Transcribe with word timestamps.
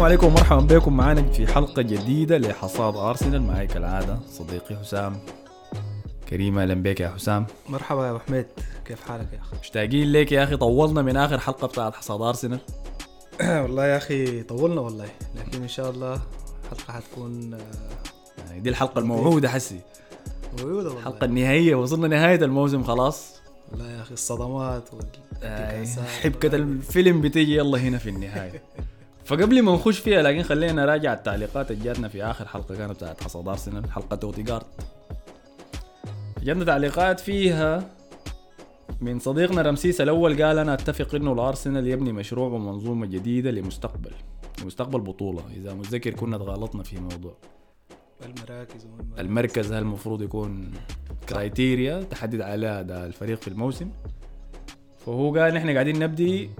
السلام 0.00 0.12
عليكم 0.12 0.26
ومرحبا 0.26 0.60
بكم. 0.76 0.96
معنا 0.96 1.22
في 1.32 1.46
حلقة 1.46 1.82
جديدة 1.82 2.38
لحصاد 2.38 2.96
أرسنال. 2.96 3.42
معي 3.42 3.66
كالعادة 3.66 4.18
صديقي 4.28 4.76
حسام. 4.76 5.20
كريم 6.28 6.58
أهلا 6.58 6.74
بك 6.74 7.00
يا 7.00 7.08
حسام. 7.08 7.46
مرحبا 7.68 8.06
يا 8.06 8.10
أبو 8.10 8.18
حميد. 8.18 8.46
كيف 8.84 9.08
حالك 9.08 9.32
يا 9.32 9.38
أخي؟ 9.38 9.56
مشتاقين 9.60 10.12
لك 10.12 10.32
يا 10.32 10.44
أخي. 10.44 10.56
طولنا 10.56 11.02
من 11.02 11.16
آخر 11.16 11.38
حلقة 11.38 11.66
بتاعت 11.66 11.94
حصاد 11.94 12.20
أرسنال. 12.22 12.58
والله 13.62 13.86
يا 13.86 13.96
أخي 13.96 14.42
طولنا 14.42 14.80
والله 14.80 15.08
لكن 15.34 15.62
إن 15.62 15.68
شاء 15.68 15.90
الله 15.90 16.20
الحلقة 16.72 16.92
حتكون 16.92 17.54
آه، 17.54 17.58
يعني 18.48 18.60
دي 18.60 18.70
الحلقة 18.70 18.98
الموعودة 18.98 19.48
حسي. 19.48 19.80
موجوده 20.58 20.88
والله. 20.88 20.98
الحلقة 21.00 21.24
النهائية. 21.24 21.74
وصلنا 21.74 22.08
نهاية 22.08 22.44
الموسم 22.44 22.82
خلاص. 22.84 23.40
والله 23.72 23.90
يا 23.90 24.02
أخي 24.02 24.14
الصدمات 24.14 24.88
آي، 24.88 24.96
والانتكاسات 24.96 26.08
حبكة 26.08 26.56
الفيلم 26.56 27.20
بتيجي 27.20 27.56
يلا 27.56 27.78
هنا 27.78 27.98
في 27.98 28.08
النهاية. 28.08 28.62
فقبل 29.30 29.62
ما 29.62 29.72
نخش 29.74 29.98
فيها 29.98 30.22
لكن 30.22 30.42
خلينا 30.42 30.72
نراجع 30.72 31.12
التعليقات 31.12 31.70
اللي 31.70 31.84
جاتنا 31.84 32.08
في 32.08 32.24
آخر 32.24 32.48
حلقة 32.48 32.76
كانت 32.76 32.92
بتاعت 32.92 33.24
حصاد 33.24 33.48
أرسنال 33.48 33.90
حلقة 33.92 34.18
أوتيجارد 34.22 34.66
جاتنا 36.42 36.64
تعليقات 36.64 37.20
فيها 37.20 37.90
من 39.00 39.18
صديقنا 39.18 39.62
رمسيس 39.62 40.00
الأول 40.00 40.42
قال 40.42 40.58
أنا 40.58 40.74
أتفق 40.74 41.14
إنه 41.14 41.32
الأرسنال 41.32 41.86
يبني 41.86 42.12
مشروع 42.12 42.48
ومنظومة 42.48 43.06
جديدة 43.06 43.50
لمستقبل 43.50 44.10
لمستقبل 44.62 45.00
بطولة. 45.00 45.42
إذا 45.56 45.74
متذكر 45.74 46.10
كنا 46.10 46.38
تغلطنا 46.38 46.82
في 46.82 47.00
موضوع. 47.00 47.34
المراكز 48.24 48.86
والم- 48.86 49.18
المركز 49.20 49.72
هل 49.72 49.78
المفروض 49.82 50.22
يكون 50.22 50.70
كرايتيريا 51.28 52.02
تحدد 52.02 52.40
على 52.40 52.80
أداء 52.80 53.06
الفريق 53.06 53.40
في 53.40 53.48
الموسم؟ 53.48 53.90
فهو 55.06 55.34
قال 55.38 55.54
نحن 55.54 55.70
قاعدين 55.70 55.98
نبدي 55.98 56.50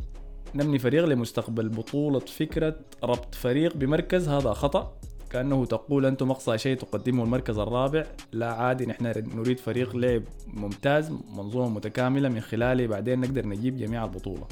نبني 0.54 0.78
فريق 0.78 1.04
لمستقبل. 1.04 1.68
بطولة 1.68 2.18
فكرة 2.18 2.76
ربط 3.04 3.34
فريق 3.34 3.76
بمركز 3.76 4.28
هذا 4.28 4.52
خطأ. 4.52 4.96
كأنه 5.30 5.66
تقول 5.66 6.06
أنتم 6.06 6.30
أقصى 6.30 6.58
شيء 6.58 6.76
تقدمه 6.76 7.24
المركز 7.24 7.58
الرابع. 7.58 8.06
لا 8.32 8.52
عادي 8.52 8.86
نحن 8.86 9.04
نريد 9.34 9.58
فريق 9.58 9.96
لعب 9.96 10.22
ممتاز 10.46 11.10
منظومة 11.10 11.68
متكاملة 11.68 12.28
من 12.28 12.40
خلاله 12.40 12.86
بعدين 12.86 13.20
نقدر 13.20 13.46
نجيب 13.46 13.76
جميع 13.76 14.04
البطولة. 14.04 14.46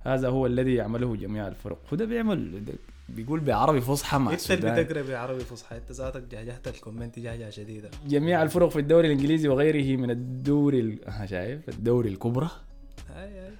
هذا 0.00 0.28
هو 0.28 0.46
الذي 0.46 0.74
يعمله 0.74 1.16
جميع 1.16 1.48
الفرق. 1.48 1.78
وده 1.92 2.04
بيعمل 2.04 2.62
بيقول 3.08 3.40
بعربي 3.40 3.80
فصحى 3.80 4.18
مع 4.18 4.32
انت 4.32 4.50
اللي 4.50 4.84
بتقرأ 4.84 5.02
بعربي 5.02 5.40
فصحى. 5.40 5.76
انت 5.76 5.92
ذاتك 5.92 6.22
جهجهت 6.30 6.68
الكومنت 6.68 7.18
جهجه 7.18 7.50
شديدة. 7.50 7.90
جميع 8.06 8.42
الفرق 8.42 8.68
في 8.68 8.78
الدوري 8.78 9.06
الإنجليزي 9.06 9.48
وغيره 9.48 9.96
من 9.96 10.10
الدوري 10.10 10.80
ال... 10.80 11.28
شايف؟ 11.28 11.68
الدوري 11.68 12.08
الكبرى. 12.08 12.50
هاي 13.14 13.38
هاي 13.38 13.50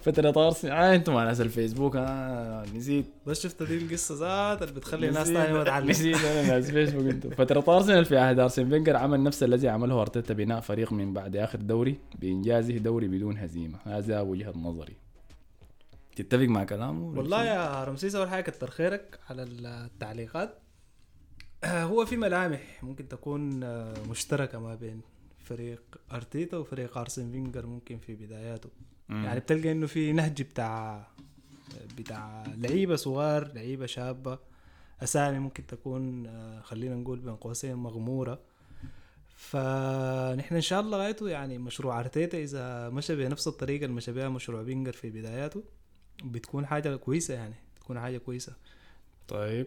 فترة 0.00 0.46
ارسنال 0.46 0.72
آه 0.72 0.94
أنتم 0.94 1.14
مع 1.14 1.24
ناس 1.24 1.40
الفيسبوك. 1.40 1.96
آه 1.96 2.64
نسيت. 2.74 3.06
بس 3.26 3.40
شفت 3.42 3.62
دي 3.62 3.78
القصة 3.78 4.14
ذات 4.14 4.62
اللي 4.62 4.74
بتخلي 4.74 5.08
الناس 5.08 5.26
ثانية 5.26 5.52
ما 5.52 5.64
تعلم. 5.64 5.88
نسيت. 5.90 6.16
أنا 6.16 6.42
ناس 6.48 6.70
فيسبوك 6.70 7.06
أنتم. 7.06 7.30
فترة 7.30 7.64
ارسنال 7.76 8.04
في 8.04 8.18
عهد 8.18 8.38
أرسن 8.38 8.68
فينجر 8.68 8.96
عمل 8.96 9.22
نفس 9.22 9.42
الذي 9.42 9.68
عمله 9.68 10.00
أرتيتا 10.00 10.34
بناء 10.34 10.60
فريق 10.60 10.92
من 10.92 11.12
بعد 11.12 11.36
آخر 11.36 11.58
دوري 11.60 11.96
بإنجازه 12.20 12.76
دوري 12.78 13.08
بدون 13.08 13.38
هزيمة. 13.38 13.78
هذا 13.84 14.20
وجهة 14.20 14.52
نظري. 14.58 14.96
تتفق 16.16 16.44
مع 16.44 16.64
كلامه؟ 16.64 17.18
والله 17.18 17.44
يا 17.44 17.84
رمسيس 17.84 18.14
أول 18.14 18.28
حاجة 18.28 18.42
كتر 18.42 18.70
خيرك 18.70 19.18
على 19.30 19.42
التعليقات. 19.42 20.58
هو 21.64 22.04
في 22.06 22.16
ملامح 22.16 22.82
ممكن 22.82 23.08
تكون 23.08 23.62
آه، 23.62 23.94
مشتركة 24.10 24.58
ما 24.58 24.74
بين 24.74 25.00
فريق 25.44 25.82
أرتيتا 26.12 26.56
وفريق 26.56 26.98
أرسن 26.98 27.30
فينجر 27.30 27.66
ممكن 27.66 27.98
في 27.98 28.14
بداياته. 28.14 28.68
مم. 29.08 29.24
يعني 29.24 29.40
بتلقى 29.40 29.72
إنه 29.72 29.86
في 29.86 30.12
نهج 30.12 30.42
بتاع 30.42 31.06
بتاع 31.98 32.44
لعيبة 32.56 32.96
صغار 32.96 33.52
لعيبة 33.54 33.86
شابة. 33.86 34.38
أسامي 35.02 35.38
ممكن 35.38 35.66
تكون 35.66 36.26
آه، 36.26 36.60
خلينا 36.60 36.94
نقول 36.94 37.18
بين 37.18 37.36
قوسين 37.36 37.74
مغمورة. 37.74 38.40
فنحن 39.36 40.54
إن 40.54 40.60
شاء 40.60 40.80
الله 40.80 40.98
غايته 40.98 41.28
يعني 41.28 41.58
مشروع 41.58 42.00
أرتيتا 42.00 42.38
إذا 42.38 42.88
مشى 42.88 43.16
بنفس 43.16 43.48
الطريقة 43.48 43.84
اللي 43.84 43.96
مشى 43.96 44.12
بها 44.12 44.28
مشروع 44.28 44.64
فينجر 44.64 44.92
في 44.92 45.10
بداياته 45.10 45.64
بتكون 46.24 46.66
حاجة 46.66 46.96
كويسة 46.96 47.34
يعني 47.34 47.54
بتكون 47.76 48.00
حاجة 48.00 48.18
كويسة. 48.18 48.52
طيب. 49.28 49.66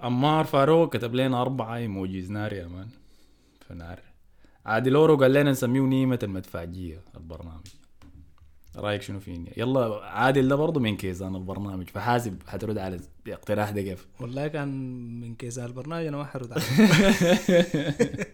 عمار 0.00 0.44
فاروق 0.44 0.96
كتب 0.96 1.14
لنا 1.14 1.42
أربعة 1.42 1.76
ايموجيز 1.76 2.30
نار 2.30 2.52
يا 2.52 2.66
مان. 2.66 2.88
فنار 3.68 4.00
عادل 4.66 4.94
اورو 4.94 5.16
قال 5.16 5.32
لنا 5.32 5.50
نسميه 5.50 5.80
نيمة 5.80 6.18
المدفعجية 6.22 7.00
البرنامج. 7.16 7.66
رأيك 8.76 9.02
شنو 9.02 9.20
فيني؟ 9.20 9.52
يلا 9.56 10.00
عادل 10.04 10.48
ده 10.48 10.56
برضه 10.56 10.80
من 10.80 10.96
كيزان 10.96 11.36
البرنامج 11.36 11.88
فحاسب 11.88 12.42
حترد 12.46 12.78
على 12.78 13.00
الاقتراح 13.26 13.70
ده 13.70 13.82
كيف؟ 13.82 14.06
والله 14.20 14.48
كان 14.48 14.68
من 15.20 15.34
كيسان 15.34 15.64
البرنامج 15.64 16.06
أنا 16.06 16.16
ما 16.16 16.24
حرد 16.24 16.52
عليه. 16.52 16.62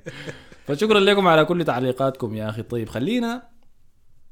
فشكرا 0.67 1.01
لكم 1.01 1.29
على 1.29 1.45
كل 1.45 1.65
تعليقاتكم 1.65 2.35
يا 2.35 2.49
أخي. 2.49 2.63
طيب 2.63 2.89
خلينا 2.89 3.43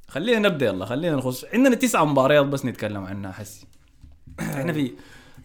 خلينا 0.09 0.49
نبدأ. 0.49 0.67
يلا 0.67 0.85
خلينا 0.85 1.17
نخش. 1.17 1.45
عندنا 1.45 1.75
تسعة 1.75 2.05
مباريات 2.05 2.47
بس 2.47 2.65
نتكلم 2.65 3.05
عنها 3.05 3.33
حسي. 3.33 3.67
إحنا 4.41 4.73
في 4.73 4.93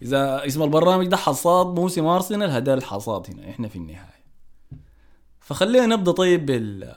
إذا 0.02 0.46
اسم 0.46 0.62
البرنامج 0.62 1.06
ده 1.06 1.16
حصاد 1.16 1.66
موسم 1.66 2.06
أرسنال 2.06 2.50
هذا 2.50 2.74
الحصاد 2.74 3.30
هنا. 3.30 3.50
إحنا 3.50 3.68
في 3.68 3.76
النهاية. 3.76 4.20
فخلينا 5.40 5.86
نبدأ 5.86 6.12
طيب 6.12 6.46
بال 6.46 6.94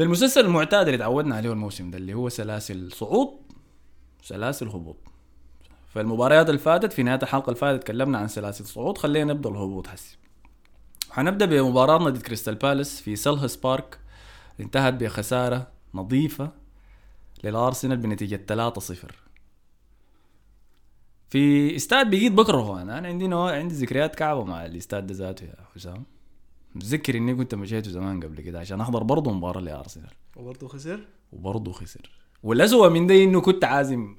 بالمسلسل 0.00 0.40
المعتاد 0.40 0.86
اللي 0.86 0.98
تعودنا 0.98 1.36
عليه 1.36 1.52
الموسم 1.52 1.90
ده 1.90 1.98
اللي 1.98 2.14
هو 2.14 2.28
سلاسل 2.28 2.92
صعود 2.92 3.28
سلاسل 4.22 4.68
هبوط. 4.68 4.96
فالمباريات 5.88 6.48
اللي 6.48 6.58
فاتت 6.58 6.92
في 6.92 7.02
نهاية 7.02 7.18
الحلقة 7.22 7.44
اللي 7.44 7.56
فاتت 7.60 7.82
تكلمنا 7.82 8.18
عن 8.18 8.28
سلاسل 8.28 8.66
صعود. 8.66 8.98
خلينا 8.98 9.32
نبدأ 9.32 9.50
الهبوط 9.50 9.86
حسي 9.86 10.18
حنبدأ 11.10 11.46
بمباراة 11.46 11.98
ضد 11.98 12.22
كريستال 12.22 12.54
بالاس 12.54 13.00
في 13.00 13.16
سيلهرست 13.16 13.56
بارك. 13.56 13.98
انتهت 14.60 14.94
بخسارة 14.94 15.68
نظيفة 15.94 16.52
للأرسنال 17.44 17.96
بنتيجة 17.96 18.40
3-0 18.46 18.94
في 21.30 21.76
استاد 21.76 22.10
بقيت 22.10 22.32
بكرهه 22.32 22.82
أنا 22.82 22.98
أنا 22.98 23.08
عندي 23.08 23.26
نوع 23.26 23.52
عندي 23.52 23.74
ذكريات 23.74 24.14
كعبة 24.14 24.44
مع 24.44 24.66
الاستاد 24.66 25.06
ده 25.06 25.14
ذاته 25.14 25.44
يا 25.44 25.54
حسام. 25.74 26.04
متذكر 26.74 27.16
إني 27.16 27.34
كنت 27.34 27.54
مشيته 27.54 27.90
زمان 27.90 28.20
قبل 28.22 28.40
كده 28.40 28.60
عشان 28.60 28.80
أحضر 28.80 29.02
برضه 29.02 29.32
مباراة 29.32 29.60
لأرسنال. 29.60 30.10
وبرضه 30.36 30.68
خسر؟ 30.68 31.00
وبرضه 31.32 31.72
خسر. 31.72 32.10
والأسوأ 32.42 32.88
من 32.88 33.06
ده 33.06 33.14
إنه 33.24 33.40
كنت 33.40 33.64
عازم 33.64 34.16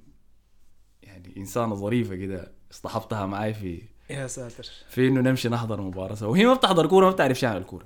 يعني 1.04 1.34
إنسانة 1.38 1.76
ظريفة 1.76 2.16
كده 2.16 2.52
اصطحبتها 2.72 3.26
معي 3.26 3.54
في 3.54 3.82
يا 4.10 4.28
ساتر. 4.28 4.68
في 4.90 5.08
إنه 5.08 5.22
نمشي 5.22 5.50
نحضر 5.50 5.82
مباراة 5.82 6.16
سوا. 6.16 6.28
وهي 6.32 6.46
ما 6.46 6.54
بتحضر 6.54 6.88
كورة 6.88 7.06
ما 7.06 7.12
بتعرف 7.12 7.40
شيء 7.40 7.50
عن 7.50 7.58
الكورة. 7.58 7.86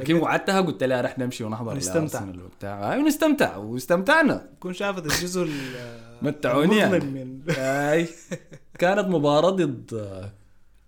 لكن 0.00 0.14
وعدتها 0.14 0.60
قلت 0.60 0.82
لها 0.84 1.00
رح 1.00 1.18
نمشي 1.18 1.44
ونحضر 1.44 1.76
نستمتع. 1.76 2.24
وبتاع. 2.44 2.92
أيوه 2.92 3.06
نستمتع 3.08 3.56
واستمتعنا. 3.56 4.48
تكون 4.56 4.72
شافت 4.72 5.04
الجزء 5.06 5.42
ال- 5.42 5.52
متعوني 6.22 6.76
يعني. 6.76 6.96
المظلم 6.96 7.12
من 7.14 7.50
أي. 7.50 8.08
كانت 8.78 9.08
مباراة 9.08 9.50
ضد 9.50 10.30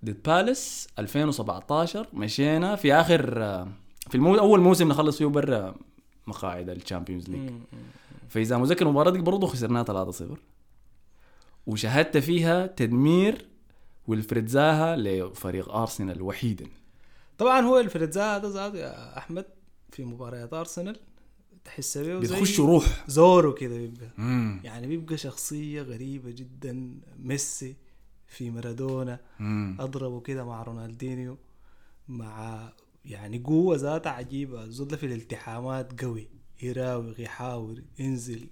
ضد 0.04 0.22
بالاس 0.22 0.88
2017 0.98 2.06
مشينا 2.12 2.76
في 2.76 2.94
آخر 2.94 3.34
في 4.10 4.14
المو... 4.14 4.34
أول 4.34 4.60
موسم 4.60 4.88
نخلص 4.88 5.18
فيه 5.18 5.26
برا 5.26 5.74
مقاعد 6.26 6.70
ال 6.70 6.76
Champions 6.76 7.30
League. 7.30 7.50
فإذا 8.28 8.58
مذكر 8.58 8.86
المباراة 8.86 9.10
دي 9.10 9.18
برضه 9.18 9.46
خسرناها 9.46 10.10
3-0 10.12 10.22
وشاهدت 11.66 12.16
فيها 12.16 12.66
تدمير 12.66 13.46
ويلفريد 14.06 14.46
زاها 14.46 14.96
لفريق 14.96 15.70
أرسنال 15.74 16.22
وحيدا. 16.22 16.66
طبعا 17.38 17.60
هو 17.60 17.80
الفريد 17.80 18.18
هذا 18.18 18.48
ذاته 18.48 18.78
يا 18.78 19.18
أحمد 19.18 19.44
في 19.90 20.04
مباريات 20.04 20.54
أرسنال 20.54 20.96
تحس 21.64 21.98
بيه 21.98 22.20
زي 22.20 22.36
بتخش 22.36 22.60
روح. 22.60 23.04
زورو 23.08 23.54
كده 23.54 23.76
بيبقى. 23.76 24.08
مم. 24.18 24.60
يعني 24.64 24.86
بيبقى 24.86 25.16
شخصية 25.16 25.82
غريبة 25.82 26.30
جدا 26.30 26.94
ميسي. 27.18 27.76
في 28.34 28.50
مارادونا. 28.50 29.18
أضربه 29.80 30.20
كده 30.20 30.44
مع 30.44 30.62
رونالدينيو 30.62 31.38
مع 32.08 32.62
يعني 33.04 33.38
قوة 33.38 33.76
ذاتها 33.76 34.10
عجيبة. 34.10 34.64
الزول 34.64 34.88
ده 34.88 34.96
في 34.96 35.06
الالتحامات 35.06 36.02
قوي. 36.04 36.28
يراوغ 36.62 37.20
يحاول 37.20 37.84
ينزل 37.98 38.46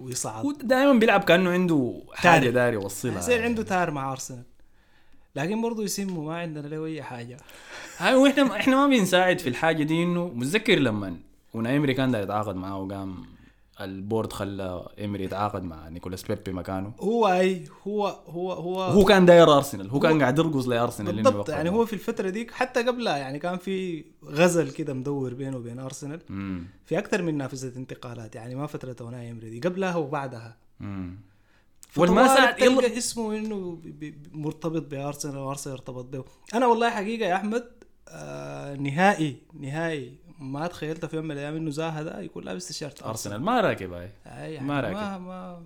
ويصعد. 0.00 0.44
هو 0.44 0.52
دائما 0.52 0.92
بيلعب 0.92 1.24
كأنه 1.24 1.50
عنده 1.50 2.02
حاجة 2.12 2.40
تاري. 2.40 2.50
داري 2.50 2.74
يوصلها. 2.74 3.18
يصير 3.18 3.42
عنده 3.42 3.62
تار 3.62 3.90
مع 3.90 4.12
أرسنال. 4.12 4.44
لكن 5.36 5.62
برضه 5.62 5.84
يسمه 5.84 6.22
ما 6.22 6.36
عندنا 6.36 6.66
له 6.66 6.84
أي 6.84 7.02
حاجة. 7.02 7.36
هاي 7.98 8.14
وإحنا 8.14 8.56
إحنا 8.56 8.76
ما 8.76 8.96
بنساعد 8.96 9.38
في 9.38 9.48
الحاجة 9.48 9.82
دي 9.82 10.02
إنه 10.02 10.28
متذكر 10.28 10.78
لما 10.78 11.16
اوناي 11.54 11.76
امري 11.76 11.94
كان 11.94 12.10
داير 12.10 12.24
يتعاقد 12.24 12.56
معاه 12.56 12.78
وقام 12.78 13.24
ال 13.80 13.89
board 13.89 14.32
خلى 14.32 14.86
امري 15.04 15.24
يتعاقد 15.24 15.62
مع 15.62 15.88
نيكولاس 15.88 16.22
بيبي 16.22 16.52
مكانه 16.52 16.92
هو 17.00 17.28
أي 17.28 17.64
هو 17.86 18.06
هو 18.06 18.52
هو 18.52 18.82
هو 18.82 19.04
كان 19.04 19.26
داير 19.26 19.56
أرسنال 19.56 19.90
هو 19.90 19.98
كان 20.00 20.20
قاعد 20.20 20.38
يرقص 20.38 20.68
لأرسنال 20.68 21.22
بالضبط 21.22 21.48
يعني. 21.48 21.70
هو 21.70 21.86
في 21.86 21.92
الفترة 21.92 22.30
ديك 22.30 22.50
حتى 22.50 22.82
قبلها 22.82 23.16
يعني 23.16 23.38
كان 23.38 23.56
في 23.58 24.04
غزل 24.24 24.70
كده 24.70 24.94
مدور 24.94 25.34
بينه 25.34 25.56
وبين 25.56 25.78
أرسنال 25.78 26.20
مم. 26.28 26.66
في 26.84 26.98
أكثر 26.98 27.22
من 27.22 27.36
نافذة 27.36 27.76
انتقالات 27.78 28.34
يعني 28.34 28.54
ما 28.54 28.66
فترة 28.66 28.96
اوناي 29.00 29.30
امري 29.30 29.50
دي 29.50 29.68
قبلها 29.68 29.96
وبعدها 29.96 30.56
مم. 30.80 31.20
والمسا 31.96 32.22
والمسا 32.22 32.64
يلا- 32.64 32.80
تلقى 32.80 32.98
اسمه 32.98 33.36
إنه 33.36 33.82
مرتبط 34.32 34.82
بأرسنال 34.90 35.36
وأرسنال 35.38 35.74
يرتبط 35.76 36.04
به 36.04 36.24
أنا 36.54 36.66
والله 36.66 36.90
حقيقة 36.90 37.26
يا 37.26 37.34
أحمد 37.36 37.64
آه 38.08 38.74
نهائي 38.74 39.36
نهائي 39.60 40.12
ما 40.38 40.66
تخيلت 40.66 41.04
في 41.04 41.16
يوم 41.16 41.24
من 41.24 41.30
الأيام 41.30 41.56
إنه 41.56 41.70
زاها 41.70 42.02
ده 42.02 42.20
يكون 42.20 42.44
لابس 42.44 42.66
تيشيرت 42.68 43.02
أرسنال. 43.02 43.40
ما 43.40 43.60
راكب 43.60 43.92
هاي. 43.92 44.10
يعني 44.54 44.66
ما 44.66 44.80
راكب. 44.80 44.94
ما, 44.96 45.18
ما 45.18 45.62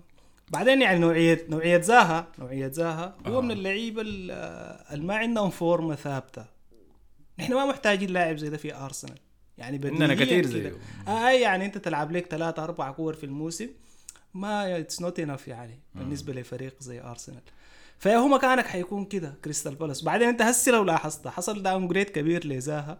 بعدين 0.49 0.81
يعني 0.81 0.99
نوعيه 0.99 1.45
نوعية 1.49 1.81
زاها 1.81 2.27
نوعية 2.39 2.67
زاها 2.67 3.15
هو 3.27 3.37
آه. 3.37 3.41
من 3.41 3.51
اللعيبة 3.51 4.01
ال- 4.01 4.31
اللي 4.93 5.05
ما 5.05 5.15
عندهم 5.15 5.49
form 5.49 5.86
ة 5.86 5.95
ثابتة. 5.95 6.45
نحن 7.39 7.53
ما 7.53 7.65
محتاجين 7.65 8.09
لاعب 8.09 8.37
زي 8.37 8.49
ده 8.49 8.57
في 8.57 8.75
أرسنال. 8.75 9.17
يعني 9.57 9.77
بديهياً 9.77 10.15
كده. 10.15 10.47
زيه. 10.49 10.73
اي 11.07 11.41
يعني 11.41 11.65
أنت 11.65 11.77
تلعب 11.77 12.11
لك 12.11 12.25
ثلاثة 12.25 12.63
أربع 12.63 12.91
كور 12.91 13.13
في 13.13 13.23
الموسم. 13.25 13.67
ما 14.33 14.79
it's 14.79 15.01
not 15.01 15.19
enough 15.19 15.47
يعني 15.47 15.79
بالنسبة 15.95 16.33
لفريق 16.33 16.75
زي 16.79 17.01
أرسنال. 17.01 17.41
فيا 17.99 18.15
هو 18.17 18.27
مكانك 18.27 18.65
حيكون 18.67 19.05
كده 19.05 19.33
كريستال 19.43 19.75
بالاس. 19.75 20.01
بعدين 20.01 20.27
أنت 20.27 20.41
هسي 20.41 20.71
لو 20.71 20.83
لاحظت 20.83 21.27
حصل 21.27 21.63
downgrade 21.63 22.09
كبير 22.09 22.47
لزاها. 22.47 22.97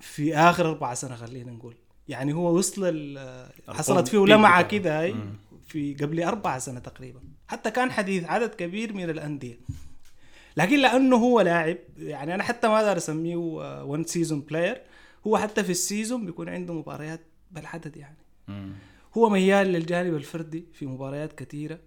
في 0.00 0.36
آخر 0.36 0.68
أربع 0.68 0.94
سنة 0.94 1.14
خلينا 1.14 1.52
نقول. 1.52 1.74
يعني 2.08 2.32
هو 2.32 2.58
وصل 2.58 3.18
حصلت 3.68 4.08
فيه 4.08 4.18
بتاعه. 4.18 4.62
كده 4.62 5.00
هاي. 5.00 5.14
في 5.66 5.94
قبل 5.94 6.22
أربع 6.22 6.58
سنة 6.58 6.80
تقريبا. 6.80 7.20
حتى 7.48 7.70
كان 7.70 7.90
حديث 7.90 8.24
عدد 8.24 8.54
كبير 8.54 8.92
من 8.92 9.10
الأندية. 9.10 9.58
لكن 10.56 10.78
لأنه 10.78 11.16
هو 11.16 11.40
لاعب 11.40 11.76
يعني 11.98 12.34
أنا 12.34 12.42
حتى 12.42 12.68
ما 12.68 12.76
أقدر 12.76 12.96
أسميه 12.96 13.36
one 13.84 14.04
season 14.04 14.40
player 14.40 14.80
هو 15.26 15.38
حتى 15.38 15.64
في 15.64 15.70
ال 15.70 15.78
season 15.78 16.26
بيكون 16.26 16.48
عنده 16.48 16.74
مباريات 16.74 17.20
بالعدد 17.50 17.96
يعني. 17.96 18.16
مم. 18.48 18.72
هو 19.16 19.28
ميال 19.28 19.66
للجانب 19.66 20.14
الفردي 20.14 20.64
في 20.72 20.86
مباريات 20.86 21.32
كثيرة. 21.32 21.78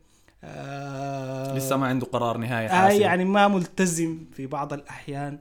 آه 0.44 1.58
لسه 1.58 1.78
ما 1.78 1.88
عنده 1.88 2.06
قرار 2.06 2.38
نهائي 2.38 2.68
آه 2.68 2.90
يعني 2.90 3.26
ما 3.26 3.48
ملتزم 3.48 4.26
في 4.34 4.48
بعض 4.48 4.74
الأحيان. 4.74 5.40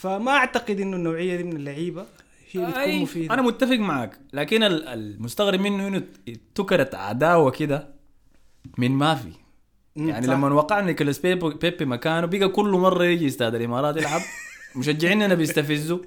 فما 0.00 0.30
أعتقد 0.32 0.80
إنه 0.80 0.96
النوعية 0.96 1.36
دي 1.36 1.42
من 1.44 1.56
اللعيبة 1.56 2.02
هي 2.52 2.60
بتكون 2.66 2.80
أي 2.80 3.02
مفيدة. 3.02 3.34
أنا 3.34 3.42
متفق 3.42 3.76
معك 3.76 4.18
لكن 4.32 4.62
ال- 4.62 4.88
المستغرب 4.88 5.60
منه 5.60 5.88
إنه 5.88 6.02
تكرت 6.54 6.94
عداوة 6.94 7.50
كده 7.50 7.88
من 8.78 8.90
ما 8.90 9.14
في 9.14 9.28
يعني 9.96 10.26
صح. 10.26 10.32
لما 10.32 10.54
وقع 10.54 10.80
نيكولاس 10.80 11.18
بيبي, 11.18 11.50
بيبي 11.50 11.84
مكانه 11.84 12.26
بقى 12.26 12.48
كل 12.48 12.70
مرة 12.70 13.04
يجي 13.04 13.26
استاد 13.26 13.54
الإمارات 13.54 13.96
يلعب 13.96 14.20
مشجعيننا 14.76 15.34
بيستفزوا. 15.34 15.98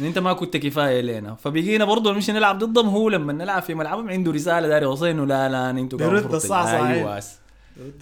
إن 0.00 0.04
أنت 0.04 0.18
ما 0.18 0.32
كنت 0.32 0.56
كفاية 0.56 1.00
لنا 1.00 1.34
فبقينا 1.34 1.84
برضه 1.84 2.12
نمشي 2.12 2.32
نلعب 2.32 2.58
ضدهم 2.58 2.88
هو 2.88 3.08
لما 3.08 3.32
نلعب 3.32 3.62
في 3.62 3.74
ملعبهم 3.74 4.08
عنده 4.10 4.32
رسالة 4.32 4.68
داري 4.68 4.84
يوصل 4.84 5.06
انه 5.06 5.24
لا 5.26 5.48
لا 5.48 5.70
أنتوا 5.70 5.98
بيرد 5.98 6.12
قاعدين 6.12 6.36
الصعصعين. 6.36 6.86
أيوه 6.86 7.22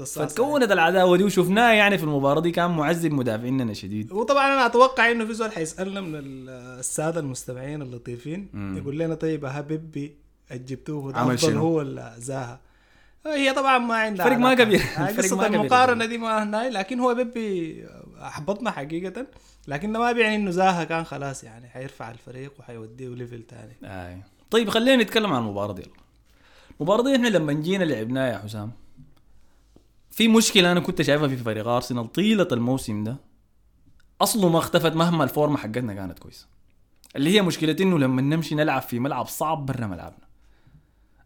فتكونت 0.06 0.72
العداوة 0.72 1.16
دي 1.16 1.24
وشفناها 1.24 1.72
يعني 1.72 1.98
في 1.98 2.04
المباراة 2.04 2.40
دي 2.40 2.50
كان 2.50 2.70
معذب 2.70 3.12
مدافعيننا 3.12 3.74
شديد 3.74 4.12
وطبعا 4.12 4.46
أنا 4.46 4.66
أتوقع 4.66 5.10
إنه 5.10 5.24
في 5.24 5.34
زول 5.34 5.52
حيسألنا 5.52 6.00
من 6.00 6.14
ال- 6.14 6.48
السادة 6.78 7.20
المستمعين 7.20 7.82
اللطيفين. 7.82 8.48
يقول 8.76 8.98
لنا 8.98 9.14
طيب 9.14 9.44
ها 9.44 9.60
بيبي 9.60 10.16
جبتوه 10.52 11.12
ده 11.12 11.18
عمل 11.18 11.34
أفضل 11.34 11.48
شنو؟ 11.50 11.60
هو 11.60 11.76
ولا 11.78 12.14
زاها 12.18 12.60
هي 13.26 13.52
طبعا 13.52 13.78
ما 13.78 13.94
عندها 13.94 14.26
فرق 14.26 14.36
ما 14.36 14.48
علاقة. 14.48 14.64
كبير. 14.64 14.80
آه، 14.98 15.06
قصة 15.06 15.36
ما 15.36 15.46
كبير. 15.48 15.60
المقارنة 15.60 16.04
دي 16.06 16.18
ما 16.18 16.42
هنا 16.42 16.70
لكن 16.70 17.00
هو 17.00 17.14
بيبي 17.14 17.84
أحبطنا 18.22 18.70
حقيقه 18.70 19.26
لكن 19.68 19.92
ما 19.92 20.12
بيعني 20.12 20.34
إنه 20.36 20.50
زاها 20.50 20.84
كان 20.84 21.04
خلاص 21.04 21.44
يعني 21.44 21.68
حيرفع 21.68 22.10
الفريق 22.10 22.52
وحيوديه 22.58 23.08
ليفل 23.08 23.42
تاني 23.42 23.76
آه. 23.84 24.18
طيب 24.50 24.68
خلينا 24.70 25.02
نتكلم 25.02 25.32
عن 25.32 25.42
المباراة 25.42 25.72
دي 25.72 25.82
المباراة 26.80 27.02
دي 27.02 27.16
إحنا 27.16 27.28
لما 27.28 27.52
جينا 27.52 27.84
لعبناها 27.84 28.32
يا 28.32 28.38
حسام 28.38 28.72
في 30.18 30.28
مشكلة 30.28 30.72
أنا 30.72 30.80
كنت 30.80 31.02
شايفها 31.02 31.28
في 31.28 31.36
فريق 31.36 31.68
أرسنال 31.68 32.12
طيلة 32.12 32.48
الموسم 32.52 33.04
ده. 33.04 33.16
أصله 34.20 34.48
ما 34.48 34.58
اختفت 34.58 34.92
مهما 34.92 35.24
الفورمة 35.24 35.56
حقتنا 35.56 35.94
كانت 35.94 36.18
كويسة. 36.18 36.46
اللي 37.16 37.30
هي 37.30 37.42
مشكلة 37.42 37.76
إنه 37.80 37.98
لما 37.98 38.22
نمشي 38.22 38.54
نلعب 38.54 38.82
في 38.82 38.98
ملعب 38.98 39.26
صعب 39.26 39.66
برا 39.66 39.86
ملعبنا. 39.86 40.28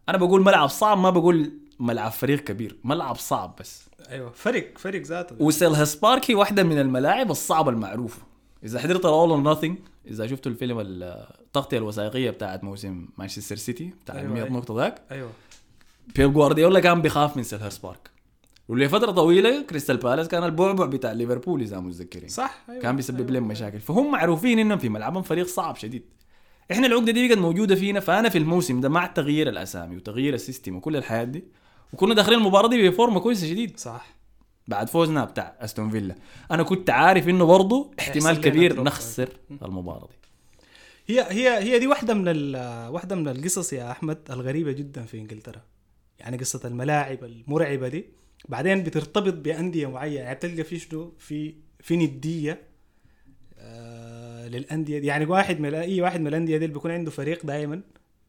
أنا 0.09 0.17
بقول 0.17 0.41
ملعب 0.41 0.69
صعب 0.69 0.97
ما 0.97 1.09
بقول 1.09 1.51
ملعب 1.79 2.11
فريق 2.11 2.39
كبير 2.39 2.77
ملعب 2.83 3.15
صعب 3.15 3.55
بس. 3.59 3.89
أيوه 4.09 4.31
فرق 4.31 4.77
فرق 4.77 5.01
ذاته. 5.01 5.35
وسيلهاس 5.39 5.95
بارك 5.95 6.31
هي 6.31 6.35
واحدة 6.35 6.63
من 6.63 6.79
الملاعب 6.79 7.31
الصعبة 7.31 7.71
المعروفة. 7.71 8.21
إذا 8.63 8.79
حضرت 8.79 9.05
All 9.05 9.29
or 9.29 9.39
Nothing 9.39 9.77
إذا 10.07 10.27
شفتوا 10.27 10.51
الفيلم 10.51 10.79
التغطيه 10.79 11.77
الوثائقية 11.77 12.29
بتاعت 12.29 12.63
موسم 12.63 13.07
مانشستر 13.17 13.55
سيتي 13.55 13.93
بتاع 14.03 14.15
أيوة، 14.15 14.27
ال 14.27 14.33
100 14.33 14.43
أيوة. 14.43 14.57
نقطة 14.57 14.75
ذاك. 14.75 15.01
أيوه. 15.11 15.31
بيب 16.15 16.33
جوارديولا 16.33 16.79
كان 16.79 17.01
بيخاف 17.01 17.37
من 17.37 17.43
سيلهرست 17.43 17.77
بارك 17.77 18.12
ولفتره 18.67 19.11
طويلة 19.11 19.61
كريستال 19.61 19.97
بالاس 19.97 20.27
كان 20.27 20.43
البعبع 20.43 20.85
بتاع 20.85 21.11
ليفربول 21.11 21.61
إذا 21.61 21.79
متذكرين 21.79 22.27
صح 22.29 22.63
أيوة. 22.69 22.81
كان 22.81 22.95
بيسبب 22.95 23.19
أيوة. 23.19 23.31
لهم 23.31 23.47
مشاكل 23.47 23.79
فهم 23.79 24.11
معروفين 24.11 24.59
إنهم 24.59 24.77
في 24.77 24.89
ملعبهم 24.89 25.23
فريق 25.23 25.47
صعب 25.47 25.75
شديد 25.75 26.03
إحنا 26.71 26.87
العقدة 26.87 27.11
دي 27.11 27.27
بقت 27.27 27.37
موجودة 27.37 27.75
فينا 27.75 27.99
فأنا 27.99 28.29
في 28.29 28.37
الموسم 28.37 28.81
ده 28.81 28.89
مع 28.89 29.05
تغيير 29.05 29.49
الأسامي 29.49 29.95
وتغيير 29.95 30.33
ال 30.33 30.39
system 30.39 30.75
وكل 30.75 30.95
الحاجات 30.95 31.23
دي 31.23 31.43
وكنا 31.93 32.13
داخلين 32.13 32.39
المباراة 32.39 32.67
دي 32.67 32.89
بفورمة 32.89 33.19
كويسة 33.19 33.47
شديد 33.47 33.79
صح 33.79 34.07
بعد 34.67 34.89
فوزنا 34.89 35.25
بتاع 35.25 35.55
أستون 35.59 35.89
فيلا 35.89 36.15
أنا 36.51 36.63
كنت 36.63 36.89
عارف 36.89 37.27
إنه 37.29 37.45
برضه 37.45 37.91
احتمال 37.99 38.41
كبير. 38.41 38.83
نخسر 38.83 39.29
المباراة 39.61 40.07
دي 40.07 41.13
هي 41.19 41.21
هي 41.29 41.57
هي 41.63 41.79
دي 41.79 41.87
واحدة 41.87 42.13
من 42.13 42.23
ال- 42.27 42.89
واحدة 42.89 43.15
من 43.15 43.27
القصص 43.27 43.73
يا 43.73 43.91
أحمد 43.91 44.17
الغريبة 44.29 44.71
جدا 44.71 45.01
في 45.05 45.17
إنجلترا. 45.19 45.61
يعني 46.19 46.37
قصة 46.37 46.61
الملاعب 46.65 47.23
المرعبة 47.23 47.87
دي 47.87 48.05
بعدين 48.49 48.83
بترتبط 48.83 49.33
بأندية 49.33 49.87
معينة. 49.87 50.19
يعني 50.19 50.35
بتلقى 50.35 50.63
في 50.63 50.79
شنو؟ 50.79 51.13
في 51.19 51.55
في 51.79 51.97
ندية 51.97 52.61
آه 53.57 54.47
للأندية 54.47 54.99
دي. 54.99 55.07
يعني 55.07 55.25
واحد 55.25 55.59
من 55.59 55.73
اي 55.73 56.01
واحد 56.01 56.21
من 56.21 56.27
الأندية 56.27 56.57
دي 56.57 56.67
بيكون 56.67 56.91
عنده 56.91 57.11
فريق 57.11 57.45
دائما 57.45 57.81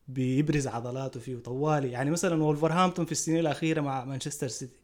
بيبرز 0.09 0.67
عضلاته 0.67 1.21
فيه 1.21 1.37
طوالي 1.37 1.91
يعني 1.91 2.11
مثلا 2.11 2.43
وولفرهامبتون 2.43 3.05
في 3.05 3.13
السنين 3.13 3.39
الأخيرة 3.39 3.81
مع 3.81 4.05
مانشستر 4.05 4.49
سيتي 4.49 4.77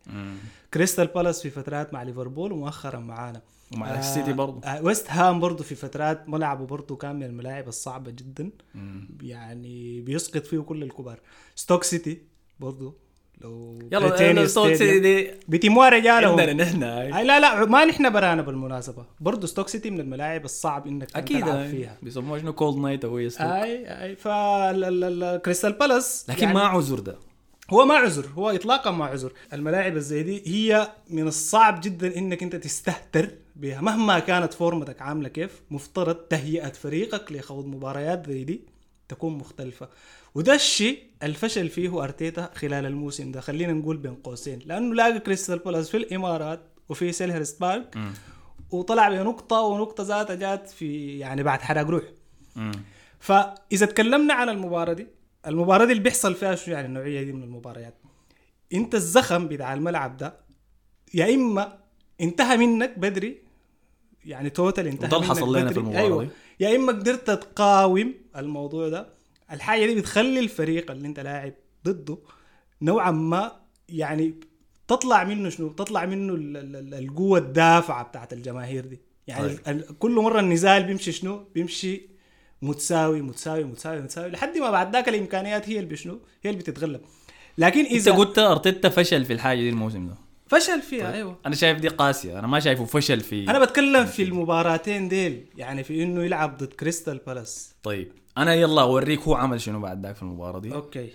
كريستال 0.75 1.07
بالاس 1.07 1.43
في 1.43 1.51
فترات 1.51 1.95
مع 1.95 2.03
ليفربول 2.03 2.53
ومؤخرا 2.53 2.99
معانا. 2.99 3.43
ومع 3.75 3.99
السيتي 3.99 4.33
برضه 4.33 4.67
آه 4.69 4.83
ويست 4.83 5.11
هام 5.11 5.41
برضه 5.41 5.65
في 5.65 5.75
فترات 5.75 6.29
ملعبه 6.29 6.67
برضه 6.67 6.97
كان 6.97 7.17
من 7.17 7.23
الملاعب 7.23 7.69
الصعبة 7.69 8.11
جدا. 8.11 8.51
مم. 8.75 9.09
يعني 9.23 10.01
بيسقط 10.01 10.47
فيه 10.47 10.59
كل 10.59 10.83
الكبار. 10.83 11.21
ستوك 11.55 11.85
سيتي 11.85 12.23
برضو 12.61 12.97
لو 13.41 13.79
يلا 13.93 14.47
ستوك. 14.47 14.73
سيتي 14.73 15.35
بيتموا 15.49 15.89
رجالهم 15.89 16.41
عندنا 16.41 16.53
نحن. 16.53 16.81
لا 16.81 17.41
لا 17.41 17.65
ما 17.65 17.85
نحن 17.85 18.11
برانا 18.11 18.43
بالمناسبة. 18.43 19.05
برضو 19.21 19.47
ستوك 19.47 19.69
سيتي 19.69 19.91
من 19.91 20.01
الملاعب 20.01 20.45
الصعب 20.45 20.87
إنك 20.87 21.17
أكيد 21.17 21.45
تلعب 21.45 21.57
هاي. 21.57 21.71
فيها. 21.71 21.97
بيسموها 22.03 22.39
شنو؟ 22.39 22.53
cold 22.53 22.77
night 22.77 23.05
at 23.05 23.19
Stoke 23.19 23.47
أي 23.47 24.05
أي 24.05 24.17
فالكريستال 24.17 25.73
بالاس 25.73 26.27
لكن 26.29 26.53
ما 26.53 26.61
عذر 26.61 26.99
ده. 26.99 27.19
هو 27.71 27.85
ما 27.85 27.95
عذر 27.95 28.27
هو 28.35 28.51
اطلاقا 28.51 28.91
ما 28.91 29.05
عذر. 29.05 29.33
الملاعب 29.53 29.97
الزي 29.97 30.23
دي 30.23 30.43
هي 30.47 30.93
من 31.11 31.27
الصعب 31.29 31.81
جدا 31.81 32.17
إنك 32.17 32.43
أنت 32.43 32.57
تستهتر 32.57 33.31
بها. 33.57 33.81
مهما 33.81 34.19
كانت 34.19 34.55
فورمتك 34.55 35.03
عاملة 35.03 35.29
كيف 35.29 35.63
مفترض 35.71 36.15
تهيئة 36.15 36.73
فريقك 36.73 37.33
لخوض 37.33 37.67
مباريات 37.67 38.27
زي 38.27 38.45
دي 38.45 38.61
تكون 39.09 39.39
مختلفة. 39.39 39.89
وده 40.35 40.55
الشيء 40.55 41.03
الفشل 41.23 41.69
فيه 41.69 42.03
أرتيتا 42.05 42.51
خلال 42.55 42.87
الموسم 42.87 43.33
ده 43.33 43.41
خلينا 43.41 43.73
نقول 43.73 43.97
بين 43.97 44.15
قوسين 44.15 44.59
لأنه 44.67 44.95
لاقى 44.95 45.19
كريستال 45.21 45.59
بالاس 45.59 45.91
في 45.91 45.97
الإمارات 45.97 46.61
وفي 46.89 47.13
سيلهرست 47.13 47.61
بارك 47.61 47.97
مم. 47.97 48.13
وطلع 48.71 49.09
بنقطه 49.09 49.61
ونقطة 49.61 50.05
ذاتها 50.05 50.35
جات 50.35 50.69
في 50.71 51.19
يعني 51.19 51.43
بعد 51.43 51.61
حرق 51.61 51.83
روح 51.83 52.03
مم. 52.57 52.73
فإذا 53.21 53.87
تكلمنا 53.87 54.35
عن 54.35 54.49
المباراة 54.49 54.93
دي 54.93 55.07
المباراة 55.47 55.85
دي 55.85 55.93
اللي 55.93 56.03
بيحصل 56.03 56.35
فيها 56.35 56.55
شو 56.55 56.71
يعني 56.71 56.87
النوعية 56.87 57.23
دي 57.23 57.33
من 57.33 57.43
المباريات 57.43 57.95
أنت 58.75 58.95
الزخم 58.95 59.49
بتاع 59.49 59.75
الملعب 59.75 60.17
ده 60.17 60.35
يا 61.15 61.35
إما 61.35 61.79
انتهى 62.21 62.57
منك 62.57 62.99
بدري 62.99 63.39
يعني 64.25 64.51
توتال 64.51 64.87
انتهى 64.87 65.07
وده 65.07 65.17
اللي 65.17 65.29
منك 65.29 65.37
حصل 65.39 65.57
لنا. 65.59 65.71
في 65.73 65.79
المباراة 65.79 66.01
أيوة. 66.03 66.25
دي. 66.25 66.31
يا 66.61 66.77
إما 66.77 66.93
قدرت 66.93 67.31
تقاوم 67.31 68.15
الموضوع 68.37 68.89
ده 68.89 69.20
الحاجة 69.53 69.87
دي 69.87 69.95
بتخلي 69.95 70.41
الفريق 70.41 70.91
اللي 70.91 71.09
انت 71.09 71.21
لاعب 71.21 71.53
ضده 71.85 72.19
نوعا 72.83 73.11
ما 73.11 73.53
يعني 73.89 74.35
تطلع 74.89 75.25
منه 75.25 75.49
شنو؟ 75.49 75.69
تطلع 75.69 76.07
منه 76.07 76.35
ال- 76.35 76.57
ال- 76.57 76.77
ال- 76.77 76.95
القوة 76.95 77.39
الدافعة 77.39 78.05
بتاعت 78.05 78.33
الجماهير 78.33 78.87
دي. 78.87 79.01
يعني 79.27 79.49
طيب. 79.57 79.81
كل 79.99 80.11
مرة 80.11 80.41
النزال 80.41 80.83
بيمشي 80.85 81.13
شنو؟ 81.13 81.45
بيمشي 81.55 82.03
متساوي 82.63 83.23
متساوي 83.23 83.65
متساوي 83.65 84.01
متساوي 84.01 84.31
لحد 84.31 84.59
ما 84.59 84.71
بعد 84.71 84.93
ذاك 84.93 85.09
الإمكانيات 85.09 85.69
هي 85.69 85.79
اللي 85.79 85.91
بشنو؟ 85.91 86.21
هي 86.43 86.51
اللي 86.51 86.61
بتتغلب. 86.63 87.01
لكن 87.59 87.81
انت 87.81 87.91
إذا 87.93 88.13
قلت 88.13 88.39
أرتيتا 88.39 88.89
فشل 88.89 89.25
في 89.25 89.33
الحاجة 89.33 89.59
دي 89.59 89.69
الموسم 89.69 90.09
ده. 90.09 90.15
فشل 90.47 90.83
فيها 90.83 91.13
أيوه. 91.15 91.39
أنا 91.47 91.55
شايف 91.55 91.79
دي 91.79 91.89
قاسية. 91.89 92.39
أنا 92.39 92.47
ما 92.47 92.61
شايفه 92.61 92.85
فشل 92.85 93.21
في 93.21 93.51
أنا 93.51 93.59
بتكلم 93.65 94.07
في 94.07 94.23
المباراتين 94.23 95.09
ديل 95.09 95.47
يعني 95.57 95.85
في 95.85 96.03
إنه 96.03 96.25
يلعب 96.25 96.57
ضد 96.57 96.73
كريستال 96.73 97.21
بالاس. 97.27 97.75
طيب. 97.83 98.13
أنا 98.39 98.55
يلا 98.55 98.83
أوريك 98.83 99.21
هو 99.21 99.35
عمل 99.35 99.61
شنو 99.61 99.81
بعد 99.81 100.07
ذاك 100.07 100.17
في 100.17 100.23
المباراة 100.23 100.59
دي. 100.59 100.75
okay. 100.75 101.11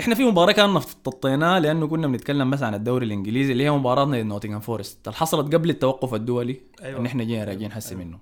إحنا 0.00 0.14
في 0.14 0.24
مباراة 0.24 0.52
كان 0.52 0.74
نططناها 0.74 1.60
لأنه 1.60 1.86
كنا 1.86 2.06
بنتكلم 2.06 2.50
بس 2.50 2.62
عن 2.62 2.74
الدوري 2.74 3.06
الإنجليزي 3.06 3.52
اللي 3.52 3.64
هي 3.64 3.70
مباراتنا 3.70 4.22
نوتنغهام 4.22 4.60
فورست 4.60 5.08
اللي 5.08 5.16
حصلت 5.16 5.54
قبل 5.54 5.70
التوقف 5.70 6.14
الدولي 6.14 6.52
أيوة. 6.52 6.88
أيوة. 6.88 7.00
ان 7.00 7.06
إحنا 7.06 7.24
جينا 7.24 7.44
راجعين 7.44 7.72
حسي 7.72 7.94
منه. 7.94 8.18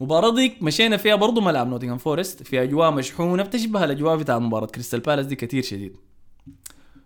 المباراة 0.00 0.34
ديك 0.34 0.62
مشينا 0.62 0.96
فيها 0.96 1.14
برضو 1.16 1.40
ملعب 1.40 1.66
نوتنغهام 1.68 1.98
فورست 1.98 2.42
في 2.42 2.62
أجواء 2.62 2.90
مشحونة 2.90 3.42
بتشبه 3.42 3.84
الأجواء 3.84 4.16
بتاع 4.16 4.38
مباراة 4.38 4.66
كريستال 4.66 5.00
بالاس 5.00 5.26
دي 5.26 5.36
كتير 5.36 5.62
شديد. 5.62 5.96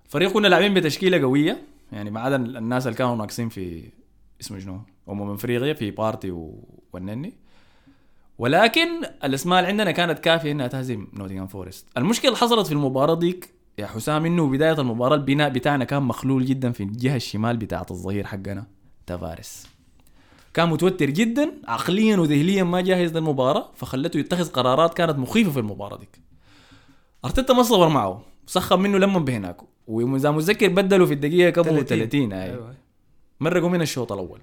فريق 0.09 0.33
كنا 0.33 0.49
لاعبين 0.49 0.75
بتشكيلة 0.75 1.21
قوية 1.23 1.63
يعني 1.93 2.11
ما 2.11 2.21
عدا 2.21 2.37
الناس 2.37 2.87
اللي 2.87 2.99
كانوا 2.99 3.17
ناقصين 3.17 3.49
في 3.49 3.91
اسمه 4.41 4.59
شنو 4.59 4.81
امم 5.09 5.31
افريقيا 5.31 5.75
في 5.75 5.91
بارتي 5.91 6.31
و... 6.31 6.65
والنني 6.93 7.33
ولكن 8.43 8.89
الأسماء 9.25 9.59
اللي 9.59 9.71
عندنا 9.71 9.91
كانت 9.91 10.19
كافية 10.19 10.53
إنها 10.53 10.67
تهزم 10.67 11.07
نوتنغهام 11.15 11.47
فورست. 11.47 11.87
المشكلة 11.97 12.29
اللي 12.29 12.41
حصلت 12.41 12.67
في 12.67 12.73
المباراة 12.73 13.15
ديك 13.15 13.55
يا 13.79 13.87
حسام 13.87 14.27
إنه 14.27 14.47
بداية 14.47 14.81
المباراة 14.81 15.15
البناء 15.15 15.49
بتاعنا 15.49 15.85
كان 15.85 16.03
مخلول 16.03 16.45
جدا 16.45 16.73
في 16.73 16.83
الجهة 16.83 17.17
الشمال 17.17 17.57
بتاعة 17.57 17.87
الظهير 17.91 18.27
حقنا 18.27 18.67
تافاريس. 19.07 19.67
كان 20.55 20.69
متوتر 20.69 21.11
جدا 21.11 21.53
عقليا 21.69 22.17
وذهنيا 22.17 22.65
ما 22.65 22.81
جاهز 22.81 23.17
للمباراة 23.17 23.71
فخلته 23.77 24.19
يتخذ 24.19 24.51
قرارات 24.51 24.95
كانت 24.95 25.19
مخيفة 25.19 25.51
في 25.51 25.59
المباراة 25.59 25.99
ديك 25.99 26.21
أرتيتا 27.25 27.55
ما 27.55 27.63
صبر 27.63 27.89
معه 27.89 28.23
سخن 28.47 28.81
منه 28.81 28.99
لما 28.99 29.19
بهناك 29.19 29.57
وإذا 29.87 30.31
متذكر 30.31 30.69
بدلوا 30.69 31.07
في 31.07 31.15
الدقيقة 31.15 31.51
كم 31.51 31.63
30. 31.63 31.85
30 31.85 32.33
أي. 32.33 32.43
أيوه. 32.43 32.75
مرقوا 33.41 33.69
من 33.69 33.83
الشوط 33.83 34.13
الأول. 34.13 34.41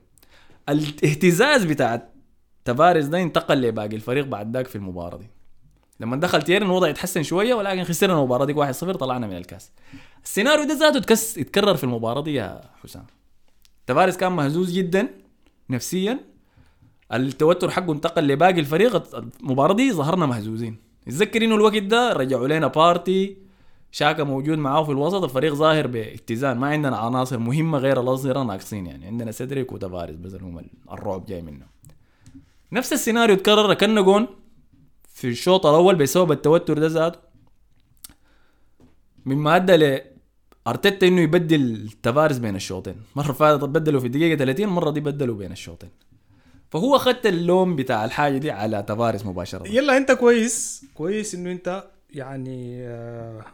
الاهتزاز 0.70 1.64
بتاع 1.66 2.10
تافاريز 2.74 3.06
ده 3.06 3.22
انتقل 3.22 3.62
لباقي 3.62 3.96
الفريق 3.96 4.26
بعد 4.26 4.58
ذاك 4.58 4.68
في 4.68 4.76
المباراة 4.76 5.18
دي. 5.18 5.30
لما 6.00 6.16
دخل 6.16 6.42
تيرني 6.42 6.66
الوضع 6.66 6.88
يتحسن 6.88 7.24
شوية 7.24 7.54
ولكن 7.54 7.84
خسرنا 7.84 8.14
المباراة 8.14 8.46
دي 8.46 8.54
1-0 8.54 8.92
طلعنا 8.96 9.28
من 9.28 9.38
الكاس. 9.38 9.72
السيناريو 10.24 10.64
ده 10.64 10.74
ذاته 10.74 11.00
تاكس 11.00 11.38
يتكرر 11.38 11.76
في 11.76 11.84
المباراة 11.84 12.22
دي 12.22 12.34
يا 12.34 12.62
حسام. 12.84 13.06
تافاريز 13.88 14.18
كان 14.18 14.32
مهزوز 14.32 14.72
جدا 14.72 15.10
نفسيا. 15.70 16.20
التوتر 17.14 17.70
حقه 17.70 17.94
انتقل 17.94 18.28
لباقي 18.28 18.60
الفريق. 18.60 19.16
المباراة 19.16 19.74
دي 19.74 19.94
ظهرنا 19.94 20.26
مهزوزين. 20.26 20.78
يتذكر 21.08 21.44
انه 21.44 21.56
الوقت 21.56 21.78
ده 21.78 22.14
رجعوا 22.14 22.48
لنا 22.48 22.68
بارتي. 22.68 23.38
شاكا 23.92 24.24
موجود 24.24 24.58
معاه 24.58 24.84
في 24.84 24.92
الوسط. 24.92 25.24
الفريق 25.24 25.54
ظاهر 25.54 25.88
باتزان. 25.88 26.58
ما 26.58 26.68
عندنا 26.68 26.98
عناصر 26.98 27.40
مهمة 27.40 27.78
غير 27.78 28.02
الأظهرة 28.02 28.44
ناقصين 28.44 28.86
يعني. 28.86 29.06
عندنا 29.06 29.32
سيدريك 29.32 29.72
وتافاريز 29.72 30.16
بس 30.16 30.34
هم 30.34 30.66
الرعب 30.92 31.26
جاي 31.26 31.42
منه 31.42 31.79
نفس 32.72 32.94
السيناريو 32.94 33.36
تكرر 33.36 33.74
كنا 33.74 34.02
جون 34.02 34.28
في 35.14 35.28
الشوط 35.28 35.66
الأول 35.66 35.96
بسبب 35.96 36.32
التوتر 36.32 36.78
ده 36.80 36.88
ذاته. 36.88 37.20
مما 39.26 39.56
ادى 39.56 39.76
ل 39.76 40.02
أرتيتا 40.68 41.08
إنه 41.08 41.22
يبدل 41.22 41.90
تفارس 42.04 42.38
بين 42.38 42.56
الشوطين. 42.56 42.96
مرة 43.16 43.32
فاتت 43.32 43.64
بدلوا 43.64 44.00
في 44.00 44.08
الدقيقة 44.08 44.38
30 44.38 44.66
المره 44.66 44.92
دي 44.92 45.00
بدلوا 45.00 45.36
بين 45.36 45.52
الشوطين. 45.52 45.90
فهو 46.70 46.96
اخذت 46.96 47.26
اللوم 47.26 47.76
بتاع 47.76 48.06
الحاجة 48.06 48.38
دي 48.38 48.52
على 48.52 48.84
تفارس 48.84 49.26
مباشرة. 49.26 49.68
يلا 49.68 49.98
أنت 49.98 50.12
كويس. 50.12 50.86
كويس 50.94 51.36
إنه 51.36 51.52
أنت 51.52 51.84
يعني 52.10 52.88
آه، 52.88 53.46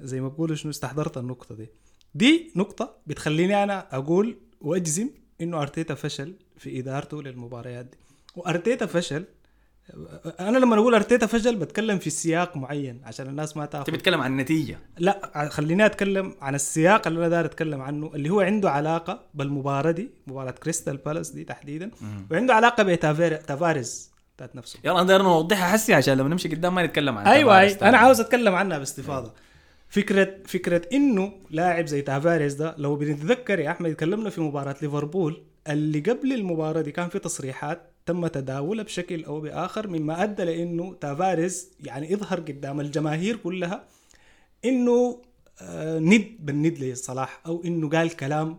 زي 0.00 0.20
ما 0.20 0.28
بقولوا 0.28 0.56
شنو 0.56 0.70
استحضرت 0.70 1.18
النقطة 1.18 1.54
دي. 1.54 1.66
دي 2.14 2.52
نقطة 2.56 2.96
بتخليني 3.06 3.62
أنا 3.64 3.96
أقول 3.96 4.36
وأجزم 4.60 5.10
إنه 5.40 5.62
أرتيتا 5.62 5.94
فشل 5.94 6.34
في 6.56 6.78
إدارته 6.80 7.22
للمباريات 7.22 7.84
دي. 7.84 7.96
وأرتيتا 8.36 8.86
فشل. 8.86 9.24
أنا 10.40 10.58
لما 10.58 10.76
أقول 10.76 10.94
أرتيتا 10.94 11.26
فشل 11.26 11.56
بتكلم 11.56 11.98
في 11.98 12.10
سياق 12.10 12.56
معين 12.56 13.00
عشان 13.04 13.26
الناس 13.26 13.56
ما 13.56 13.64
أنت 13.64 13.72
تاخذ 13.72 13.92
بتتكلم 13.92 14.20
عن 14.20 14.32
النتيجة. 14.32 14.78
لا 14.98 15.48
خليني 15.48 15.86
أتكلم 15.86 16.34
عن 16.40 16.54
السياق 16.54 17.06
اللي 17.06 17.20
أنا 17.20 17.28
داير 17.28 17.44
أتكلم 17.44 17.80
عنه 17.80 18.10
اللي 18.14 18.30
هو 18.30 18.40
عنده 18.40 18.70
علاقة 18.70 19.26
بالمباراة 19.34 19.90
دي 19.90 20.10
مباراة 20.26 20.50
كريستال 20.50 20.96
بالاس 20.96 21.30
دي 21.30 21.44
تحديدا 21.44 21.90
وعنده 22.30 22.54
علاقة 22.54 22.82
بتافاريز 22.82 24.12
ذات 24.40 24.56
نفسه. 24.56 24.78
يلا 24.84 24.98
أنا 24.98 25.06
داير 25.08 25.22
نوضحها 25.22 25.72
حسي 25.72 25.94
عشان 25.94 26.18
لما 26.18 26.28
نمشي 26.28 26.48
قدام 26.48 26.74
ما 26.74 26.86
نتكلم 26.86 27.18
عن 27.18 27.26
أيوه 27.26 27.60
أي. 27.60 27.72
أنا 27.72 27.98
عاوز 27.98 28.20
أتكلم 28.20 28.54
عنها 28.54 28.78
باستفاضة. 28.78 29.32
فكرة 29.88 30.34
فكرة 30.46 30.82
إنه 30.92 31.32
لاعب 31.50 31.86
زي 31.86 32.02
تافاريز 32.02 32.54
ده 32.54 32.74
لو 32.78 32.96
بنتذكر 32.96 33.58
يا 33.58 33.70
أحمد 33.70 33.94
تكلمنا 33.94 34.30
في 34.30 34.40
مباراة 34.40 34.76
ليفربول 34.82 35.42
اللي 35.68 36.00
قبل 36.00 36.32
المباراة 36.32 36.80
دي 36.80 36.92
كان 36.92 37.08
في 37.08 37.18
تصريحات 37.18 37.93
تم 38.06 38.26
تداولها 38.26 38.84
بشكل 38.84 39.24
أو 39.24 39.40
بآخر 39.40 39.88
مما 39.88 40.22
أدى 40.22 40.44
لإنه 40.44 40.94
تافاريز 40.94 41.70
يعني 41.80 42.12
يظهر 42.12 42.40
قدام 42.40 42.80
الجماهير 42.80 43.36
كلها 43.36 43.84
إنه 44.64 45.22
آه 45.60 45.98
ند 45.98 46.36
بالند 46.40 46.78
لصلاح 46.78 47.40
أو 47.46 47.64
إنه 47.64 47.88
قال 47.88 48.16
كلام 48.16 48.58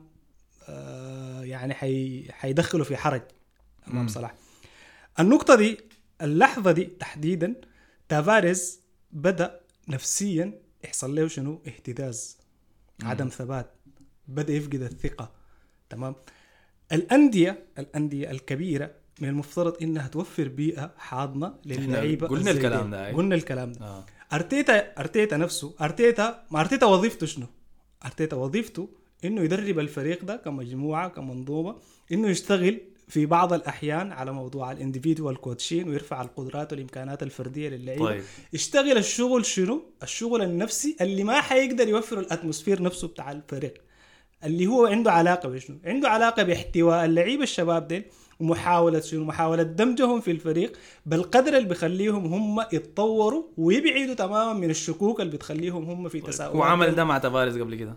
آه 0.70 1.44
يعني 1.44 1.74
حي 1.74 2.26
حيدخله 2.32 2.84
في 2.84 2.98
حرج 2.98 3.22
أمام. 3.88 4.08
صلاح. 4.08 4.36
النقطة 5.20 5.56
دي 5.56 5.78
اللحظة 6.22 6.72
دي 6.72 6.84
تحديدا 6.84 7.56
تافاريز 8.10 8.80
بدأ 9.12 9.60
نفسيا 9.88 10.60
يحصل 10.84 11.16
له 11.16 11.28
شنو؟ 11.28 11.62
اهتزاز 11.68 12.38
عدم 13.04 13.28
ثبات 13.30 13.72
بدأ 14.28 14.54
يفقد 14.54 14.82
الثقة. 14.82 15.32
تمام؟ 15.90 16.16
الانديه 16.92 17.66
الأندية 17.80 18.32
الكبيرة 18.32 18.92
من 19.22 19.30
المفترض 19.30 19.78
إنها 19.82 20.08
توفر 20.08 20.48
بيئة 20.48 20.94
حاضنة 20.98 21.54
للعيبة 21.66 22.28
قلنا 22.28 22.52
الكلام. 22.52 22.92
ده،. 22.92 23.12
قلنا 23.12 23.36
الكلام 23.36 23.72
ده 23.72 23.86
آه. 23.86 24.06
أرتيتا 24.34 25.00
أرتيتا 25.00 25.38
نفسه 25.38 25.74
أرتيتا 25.82 26.44
ما 26.52 26.60
أرتيتا 26.60 26.86
وظيفته 26.86 27.26
شنو؟ 27.26 27.46
أرتيتا 28.06 28.36
وظيفته 28.36 28.90
إنه 29.26 29.42
يدرب 29.42 29.80
الفريق 29.80 30.26
ده 30.26 30.36
كمجموعة 30.36 31.10
كمنظومة 31.10 31.76
إنه 32.12 32.28
يشتغل 32.28 32.82
في 33.08 33.26
بعض 33.26 33.54
الأحيان 33.54 34.12
على 34.12 34.32
موضوع 34.32 34.72
ال 34.72 34.78
individual 34.78 35.38
coaching 35.38 35.90
ويرفع 35.90 36.22
القدرات 36.22 36.72
والإمكانات 36.74 37.24
الفردية 37.24 37.70
للعيبة 37.70 38.06
طيب 38.06 38.24
يشتغل 38.54 38.98
الشغل 38.98 39.46
شنو؟ 39.46 39.84
الشغل 40.04 40.42
النفسي 40.42 40.96
اللي 41.02 41.24
ما 41.24 41.42
حيقدر 41.42 41.88
يوفر 41.88 42.20
ال 42.20 42.25
atmosphere 42.25 42.82
نفسه 42.82 43.08
بتاع 43.08 43.32
الفريق 43.32 43.82
اللي 44.44 44.68
هو 44.68 44.86
عنده 44.86 45.12
علاقة 45.12 45.50
بشنو؟ 45.50 45.78
عنده 45.86 46.10
علاقة 46.10 46.44
باحتواء 46.44 47.06
اللعيبة 47.06 47.44
الشباب 47.44 47.88
ديل 47.88 48.04
ومحاولة 48.40 49.00
شنو؟ 49.00 49.26
محاولة 49.26 49.64
دمجهم 49.64 50.22
في 50.22 50.32
الفريق 50.32 50.78
بالقدر 51.06 51.58
اللي 51.58 51.70
بيخليهم 51.70 52.34
هم 52.34 52.66
يتطوروا 52.74 53.44
ويبعدوا 53.58 54.14
تماما 54.14 54.54
من 54.54 54.70
الشكوك 54.70 55.22
اللي 55.22 55.32
بتخليهم 55.32 55.84
هم 55.84 56.10
في 56.10 56.22
تساؤلات. 56.22 56.56
هو 56.56 56.64
عمل 56.64 56.96
ده 56.96 57.04
مع 57.04 57.18
تافاريز 57.18 57.58
قبل 57.58 57.76
كده؟ 57.76 57.96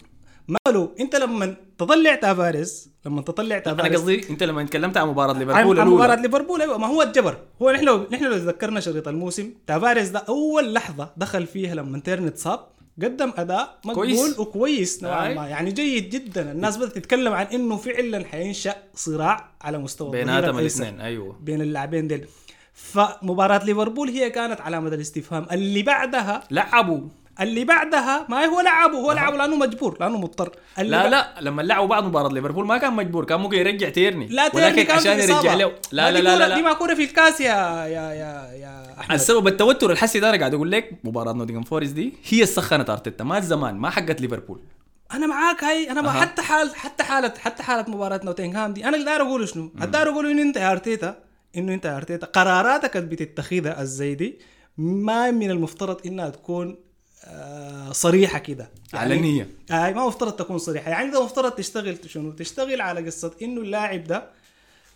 ماله 0.66 0.90
انت 1.00 1.16
لما 1.16 1.57
تطلع 1.78 2.14
تافاريز 2.14 2.92
لما 3.07 3.23
تطلع 3.23 3.54
أنا 3.54 3.64
تافاريز 3.64 4.00
قصدي 4.00 4.30
انت 4.30 4.42
لما 4.42 4.64
تكلمت 4.64 4.97
عن 4.97 5.09
مباراة 5.09 5.33
ليفربول 5.33 5.80
عن 5.80 5.88
الأولى. 5.88 6.23
ليفربول 6.23 6.61
أيوه 6.61 6.78
ما 6.78 6.87
هو 6.87 7.02
الجبر. 7.02 7.37
هو 7.62 7.71
نحن 7.71 7.85
لو 7.85 8.07
نحن 8.12 8.25
لو 8.25 8.33
تذكرنا 8.33 8.80
شريط 8.80 9.09
الموسم 9.09 9.54
تافاريز 9.66 10.09
ده 10.09 10.18
أول 10.18 10.75
لحظة 10.75 11.11
دخل 11.16 11.47
فيها 11.47 11.75
لما 11.75 11.99
تيرني 12.00 12.26
اتصاب 12.26 12.61
قدم 13.02 13.33
أداء 13.37 13.78
مقبول 13.85 14.07
كويس. 14.07 14.38
وكويس 14.38 15.02
نوعا. 15.02 15.35
ما. 15.35 15.49
يعني 15.49 15.73
جيد 15.73 16.11
جدا. 16.11 16.52
الناس 16.52 16.76
بدات 16.76 16.95
تتكلم 16.95 17.33
عن 17.33 17.47
إنه 17.47 17.76
فعلا 17.76 18.25
حينشأ 18.25 18.75
صراع 18.95 19.50
على 19.62 19.78
مستوى 19.78 20.11
بيناتهم 20.11 20.59
الأيسر 20.59 20.83
الاثنين 20.83 21.00
أيوه. 21.00 21.37
بين 21.40 21.61
اللاعبين 21.61 22.09
ديل. 22.09 22.26
فمباراة 22.73 23.64
ليفربول 23.64 24.09
هي 24.09 24.31
كانت 24.31 24.61
علامة 24.61 24.88
الاستفهام. 24.88 25.47
اللي 25.52 25.83
بعدها 25.83 26.45
لعبوا. 26.50 27.00
اللي 27.40 27.64
بعدها 27.64 28.26
ما 28.28 28.45
هو 28.45 28.61
لعبه 28.61 28.99
هو 28.99 29.12
لعبه 29.12 29.37
لأنه 29.37 29.57
مجبور 29.57 29.97
لأنه 30.00 30.18
مضطر 30.18 30.57
لا 30.78 31.09
لا 31.09 31.35
لما 31.40 31.62
لعبوا 31.62 31.87
بعض 31.87 32.04
مباراة 32.04 32.28
ليفربول 32.33 32.66
ما 32.66 32.78
كان 32.78 32.92
مجبور 32.92 33.25
كان 33.25 33.40
ممكن 33.40 33.57
يرجع 33.59 33.88
تيرني 33.88 34.26
لا 34.26 34.49
تيرني 34.49 34.66
ولكن 34.66 34.83
كان 34.83 34.97
عشان 34.97 35.18
يرجع. 35.18 35.54
له 35.54 35.73
لا 35.92 36.11
لا 36.11 36.18
لا 36.18 36.35
كورة- 36.35 36.38
لا, 36.38 36.49
دي 36.54 36.62
لا. 36.62 36.68
ما 36.68 36.73
كورة 36.73 36.95
في 36.95 37.04
الكاس 37.04 37.40
يا 37.40 37.47
يا 37.87 38.12
يا 38.12 38.52
يا 38.61 39.00
أحمد 39.00 39.14
السبب 39.14 39.47
التوتر 39.49 39.90
الحسي 39.90 40.21
ده 40.21 40.30
أنا 40.30 40.38
قاعد 40.38 40.54
أقول 40.54 40.71
لك 40.73 40.90
مباراة 41.04 41.33
نوتنغهام 41.33 41.62
فورست 41.64 41.92
دي 41.92 42.14
هي 42.28 42.47
سخنت 42.47 42.90
إرتيتا 42.90 43.25
ما 43.25 43.40
زمان 43.40 43.75
ما 43.75 43.90
حقت 43.90 44.21
ليفربول 44.21 44.61
أنا 45.14 45.26
معاك 45.26 45.64
هاي 45.64 45.90
أنا 45.90 46.00
ما 46.02 46.09
أها. 46.09 46.21
حتى 46.21 46.42
حال 46.42 46.75
حتى 46.75 47.04
حاله 47.04 47.33
حتى 47.38 47.62
حالة 47.62 47.90
مباراة 47.90 48.21
نوتنغهام 48.25 48.73
دي 48.73 48.85
أنا 48.85 48.95
اللي 48.97 49.04
داير 49.07 49.23
اقوله 49.23 49.47
شنو؟ 49.47 49.71
الداير 49.83 50.09
اقوله 50.09 50.30
إنه 50.30 50.42
أنت 50.42 50.57
يا 50.57 50.73
إرتيتا 50.73 51.18
إنه 51.57 51.75
أنت 51.75 51.85
يا 51.85 51.97
إرتيتا 51.97 52.26
قراراتك 52.26 52.97
اللي 52.97 53.09
بتتخذها 53.09 53.83
الزي 53.83 54.14
دي 54.14 54.38
ما 54.78 55.30
من 55.30 55.50
المفترض 55.50 56.00
إنها 56.07 56.30
تكون 56.30 56.76
صريحة 57.92 58.38
كده 58.38 58.70
علنية. 58.94 59.49
آه 59.70 59.90
ما 59.92 60.06
مفترض 60.06 60.32
تكون 60.32 60.58
صريحة 60.58 60.90
يعني 60.90 61.06
انت 61.06 61.16
مفترض 61.16 61.52
تشتغل 61.52 61.99
شنو؟ 62.06 62.32
تشتغل 62.32 62.80
على 62.80 63.06
قصة 63.06 63.32
إنه 63.42 63.61
اللاعب 63.61 64.04
ده 64.04 64.25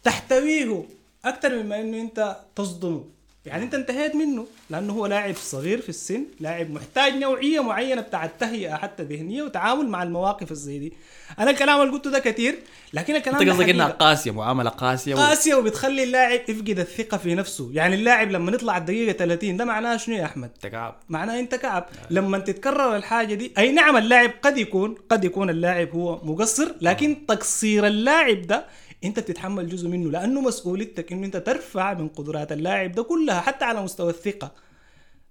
تحتويه 0.03 0.85
أكثر 1.25 1.63
مما 1.63 1.81
إنه 1.81 2.01
أنت 2.01 2.37
تصدمه 2.57 3.05
يعني 3.47 3.65
انت 3.65 3.75
انتهيت 3.75 4.15
منه 4.15 4.47
لأنه 4.71 4.93
هو 4.93 5.07
لاعب 5.07 5.35
صغير 5.37 5.81
في 5.81 5.89
السن 5.89 6.25
لاعب 6.41 6.71
محتاج 6.71 7.13
نوعية 7.15 7.61
معينة 7.63 8.01
بتاع 8.01 8.25
التهيئة 8.25 8.75
حتى 8.75 9.03
ذهنية 9.03 9.43
وتعامل 9.43 9.89
مع 9.89 10.03
المواقف 10.03 10.51
الزي 10.53 10.79
دي. 10.79 10.93
أنا 11.39 11.51
الكلام 11.51 11.81
اللي 11.83 11.93
قلته 11.93 12.11
ده 12.11 12.19
كثير 12.19 12.59
لكن 12.93 13.17
الكلام 13.17 13.41
أنت 13.41 13.51
قصدك 13.51 13.69
إنها. 13.69 13.87
قاسية 13.89 14.31
معامله 14.31 14.71
قاسية 14.71 15.15
و... 15.15 15.19
قاسية 15.19 15.55
وبتخلي 15.55 16.03
اللاعب 16.03 16.41
يفقد 16.49 16.79
الثقة 16.79 17.17
في 17.17 17.35
نفسه. 17.35 17.71
يعني 17.73 17.95
اللاعب 17.95 18.31
لما 18.31 18.53
يطلع 18.53 18.77
الدقيقة 18.77 19.13
30 19.13 19.57
ده 19.57 19.65
معناه 19.65 19.97
شنو 19.97 20.17
يا 20.17 20.25
أحمد؟ 20.25 20.51
تكعب 20.61 20.97
معناه 21.09 21.39
انت 21.41 21.55
كعب 21.55 21.87
لما 22.11 22.39
تتكرر 22.39 22.97
الحاجة 22.97 23.35
دي 23.35 23.53
أي 23.59 23.73
نعم 23.73 23.97
اللاعب 23.97 24.31
قد 24.43 24.59
يكون 24.59 24.95
قد 25.11 25.25
يكون 25.25 25.51
اللاعب 25.51 25.91
هو 25.95 26.21
مقصر 26.25 26.73
لكن 26.81 27.27
تقصير 27.29 27.87
اللاعب 27.87 28.43
ده 28.43 28.65
انت 29.05 29.21
بتتحمل 29.21 29.69
جزء 29.69 29.89
منه 29.89 30.11
لأنه 30.11 30.41
مسؤوليتك 30.41 31.13
انه 31.13 31.27
انت 31.27 31.37
ترفع 31.37 31.95
من 31.95 32.09
قدرات 32.09 32.53
اللاعب 32.53 32.93
ده 32.93 33.03
كلها 33.03 33.41
حتى 33.41 33.65
على 33.65 33.83
مستوى 33.83 34.11
الثقة. 34.11 34.53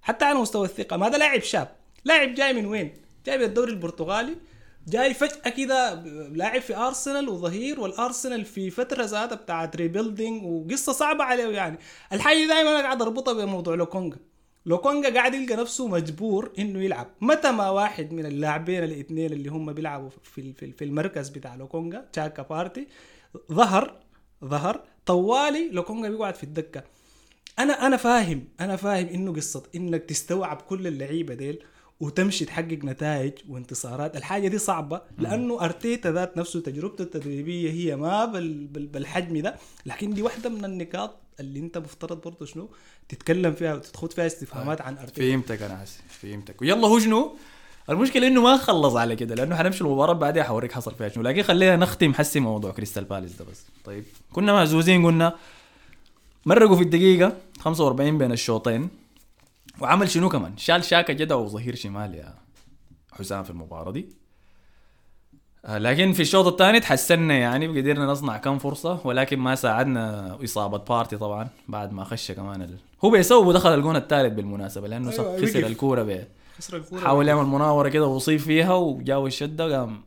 حتى 0.01 0.25
على 0.25 0.39
مستوى 0.39 0.65
الثقة. 0.65 0.97
ما 0.97 1.09
ده 1.09 1.17
لاعب 1.17 1.41
شاب. 1.41 1.67
لاعب 2.05 2.33
جاي 2.33 2.53
من 2.53 2.65
وين؟ 2.65 2.93
جاي 3.25 3.37
من 3.37 3.43
الدوري 3.43 3.71
البرتغالي. 3.71 4.35
جاي 4.87 5.13
فجأة 5.13 5.49
كده 5.49 5.93
لاعب 6.33 6.61
في 6.61 6.75
ارسنال 6.77 7.29
وظهير 7.29 7.79
والارسنال 7.79 8.45
في 8.45 8.69
فترة 8.69 9.03
ذاتها 9.03 9.35
بتاعت 9.35 9.75
rebuilding 9.75 10.43
وقصة 10.43 10.91
صعبة 10.91 11.23
عليه 11.23 11.47
يعني. 11.47 11.77
الحاجة 12.13 12.35
دي 12.37 12.47
دائما 12.47 12.69
أنا 12.71 12.81
قاعد 12.81 13.01
أربطها 13.01 13.33
بموضوع 13.33 13.75
لوكونجا. 13.75 14.17
لوكونجا 14.65 15.13
قاعد 15.13 15.33
يلقى 15.33 15.55
نفسه 15.55 15.87
مجبور 15.87 16.51
إنه 16.59 16.83
يلعب. 16.83 17.07
متى 17.21 17.51
ما 17.51 17.69
واحد 17.69 18.13
من 18.13 18.25
اللاعبين 18.25 18.83
الاثنين 18.83 19.33
اللي 19.33 19.49
هم 19.49 19.73
بيلعبوا 19.73 20.09
في 20.23 20.53
في 20.77 20.83
المركز 20.83 21.29
بتاع 21.29 21.55
لوكونجا 21.55 22.05
شاكا 22.13 22.43
بارتي 22.43 22.87
ظهر 23.51 24.01
ظهر. 24.45 24.83
طوالي 25.05 25.69
لوكونجا 25.71 26.09
بيقعد 26.09 26.35
في 26.35 26.43
الدكة. 26.43 26.83
أنا 27.59 27.87
أنا 27.87 27.97
فاهم 27.97 28.47
أنا 28.59 28.75
فاهم 28.75 29.07
إنه 29.07 29.33
قصة 29.33 29.63
إنك 29.75 30.03
تستوعب 30.03 30.61
كل 30.61 30.87
اللعيبة 30.87 31.33
ديل 31.33 31.63
وتمشي 31.99 32.45
تحقق 32.45 32.79
نتائج 32.83 33.33
وانتصارات. 33.49 34.17
الحاجة 34.17 34.47
دي 34.47 34.57
صعبة 34.57 35.01
لأنه 35.17 35.65
أرتيتا 35.65 36.11
ذات 36.11 36.37
نفسه 36.37 36.61
تجربته 36.61 37.01
التدريبية 37.01 37.71
هي 37.71 37.95
ما 37.95 38.25
بال 38.25 38.67
بال 38.67 38.87
بالحجم 38.87 39.37
ده. 39.37 39.55
لكن 39.85 40.13
دي 40.13 40.21
واحدة 40.21 40.49
من 40.49 40.65
النقاط 40.65 41.17
اللي 41.39 41.59
أنت 41.59 41.77
مفترض 41.77 42.21
برضه 42.21 42.45
شنو؟ 42.45 42.69
تتكلم 43.09 43.53
فيها 43.53 43.73
وتدخل 43.75 44.09
فيها 44.09 44.25
استفهامات 44.25 44.81
عن 44.81 44.97
أرتيتا. 44.97 45.21
فهمتك 45.21 45.61
أنا 45.61 45.77
حسي 45.77 45.99
فهمتك. 46.09 46.61
ويلا 46.61 46.87
هو 46.87 46.99
شنو؟ 46.99 47.37
المشكلة 47.89 48.27
إنه 48.27 48.41
ما 48.41 48.57
خلص 48.57 48.95
على 48.95 49.15
كده 49.15 49.35
لأنه 49.35 49.55
حنمشي 49.55 49.83
المباراة 49.83 50.13
بعدها 50.13 50.43
حوريك 50.43 50.71
حصل 50.71 50.95
فيها 50.95 51.09
شنو. 51.09 51.23
لكن 51.23 51.43
خلينا 51.43 51.75
نختم 51.75 52.13
حسي 52.13 52.39
موضوع 52.39 52.71
كريستال 52.71 53.03
بالاس 53.03 53.31
ده 53.35 53.45
بس. 53.51 53.65
طيب 53.85 54.03
كنا 54.33 54.53
مهزوزين 54.53 55.05
قلنا 55.05 55.35
مرقوا 56.45 56.75
في 56.75 56.81
الدقيقة 56.83 57.33
45 57.59 58.17
بين 58.17 58.31
الشوطين 58.31 58.89
وعمل 59.81 60.09
شنو 60.09 60.29
كمان؟ 60.29 60.57
شال 60.57 60.83
شاكا 60.83 61.13
جدع 61.13 61.35
وظهير 61.35 61.75
شمال 61.75 62.15
يا 62.15 62.33
حسام 63.11 63.43
في 63.43 63.49
المباراة 63.49 63.91
دي. 63.91 64.05
آه، 65.65 65.77
لكن 65.77 66.13
في 66.13 66.21
الشوط 66.21 66.47
الثاني 66.47 66.79
تحسنا 66.79 67.33
يعني 67.33 67.67
وقدرنا 67.67 68.05
نصنع 68.05 68.37
كم 68.37 68.57
فرصة 68.59 68.99
ولكن 69.07 69.39
ما 69.39 69.55
ساعدنا 69.55 70.37
إصابة 70.43 70.77
بارتي 70.77 71.17
طبعا 71.17 71.47
بعد 71.67 71.93
ما 71.93 72.03
خش 72.03 72.31
كمان 72.31 72.61
ال... 72.61 72.77
هو 73.05 73.09
بيسوي 73.09 73.45
ودخل 73.47 73.73
الجون 73.73 73.95
الثالث 73.95 74.33
بالمناسبة 74.33 74.87
لأنه 74.87 75.11
أيوة، 75.11 75.41
خسر 75.41 75.59
وقف. 75.59 75.71
الكورة 75.71 76.03
ب... 76.03 76.27
خسر 76.57 76.77
الكورة 76.77 76.99
حاول 76.99 77.27
يعمل 77.27 77.45
مناورة 77.45 77.89
كده 77.89 78.07
ويصيب 78.07 78.39
فيها 78.39 78.73
وجاو 78.73 79.27
الشدة 79.27 79.77
قام 79.77 80.03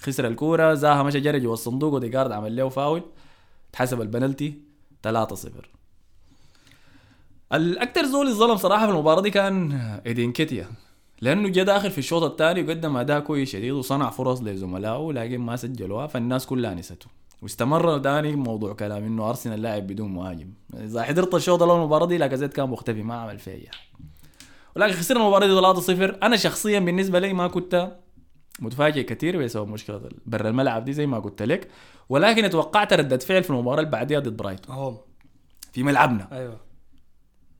خسر 0.00 0.26
الكورة. 0.26 0.74
زاها 0.74 1.02
مشى 1.02 1.20
جري 1.20 1.40
جوا 1.40 1.52
الصندوق 1.52 1.94
اوديجارد 1.94 2.32
عمل 2.32 2.56
له 2.56 2.68
فاول. 2.68 3.02
اتحسب 3.70 4.00
البنالتي 4.00 4.54
3-0 5.02 5.48
الاكثر 7.52 8.06
زول 8.06 8.32
ظلم 8.32 8.56
صراحة 8.56 8.86
في 8.86 8.92
المباراة 8.92 9.20
دي 9.20 9.30
كان 9.30 9.72
إيدين 10.06 10.32
كيتيا. 10.32 10.68
لأنه 11.20 11.48
جا 11.48 11.62
داخل 11.62 11.90
في 11.90 11.98
الشوط 11.98 12.22
الثاني 12.22 12.62
وقدم 12.62 12.96
أداء 12.96 13.20
كويس 13.20 13.50
شديد 13.50 13.72
وصنع 13.72 14.10
فرص 14.10 14.42
لزملائه 14.42 15.12
لكن 15.12 15.38
ما 15.38 15.56
سجلوها. 15.56 16.06
فالناس 16.06 16.46
كلها 16.46 16.74
نسته. 16.74 17.06
واستمر 17.42 17.98
داني 17.98 18.36
موضوع 18.36 18.72
كلام 18.72 19.04
إنه 19.04 19.28
أرسنال 19.28 19.62
لاعب 19.62 19.86
بدون 19.86 20.10
مهاجم. 20.14 20.52
إذا 20.74 21.02
حضرت 21.02 21.34
الشوط 21.34 21.62
الأول 21.62 21.80
المباراة 21.80 22.06
دي 22.06 22.18
لاكازيت 22.18 22.52
كان 22.52 22.68
مختفي 22.68 23.02
ما 23.02 23.14
عمل 23.14 23.38
فيها. 23.38 23.70
ولكن 24.78 24.92
خسرنا 24.92 25.20
المباراة 25.20 25.46
دي 25.46 26.12
3-0 26.14 26.16
أنا 26.22 26.36
شخصيا 26.36 26.78
بالنسبة 26.78 27.18
لي 27.18 27.32
ما 27.32 27.48
كنت 27.48 27.92
متفاجئ 28.60 29.02
كثير 29.02 29.44
بسبب 29.44 29.68
مشكلة 29.68 30.00
برا 30.26 30.48
الملعب 30.48 30.84
دي 30.84 30.92
زي 30.92 31.06
ما 31.06 31.18
قلت 31.18 31.42
لك. 31.42 31.68
ولكن 32.08 32.50
توقعت 32.50 32.92
ردة 32.92 33.18
فعل 33.18 33.44
في 33.44 33.50
المباراة 33.50 33.78
اللي 33.80 33.90
بعديها 33.90 34.20
ضد 34.20 34.36
برايتون. 34.36 34.96
في 35.72 35.82
ملعبنا. 35.82 36.28
أيوه. 36.32 36.60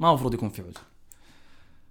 ما 0.01 0.09
المفروض 0.09 0.35
يكون 0.35 0.49
في 0.49 0.63
عذر. 0.63 0.81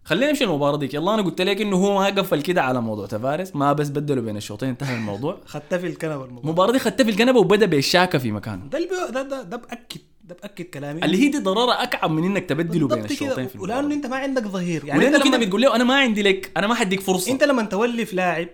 خلينا 0.04 0.32
نمشي 0.32 0.44
المباراه 0.44 0.78
ديك 0.78 0.94
يلا 0.94 1.14
أنا 1.14 1.22
قلت 1.22 1.42
لك 1.42 1.62
إنه 1.62 1.76
هو 1.76 2.00
ما 2.00 2.06
قفل 2.06 2.42
كده 2.42 2.64
على 2.64 2.82
موضوع 2.82 3.06
تفارس 3.06 3.56
ما 3.56 3.74
بس 3.74 3.90
بدلوا 3.90 4.24
بين 4.24 4.38
الشوطين 4.38 4.70
انتهى 4.70 4.96
الموضوع. 4.96 5.38
خدتها 5.46 5.78
في 5.78 5.88
الكنبة 5.88 6.26
المباراة 6.26 6.44
المباراة 6.44 6.72
دي 6.72 6.80
خدتها 6.80 7.04
في 7.04 7.10
الكنبة 7.10 7.40
وبدأ 7.40 7.66
بالشاكه 7.66 8.20
في 8.20 8.32
مكانه. 8.32 8.66
ده 8.66 8.80
ده 9.12 9.22
ده 9.22 9.42
ده 9.44 9.58
باكد 9.58 10.02
ده 10.28 10.36
باكد 10.42 10.66
كلامي. 10.66 11.06
اللي 11.06 11.18
هي 11.18 11.28
دي 11.28 11.38
ضرارة 11.38 11.84
اكعب 11.84 12.12
من 12.12 12.24
إنك 12.24 12.46
تبدله 12.46 12.88
بين 12.88 13.06
الشوطين 13.06 13.48
في 13.48 13.60
ولأنه 13.60 13.80
المباراه 13.80 13.96
أنت 13.96 14.06
ما 14.06 14.16
عندك 14.16 14.44
ظهير. 14.44 14.86
يعني 14.86 15.00
ولأنه 15.00 15.18
أنت 15.18 15.28
كده 15.28 15.38
بتقول 15.38 15.62
له 15.62 15.76
أنا 15.76 15.84
ما 15.84 15.96
عندي 15.96 16.24
لك 16.24 16.52
أنا 16.58 16.68
ما 16.68 16.76
حديك 16.76 17.00
فرصة. 17.00 17.32
أنت 17.32 17.44
لما 17.44 17.64
تولف 17.64 18.14
لاعب 18.14 18.48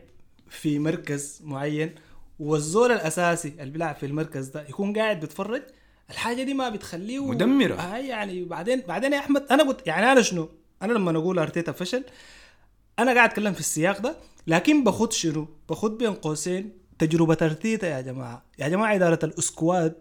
في 0.50 0.80
مركز 0.80 1.42
معين 1.44 1.96
والزول 2.40 2.92
الأساسي 2.92 3.54
اللي 3.60 3.72
بيلعب 3.72 3.96
في 3.96 4.06
المركز 4.06 4.48
ده 4.48 4.66
يكون 4.70 4.94
قاعد 4.94 5.20
بيتفرج 5.20 5.62
الحاجة 6.10 6.44
دي 6.44 6.54
ما 6.54 6.70
بتخليه 6.70 7.26
مدمرة. 7.26 7.74
آه 7.74 7.98
يعني 7.98 8.44
بعدين 8.44 8.82
بعدين 8.88 9.14
يا 9.14 9.20
أحمد 9.20 9.46
أنا 9.52 9.64
قلت 9.64 9.88
يعني 9.88 10.12
أنا 10.12 10.22
شنو؟ 10.22 10.50
أنا 10.82 10.94
لما 10.94 11.18
أقول 11.18 11.40
أرتيتا 11.40 11.72
فشل 11.72 12.04
أنا 13.00 13.14
قاعد 13.14 13.30
أتكلم 13.30 13.54
في 13.54 13.60
السياق 13.60 14.02
ده 14.02 14.16
لكن 14.48 14.84
باخد 14.84 15.14
شنو؟ 15.14 15.48
باخد 15.70 15.98
بين 15.98 16.14
قوسين 16.14 16.72
تجربة 17.00 17.38
أرتيتا 17.42 17.88
يا 17.88 18.02
جماعة. 18.02 18.46
يا 18.60 18.68
جماعة 18.68 18.96
إدارة 18.96 19.20
ال 19.24 19.36
squad 19.36 19.96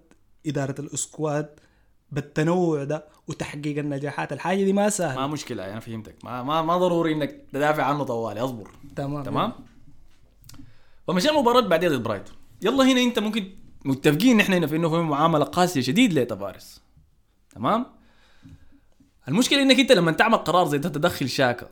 إدارة 0.46 0.80
ال 0.80 0.91
squad 0.91 1.48
بالتنوع 2.12 2.84
ده 2.84 3.04
وتحقيق 3.28 3.78
النجاحات. 3.78 4.32
الحاجة 4.32 4.64
دي 4.64 4.72
ما 4.72 4.88
سهلة. 4.90 5.20
ما 5.20 5.26
مشكلة 5.26 5.70
أنا 5.72 5.80
فهمتك. 5.80 6.14
ما 6.24 6.42
ما 6.42 6.62
ما 6.62 6.76
ضروري 6.78 7.12
إنك 7.12 7.44
تدافع 7.52 7.82
عنه 7.82 8.04
طوالي 8.04 8.40
أصبر. 8.40 8.70
تمام. 8.96 9.22
تمام؟ 9.22 9.52
فمشى 11.06 11.30
المباراة 11.30 11.60
بعدين 11.60 11.88
ضد 11.90 12.02
برايتون. 12.02 12.36
يلا 12.62 12.84
هنا 12.84 13.00
أنت 13.00 13.18
ممكن 13.18 13.50
متفقين 13.84 14.36
نحن 14.36 14.52
هنا 14.52 14.66
في 14.66 14.76
إنه 14.76 14.88
في 14.88 14.96
معاملة 14.96 15.44
قاسية 15.44 15.80
شديد 15.80 16.12
لتافاريز 16.12 16.82
تمام؟ 17.54 17.86
المشكلة 19.28 19.62
إنك 19.62 19.80
أنت 19.80 19.92
لما 19.92 20.12
تعمل 20.12 20.36
قرار 20.38 20.66
زي 20.68 20.78
ده 20.78 20.88
تدخل 20.88 21.28
شاكا 21.28 21.68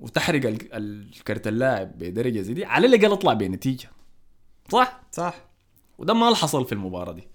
وتحرق 0.00 0.46
ال- 0.46 0.68
الكرت 0.72 1.46
اللاعب 1.46 1.98
بدرجة 1.98 2.40
زي 2.40 2.54
دي 2.54 2.64
على 2.64 2.86
الأقل 2.86 3.12
اطلع 3.12 3.32
بنتيجة. 3.32 3.90
صح؟ 4.68 5.00
صح. 5.12 5.34
وده 5.98 6.14
ما 6.14 6.34
حصل 6.34 6.66
في 6.66 6.72
المباراة 6.72 7.12
دي. 7.12 7.28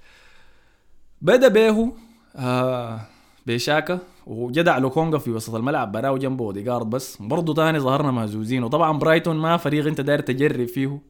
بدا 1.25 1.47
بيهو 1.47 1.91
آه 2.35 3.01
بشاكا 3.47 3.99
وجدع 4.27 4.77
لوكونجا 4.77 5.17
في 5.17 5.31
وسط 5.31 5.55
الملعب 5.55 5.91
براه 5.91 6.17
جنبه 6.17 6.45
اوديجارد 6.45 6.89
بس. 6.89 7.17
برضه 7.21 7.53
تاني 7.53 7.79
ظهرنا 7.79 8.11
مهزوزين 8.11 8.63
وطبعا 8.63 8.97
برايتون 8.99 9.35
ما 9.35 9.57
فريق 9.57 9.87
انت 9.87 10.01
داير 10.01 10.19
تجرب 10.19 10.67
فيه 10.67 11.01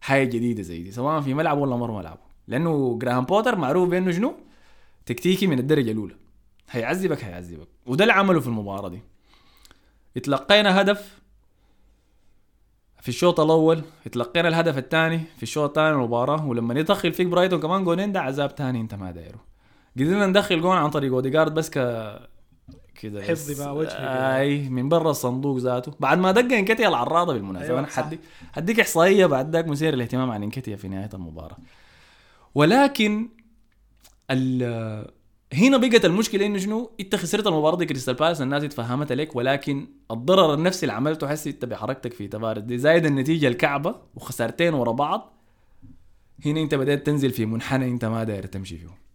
حاجة 0.00 0.24
جديدة 0.24 0.62
زي 0.62 0.82
دي 0.82 0.90
سواء 0.92 1.20
في 1.20 1.34
ملعب 1.34 1.58
ولا 1.58 1.76
برا 1.76 1.90
ملعبه 1.90 2.20
لأنه 2.48 2.98
جراهام 2.98 3.24
بوتر 3.24 3.56
معروف 3.56 3.88
بأنه 3.88 4.10
شنو؟ 4.10 4.34
تكتيكي 5.06 5.46
من 5.46 5.58
الدرجة 5.58 5.90
الأولى. 5.90 6.14
هيعذبك 6.70 7.24
هيعذبك. 7.24 7.68
وده 7.86 8.04
اللي 8.04 8.12
عمله 8.12 8.40
في 8.40 8.46
المباراة 8.46 8.88
دي. 8.88 9.00
اتلقينا 10.16 10.80
هدف 10.80 11.20
في 13.00 13.08
الشوط 13.08 13.40
الأول 13.40 13.82
اتلقينا 14.06 14.48
الهدف 14.48 14.78
الثاني 14.78 15.20
في 15.36 15.42
الشوط 15.42 15.68
الثاني 15.68 15.94
المباراة. 15.96 16.46
ولما 16.46 16.80
يدخل 16.80 17.12
فيك 17.12 17.26
برايتون 17.26 17.60
كمان 17.60 17.84
جونين 17.84 18.12
ده 18.12 18.20
عذاب 18.20 18.50
ثاني 18.50 18.80
انت 18.80 18.94
ما 18.94 19.10
دايره. 19.10 19.49
قدرنا 19.96 20.26
ندخل 20.26 20.60
جون 20.60 20.76
عن 20.76 20.90
طريق 20.90 21.12
اوديجارد 21.12 21.54
بس 21.54 21.70
ك 21.70 21.78
كده 23.00 23.22
حظ 23.22 23.50
بس. 23.50 23.60
مع 23.60 23.70
وجهي. 23.70 24.38
آي 24.40 24.68
من 24.68 24.88
برا 24.88 25.10
الصندوق 25.10 25.58
ذاته 25.58 25.92
بعد 26.00 26.18
ما 26.18 26.32
دق 26.32 26.56
انكتيا 26.56 26.88
العراضة 26.88 27.32
بالمناسبة 27.32 27.68
أيوة، 27.68 27.78
أنا. 27.78 27.86
حديك 27.86 28.20
حديك 28.52 28.80
إحصائية 28.80 29.26
بعد 29.26 29.50
ذاك 29.52 29.68
مثير 29.68 29.94
الاهتمام 29.94 30.30
عن 30.30 30.42
انكتيا 30.42 30.76
في 30.76 30.88
نهاية 30.88 31.10
المباراة 31.14 31.56
ولكن 32.54 33.28
ال 34.30 35.10
هنا 35.52 35.76
بقت 35.76 36.04
المشكلة 36.04 36.46
إنه 36.46 36.58
شنو 36.58 36.90
إنت 37.00 37.16
خسرت 37.16 37.46
المباراة 37.46 37.76
دي 37.76 37.86
كريستال 37.86 38.14
بالاس 38.14 38.42
الناس 38.42 38.64
اتفهمت 38.64 39.12
عليك 39.12 39.36
ولكن 39.36 39.88
الضرر 40.10 40.54
النفسي 40.54 40.82
اللي 40.82 40.92
عملته 40.92 41.28
حسي 41.28 41.50
أنت 41.50 41.64
بحركتك 41.64 42.12
في 42.12 42.28
تافاريز 42.28 42.62
دي 42.62 42.78
زايد 42.78 43.06
النتيجة 43.06 43.48
الكعبة 43.48 43.94
وخسارتين 44.14 44.74
ورا 44.74 44.92
بعض 44.92 45.32
هنا 46.46 46.60
أنت 46.60 46.74
بدأت 46.74 47.06
تنزل 47.06 47.30
في 47.30 47.46
منحنى 47.46 47.88
أنت 47.88 48.04
ما 48.04 48.24
داير 48.24 48.46
تمشي 48.46 48.78
فيه 48.78 49.09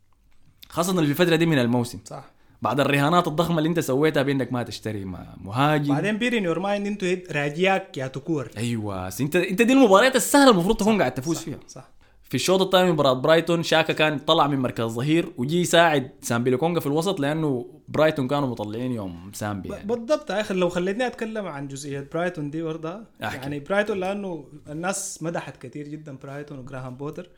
خاصة 0.75 0.93
في 0.93 0.99
الفترة 0.99 1.35
دي 1.35 1.45
من 1.45 1.59
الموسم. 1.59 1.99
صح. 2.05 2.25
بعد 2.61 2.79
الرهانات 2.79 3.27
الضخمة 3.27 3.57
اللي 3.57 3.69
انت 3.69 3.79
سويتها 3.79 4.23
بانك 4.23 4.53
ما 4.53 4.63
تشتري 4.63 5.05
مع 5.05 5.25
مهاجم. 5.41 5.93
بعدين 5.93 6.17
bear 6.17 6.38
in 6.38 6.43
your 6.43 6.60
mind 6.60 6.88
انتو 6.88 7.15
راجياك 7.31 7.97
ياتو 7.97 8.08
كور. 8.08 8.49
أيوه 8.57 9.07
انت 9.07 9.35
انت 9.35 9.61
دي 9.61 9.73
المباريات 9.73 10.15
السهلة 10.15 10.51
المفروض 10.51 10.77
تكون 10.77 10.99
قاعد 10.99 11.13
تفوز 11.13 11.38
صح. 11.38 11.43
فيها. 11.43 11.59
صح. 11.67 11.89
في 12.23 12.35
الشوط 12.35 12.61
الثاني 12.61 12.85
من 12.85 12.91
مباراة 12.91 13.13
برايتون 13.13 13.63
شاكا 13.63 13.93
كان 13.93 14.19
طلع 14.19 14.47
من 14.47 14.59
مركز 14.59 14.85
ظهير 14.85 15.31
وجي 15.38 15.61
يساعد 15.61 16.11
سامبي 16.21 16.49
لوكونجا 16.49 16.79
في 16.79 16.88
الوسط 16.88 17.19
لأنه 17.19 17.65
برايتون 17.88 18.27
كانوا 18.27 18.47
مطلعين 18.47 18.91
يوم 18.91 19.31
سامبي 19.33 19.69
يعني. 19.69 19.88
بالضبط 19.88 20.29
يا 20.31 20.41
أخي 20.41 20.53
لو 20.53 20.69
خليتني 20.69 21.07
أتكلم 21.07 21.45
عن 21.47 21.67
جزئية 21.67 22.09
برايتون 22.13 22.49
دي 22.49 22.61
برضه. 22.61 22.99
يعني 23.19 23.59
برايتون 23.59 23.99
لأنه 23.99 24.45
الناس 24.69 25.23
مدحت 25.23 25.57
كثير 25.57 25.88
جدا 25.88 26.17
برايتون 26.23 26.59
وجراهام 26.59 26.95
بوتر 26.95 27.29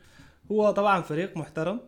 هو 0.52 0.70
طبعا 0.70 1.00
فريق 1.02 1.36
محترم. 1.36 1.80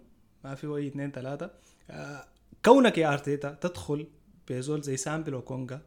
ما 0.44 0.54
في 0.54 0.66
اي 0.66 0.86
اثنين 0.86 1.10
ثلاثة. 1.10 1.50
آه، 1.90 2.24
كونك 2.64 2.98
يا 2.98 3.12
أرتيتا 3.12 3.56
تدخل 3.60 4.06
بزول 4.48 4.82
زي 4.82 4.96
سامبي 4.96 5.34
لوكونجا 5.34 5.80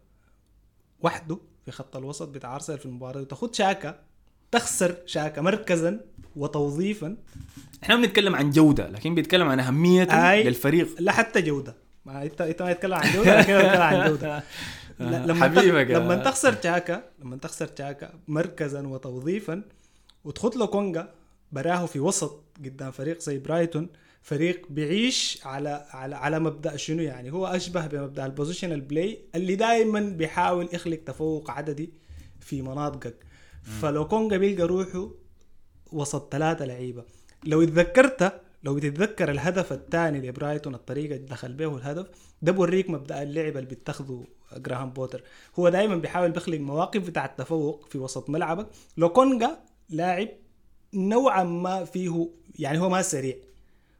وحده 1.01 1.37
في 1.65 1.71
خط 1.71 1.95
الوسط 1.95 2.27
بتاع 2.27 2.55
أرسنال 2.55 2.79
في 2.79 2.85
المباراة 2.85 3.21
وتاخذ 3.21 3.53
شاكا 3.53 3.99
تخسر 4.51 4.95
شاكا 5.05 5.41
مركزا 5.41 5.99
وتوظيفا. 6.35 7.17
إحنا 7.83 7.95
بنتكلم 7.95 8.35
عن 8.35 8.49
جودة 8.49 8.87
لكن 8.87 9.15
بيتكلم 9.15 9.47
عن 9.47 9.59
اهميته 9.59 10.31
أي. 10.31 10.43
للفريق. 10.43 10.87
لا 10.99 11.11
حتى 11.11 11.41
جودة. 11.41 11.75
ما 12.05 12.23
انت 12.23 12.41
إنت 12.41 12.61
ما 12.61 12.73
تتكلم 12.73 12.93
عن 12.93 13.13
جودة 13.13 13.39
لكن 13.39 13.57
بتكلم 13.57 13.81
عن 13.81 14.09
جودة. 14.09 14.43
لما 14.99 15.43
حبيبك 15.43 15.91
لما 15.91 16.15
تخسر 16.15 16.53
تشاكا 16.53 17.03
لما 17.19 17.37
تخسر 17.37 17.67
تشاكا 17.67 18.13
مركزا 18.27 18.87
وتوظيفا 18.87 19.61
وتخت 20.23 20.55
لوكونجا 20.55 21.13
براه 21.51 21.85
في 21.85 21.99
وسط 21.99 22.43
قدام 22.65 22.91
فريق 22.91 23.19
زي 23.19 23.37
برايتون 23.37 23.89
فريق 24.23 24.65
بيعيش 24.69 25.39
على 25.45 25.85
على 25.89 26.15
على 26.15 26.39
مبدأ 26.39 26.75
شنو 26.77 27.01
يعني؟ 27.01 27.31
هو 27.31 27.47
أشبه 27.47 27.87
بمبدأ 27.87 28.25
ال 28.25 28.30
positional 28.30 28.81
play 28.81 29.19
اللي 29.35 29.55
دائما 29.55 29.99
بيحاول 29.99 30.69
يخلق 30.73 30.99
تفوق 31.05 31.51
عددي 31.51 31.93
في 32.39 32.61
مناطقك. 32.61 33.15
فلوكونجا 33.81 34.37
بيلقى 34.37 34.67
روحه 34.67 35.09
وسط 35.91 36.31
ثلاثة 36.31 36.65
لعيبة. 36.65 37.03
لو 37.43 37.63
اتذكرت 37.63 38.41
لو 38.63 38.79
تتذكر 38.79 39.31
الهدف 39.31 39.73
الثاني 39.73 40.27
لبرايتون 40.27 40.75
الطريقة 40.75 41.15
اللي 41.15 41.27
دخل 41.27 41.53
به 41.53 41.77
الهدف 41.77 42.07
ده 42.41 42.51
بوريك 42.51 42.89
مبدأ 42.89 43.23
اللعب 43.23 43.57
اللي 43.57 43.69
بيتخذه 43.69 44.25
جراهام 44.57 44.89
بوتر. 44.89 45.23
هو 45.59 45.69
دائما 45.69 45.95
بيحاول 45.95 46.31
بيخلق 46.31 46.59
مواقف 46.59 47.07
بتاع 47.07 47.25
التفوق 47.25 47.87
في 47.89 47.97
وسط 47.97 48.29
ملعبك. 48.29 48.67
لوكونجا 48.97 49.59
لاعب 49.89 50.27
نوعا 50.93 51.43
ما 51.43 51.85
فيه 51.85 52.29
يعني 52.59 52.79
هو 52.79 52.89
ما 52.89 53.01
سريع. 53.01 53.35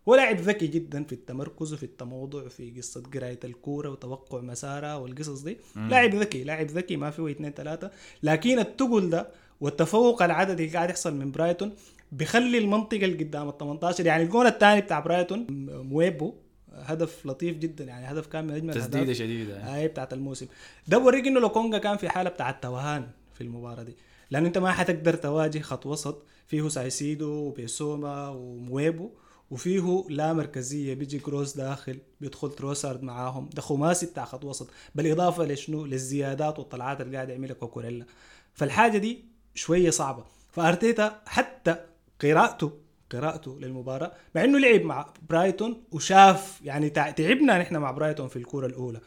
هو 0.10 0.16
لاعب 0.16 0.40
ذكي 0.40 0.68
جدا 0.68 1.04
في 1.04 1.14
التمركز 1.14 1.74
وفي 1.74 1.84
التموضع 1.84 2.48
في 2.48 2.72
قصة 2.72 3.04
قراية 3.14 3.40
الكورة 3.44 3.90
وتوقع 3.90 4.42
مسارها 4.42 4.96
والقصص 4.96 5.42
دي. 5.42 5.58
لاعب 5.76 6.16
ذكي 6.16 6.44
لاعب 6.44 6.68
ذكي 6.68 6.98
ما 6.98 7.12
فيه 7.12 7.32
اثنين 7.32 7.52
ثلاثة. 7.52 7.92
لكن 8.24 8.60
التقل 8.60 9.10
ده 9.10 9.28
والتفوق 9.62 10.24
العددي 10.24 10.64
اللي 10.66 10.76
قاعد 10.76 10.90
يحصل 10.90 11.16
من 11.16 11.32
برايتون 11.32 11.74
بيخلي 12.12 12.58
المنطقة 12.58 13.06
اللي 13.06 13.24
قدام 13.24 13.50
ال 13.50 13.58
18 13.58 14.06
يعني 14.06 14.24
الجون 14.24 14.48
الثاني 14.48 14.82
بتاع 14.82 15.00
برايتون 15.00 15.48
مويبو 15.90 16.34
هدف 16.74 17.26
لطيف 17.26 17.58
جدا 17.58 17.84
يعني 17.84 18.12
هدف 18.12 18.28
كان 18.28 18.48
من 18.48 18.54
أجمل 18.54 18.74
تسديدة. 18.74 19.14
شديدة. 19.14 19.76
هاي 19.76 19.88
بتاعت 19.88 20.14
الموسم. 20.14 20.48
ده 20.88 20.98
بوريك 20.98 21.28
إنه 21.28 21.40
لوكونجا 21.40 21.78
كان 21.78 21.98
في 21.98 22.10
حالة 22.10 22.30
بتاعت 22.30 22.64
توهان 22.64 23.08
في 23.34 23.42
المباراة 23.42 23.84
دي. 23.84 23.96
لأنه 24.32 24.48
أنت 24.48 24.58
ما 24.58 24.72
حتقدر 24.72 25.16
تواجه 25.16 25.60
خط 25.60 25.86
وسط 25.86 26.24
فيه 26.48 26.70
كايسيدو 26.70 27.30
وبيسوما 27.30 28.30
ومويبو. 28.30 29.10
وفيه 29.52 30.06
لا 30.10 30.34
مركزية 30.34 30.94
بيجي 30.94 31.20
جروس 31.20 31.58
داخل 31.58 32.00
بيدخل 32.22 32.52
تروسارد 32.52 33.04
معاهم. 33.04 33.50
ده 33.54 33.62
خماسي 33.62 34.06
بتاع 34.06 34.26
خط 34.26 34.46
وسط 34.46 34.70
بالإضافة 34.96 35.46
لشنو؟ 35.46 35.86
للزيادات 35.86 36.60
والطلعات 36.60 37.02
اللي 37.02 37.16
قاعد 37.16 37.30
يعملها 37.30 37.56
كوكوريلا. 37.56 38.06
فالحاجة 38.54 38.98
دي 38.98 39.26
شوية 39.56 39.90
صعبة. 39.90 40.26
فأرتيتا 40.52 41.22
حتى 41.26 41.76
قراءته 42.22 42.72
قراءته 43.14 43.60
للمباراة 43.60 44.12
مع 44.36 44.44
إنه 44.44 44.60
لعب 44.60 44.82
مع 44.82 45.14
برايتون 45.30 45.84
وشاف 45.92 46.60
يعني 46.64 46.90
تع- 46.90 47.10
تعبنا 47.12 47.58
نحن 47.60 47.78
مع 47.78 47.92
برايتون 47.92 48.28
في 48.28 48.36
الكورة 48.36 48.66
الأولى. 48.66 49.00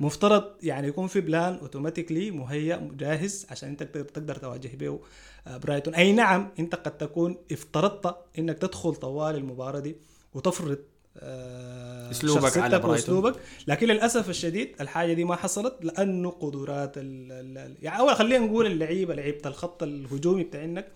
مفترض 0.00 0.44
يعني 0.62 0.88
يكون 0.88 1.06
في 1.06 1.20
plan 1.20 1.54
automatically 1.54 2.30
مهيأ 2.30 2.88
جاهز 2.96 3.46
عشان 3.50 3.68
أنت 3.68 3.82
تقدر, 3.82 4.34
تواجه 4.36 4.70
به 4.76 5.00
آه، 5.46 5.56
برايتون. 5.56 5.94
أي 5.94 6.12
نعم 6.12 6.48
أنت 6.58 6.74
قد 6.74 6.98
تكون 6.98 7.36
افترضت 7.52 8.16
إنك 8.38 8.58
تدخل 8.58 8.94
طوال 8.94 9.34
المباراة 9.34 9.80
دي 9.80 9.96
وتفرض 10.34 10.78
آه، 11.18 12.12
شخصيتك 12.12 12.58
على 12.58 12.78
برايتون. 12.78 12.90
وأسلوبك. 13.16 13.34
لكن 13.66 13.86
للأسف 13.86 14.28
الشديد 14.30 14.74
الحاجة 14.80 15.12
دي 15.12 15.24
ما 15.24 15.36
حصلت 15.36 15.74
لأنه 15.84 16.30
قدرات 16.30 16.98
ال 16.98 17.32
ال 17.58 17.76
يعني 17.82 17.98
أول 17.98 18.14
خلينا 18.14 18.46
نقول 18.46 18.66
اللعيبة 18.66 19.14
لعيبة 19.14 19.40
الخط 19.48 19.82
الهجومي 19.82 20.42
بتاعك 20.44 20.88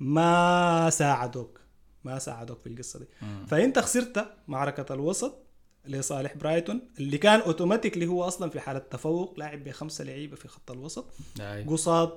ما 0.00 0.90
ساعدوك. 0.90 1.60
ما 2.04 2.18
ساعدوك 2.18 2.60
في 2.60 2.66
القصة 2.68 2.98
دي. 2.98 3.06
فأنت 3.46 3.78
خسرت 3.78 4.26
معركة 4.48 4.94
الوسط 4.94 5.38
لصالح 5.86 6.36
برايتون 6.36 6.80
اللي 6.98 7.18
كان 7.18 7.40
automatically 7.40 8.06
هو 8.06 8.24
أصلا 8.24 8.50
في 8.50 8.60
حالة 8.60 8.78
تفوق 8.78 9.34
لاعب 9.38 9.64
بخمسة 9.64 10.04
لعيبة 10.04 10.36
في 10.36 10.48
خط 10.48 10.70
الوسط. 10.70 11.06
قصاد 11.68 12.10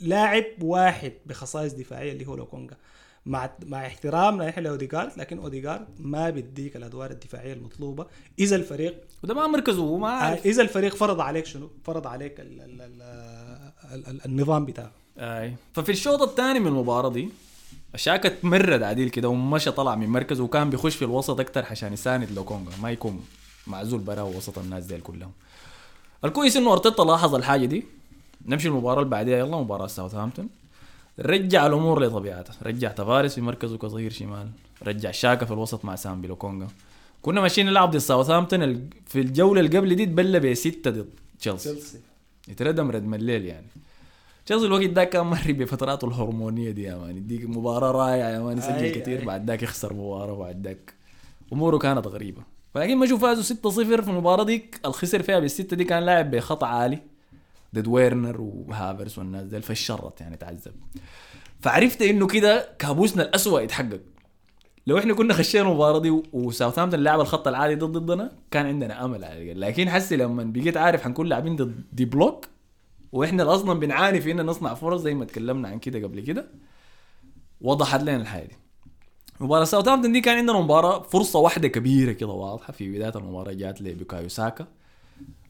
لاعب 0.00 0.44
واحد 0.62 1.12
بخصائص 1.26 1.72
دفاعية 1.72 2.12
اللي 2.12 2.26
هو 2.26 2.36
لوكونجا. 2.36 2.76
مع 3.26 3.50
مع 3.66 3.86
احترامنا 3.86 4.48
نحن 4.48 4.60
لاوديجارد 4.60 5.12
لكن 5.16 5.38
اوديجارد 5.38 5.86
ما 5.98 6.30
بيديك 6.30 6.76
الأدوار 6.76 7.10
الدفاعية 7.10 7.52
المطلوبة. 7.52 8.06
إذا 8.38 8.56
الفريق 8.56 9.04
وده 9.24 9.34
ما 9.34 9.46
مركزه 9.46 9.82
وما 9.82 10.08
عارف. 10.08 10.46
إذا 10.46 10.62
الفريق 10.62 10.94
فرض 10.94 11.20
عليك 11.20 11.46
شنو؟ 11.46 11.70
فرض 11.84 12.06
عليك 12.06 12.40
ال 12.40 12.60
ال 12.60 12.82
ال 12.82 13.02
ال 13.92 14.06
ال 14.06 14.24
النظام 14.24 14.64
بتاعه. 14.64 14.92
أي. 15.18 15.56
ففي 15.72 15.92
الشوط 15.92 16.22
الثاني 16.22 16.60
من 16.60 16.66
المباراة 16.66 17.10
دي 17.10 17.28
شاكا 17.96 18.28
تمرد 18.28 18.82
عديل 18.82 19.08
كده 19.08 19.28
ومشى 19.28 19.70
طلع 19.70 19.94
من 19.94 20.08
مركزه 20.08 20.44
وكان 20.44 20.70
بيخش 20.70 20.96
في 20.96 21.04
الوسط 21.04 21.40
أكتر 21.40 21.64
عشان 21.70 21.92
يساند 21.92 22.32
لوكونجا 22.32 22.70
ما 22.82 22.90
يكون 22.90 23.24
معزول 23.66 24.00
برا 24.00 24.22
وسط 24.22 24.58
الناس 24.58 24.84
ديل 24.84 25.00
كلهم. 25.00 25.32
الكويس 26.24 26.56
إنه 26.56 26.72
أرتيتا 26.72 27.02
لاحظ 27.02 27.34
الحاجة 27.34 27.66
دي. 27.66 27.84
نمشي 28.46 28.68
المباراة 28.68 28.98
اللي 28.98 29.10
بعديها 29.10 29.38
يلا 29.38 29.56
مباراة 29.56 29.86
ساوثهامبتون. 29.86 30.48
رجع 31.18 31.66
الأمور 31.66 32.04
لطبيعتها 32.04 32.54
رجع 32.62 32.90
تفاريس 32.90 33.34
في 33.34 33.40
مركزه 33.40 33.78
كظهير 33.78 34.12
شمال. 34.12 34.48
رجع 34.82 35.10
شاكا 35.10 35.46
في 35.46 35.52
الوسط 35.52 35.84
مع 35.84 35.96
سامبي 35.96 36.28
لوكونجا 36.28 36.68
كنا 37.22 37.40
ماشيين 37.40 37.66
نلعب 37.66 37.90
ضد 37.90 37.98
ساوثهامبتون 37.98 38.90
في 39.06 39.20
الجولة 39.20 39.60
اللي 39.60 39.78
قبل 39.78 39.94
دي 39.96 40.06
تبلى 40.06 40.40
بستة 40.40 40.90
ضد 40.90 41.10
تشيلسي. 41.40 41.70
تشيلسي. 41.70 42.00
يتردم 42.48 42.90
ردم 42.90 43.14
الليل 43.14 43.44
يعني. 43.44 43.66
تشيلسي 44.46 44.66
الوقت 44.66 44.84
ده 44.84 45.04
كان 45.04 45.26
مري 45.26 45.52
بفتراته 45.52 46.08
الهرمونية 46.08 46.70
دي 46.70 46.82
يا 46.82 46.96
ما 46.96 47.16
يديك 47.16 47.44
مباراة 47.44 47.90
رائعة 47.90 48.28
يا 48.28 48.40
ما 48.40 48.58
يسجل 48.58 48.92
أي- 48.92 48.98
كثير 48.98 49.20
أي. 49.20 49.24
بعد 49.24 49.50
ذاك 49.50 49.62
يخسر 49.62 49.92
مباراة 49.94 50.34
بعد 50.36 50.66
ذاك 50.66 50.94
أموره 51.52 51.78
كانت 51.78 52.06
غريبة. 52.06 52.42
ولكن 52.74 52.96
ما 52.96 53.06
شوف 53.06 53.22
فازوا 53.22 53.42
6-0 53.42 54.02
في 54.02 54.08
المباراة 54.10 54.44
ديك. 54.44 54.80
الخسر 54.84 55.22
فيها 55.22 55.38
بالستة 55.38 55.76
دي 55.76 55.84
كان 55.84 56.02
لاعب 56.02 56.30
بخط 56.30 56.66
عالي. 56.66 56.98
ضد 57.74 57.86
ويرنر 57.88 58.40
وهافيرتز 58.40 59.18
والناس 59.18 59.46
ديل 59.46 59.62
فالشرط 59.62 60.20
يعني 60.20 60.36
تعذب. 60.36 60.72
فعرفت 61.60 62.02
إنه 62.02 62.26
كده 62.26 62.68
كابوسنا 62.78 63.22
الأسوأ 63.22 63.60
يتحقق. 63.60 64.00
لو 64.86 64.98
إحنا 64.98 65.14
كنا 65.14 65.34
خشينا 65.34 65.68
المباراة 65.68 65.98
دي 65.98 66.22
وساوثهامبتون 66.32 67.00
لعب 67.00 67.20
الخط 67.20 67.48
العالي 67.48 67.74
ضد 67.74 67.98
ضدنا 67.98 68.32
كان 68.50 68.66
عندنا 68.66 69.04
أمل 69.04 69.24
على. 69.24 69.54
لكن 69.54 69.90
حسي 69.90 70.16
لما 70.16 70.44
بقيت 70.44 70.76
عارف 70.76 71.02
حنكون 71.02 71.26
لاعبين 71.26 71.56
ضد 71.56 71.82
deep 71.92 72.04
block 72.04 72.44
وإحنا 73.12 73.54
أصلا 73.54 73.78
بنعاني 73.80 74.20
في 74.20 74.30
ان 74.30 74.46
نصنع 74.46 74.74
فرص 74.74 75.00
زي 75.00 75.14
ما 75.14 75.24
تكلمنا 75.24 75.68
عن 75.68 75.78
كده 75.78 76.06
قبل 76.06 76.20
كده. 76.20 76.50
وضحت 77.60 78.00
لنا 78.00 78.16
الحاجة 78.16 78.46
دي. 78.46 78.56
مباراة 79.40 79.64
ساوثهامبتون 79.64 80.12
دي 80.12 80.20
كان 80.20 80.38
عندنا 80.38 80.60
مباراة 80.60 81.02
فرصة 81.02 81.38
واحدة 81.38 81.68
كبيرة 81.68 82.12
كده 82.12 82.28
واضحة 82.28 82.72
في 82.72 82.92
بداية 82.92 83.12
المباراة 83.16 83.52
جات 83.52 83.82
لبيكايو 83.82 84.28
ساكا. 84.28 84.66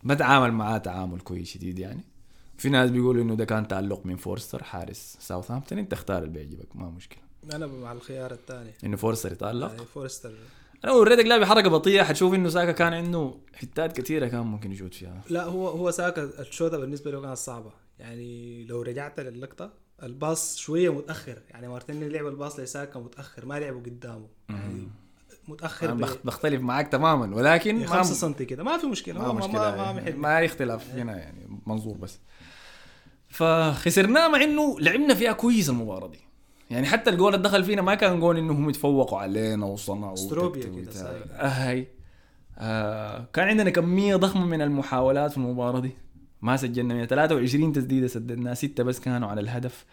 ما 0.03 0.15
تعامل 0.15 0.53
معاه 0.53 0.79
تعامل 0.79 1.21
كويس 1.21 1.49
شديد 1.49 1.79
يعني. 1.79 2.01
في 2.59 2.69
ناس 2.69 2.91
بيقولوا 2.91 3.23
إنه 3.23 3.35
ده 3.35 3.45
كان 3.45 3.69
تألق 3.69 4.07
من 4.07 4.17
فورستر 4.17 4.63
حارس 4.63 5.17
ساوثهامبتون. 5.21 5.79
انت 5.79 5.93
اختار 5.93 6.19
اللي 6.19 6.29
بيعجبك 6.29 6.77
ما 6.77 6.91
مشكلة. 6.91 7.23
أنا 7.53 7.67
مع 7.67 7.93
الخيار 7.93 8.33
الثاني. 8.33 8.71
إنه 8.85 8.97
فورستر 8.97 9.33
يتألق 9.33 9.69
يعني 9.69 9.85
فورستر. 9.85 10.33
أنا 10.85 10.93
وريتك 10.93 11.25
لاعب 11.27 11.45
حركة 11.45 11.69
بطيئة 11.71 12.03
حتشوف 12.03 12.35
إنه 12.35 12.49
ساكا 12.49 12.73
كان 12.73 12.93
عنده 12.95 13.35
حتات 13.55 14.01
كثيرة 14.01 14.29
كان 14.29 14.41
ممكن 14.41 14.73
يشوت 14.73 14.95
فيها. 14.95 15.21
لا 15.31 15.45
هو 15.45 15.69
هو 15.69 15.91
ساكا 15.91 16.23
الشوطة 16.41 16.79
بالنسبة 16.79 17.11
له 17.11 17.21
كانت 17.23 17.37
صعبة. 17.37 17.73
يعني 17.99 18.65
لو 18.65 18.83
رجعت 18.83 19.21
للقطه 19.21 19.71
الباص 20.03 20.57
شوية 20.57 20.93
متأخر. 20.93 21.39
يعني 21.51 21.69
مارتينيلي 21.69 22.09
لعب 22.09 22.27
الباص 22.27 22.59
لساكا 22.61 22.99
متأخر 23.01 23.47
ما 23.47 23.61
لعبه 23.61 23.79
قدامه. 23.81 24.27
يعني 24.49 24.89
متأخر 25.49 25.87
أنا 25.87 25.95
ب 25.95 25.99
بخ- 26.01 26.17
بختلف 26.25 26.61
معاك 26.63 26.89
تماما 26.89 27.37
ولكن 27.37 27.79
ما 27.81 27.87
5 27.87 28.15
سم 28.15 28.33
كده 28.33 28.65
ما 28.65 28.79
في 28.79 28.87
مشكلة 28.87 29.19
ما 29.21 29.27
ما 29.27 29.33
مشكلة 29.33 29.53
ما, 29.61 29.77
ما, 29.77 29.83
يعني. 29.85 30.01
محل 30.01 30.17
ما 30.17 30.41
يختلف 30.41 30.91
هنا 30.91 31.19
يعني 31.19 31.61
منظور 31.67 31.97
بس. 31.97 32.19
فخسرناه 33.29 34.29
مع 34.29 34.43
إنه 34.45 34.81
لعبنا 34.81 35.15
فيها 35.15 35.33
كويس 35.33 35.69
المباراة 35.71 36.09
دي. 36.09 36.19
يعني 36.73 36.87
حتى 36.87 37.11
الجول 37.11 37.35
اللي 37.35 37.45
دخل 37.49 37.65
فينا 37.65 37.83
ما 37.83 37.95
كان 37.95 38.21
جول 38.21 38.39
انه 38.39 38.53
هم 38.53 38.71
يتفوقوا 38.71 39.19
علينا 39.19 39.67
وصنعوا 39.67 40.15
استروبيا 40.15 40.63
كده 40.63 41.25
هاي 41.37 41.89
آه 42.59 43.27
كان 43.33 43.49
عندنا 43.49 43.71
كمية 43.71 44.17
ضخمة 44.17 44.47
من 44.47 44.63
المحاولات 44.63 45.31
في 45.31 45.37
المباراة 45.37 45.81
دي. 45.81 45.91
ما 46.43 46.57
سجلنا 46.57 46.95
123 46.95 47.73
تسديدة 47.73 48.07
سددناها. 48.07 48.55
ستة 48.55 48.85
بس 48.85 49.01
كانوا 49.01 49.29
على 49.29 49.41
الهدف. 49.41 49.85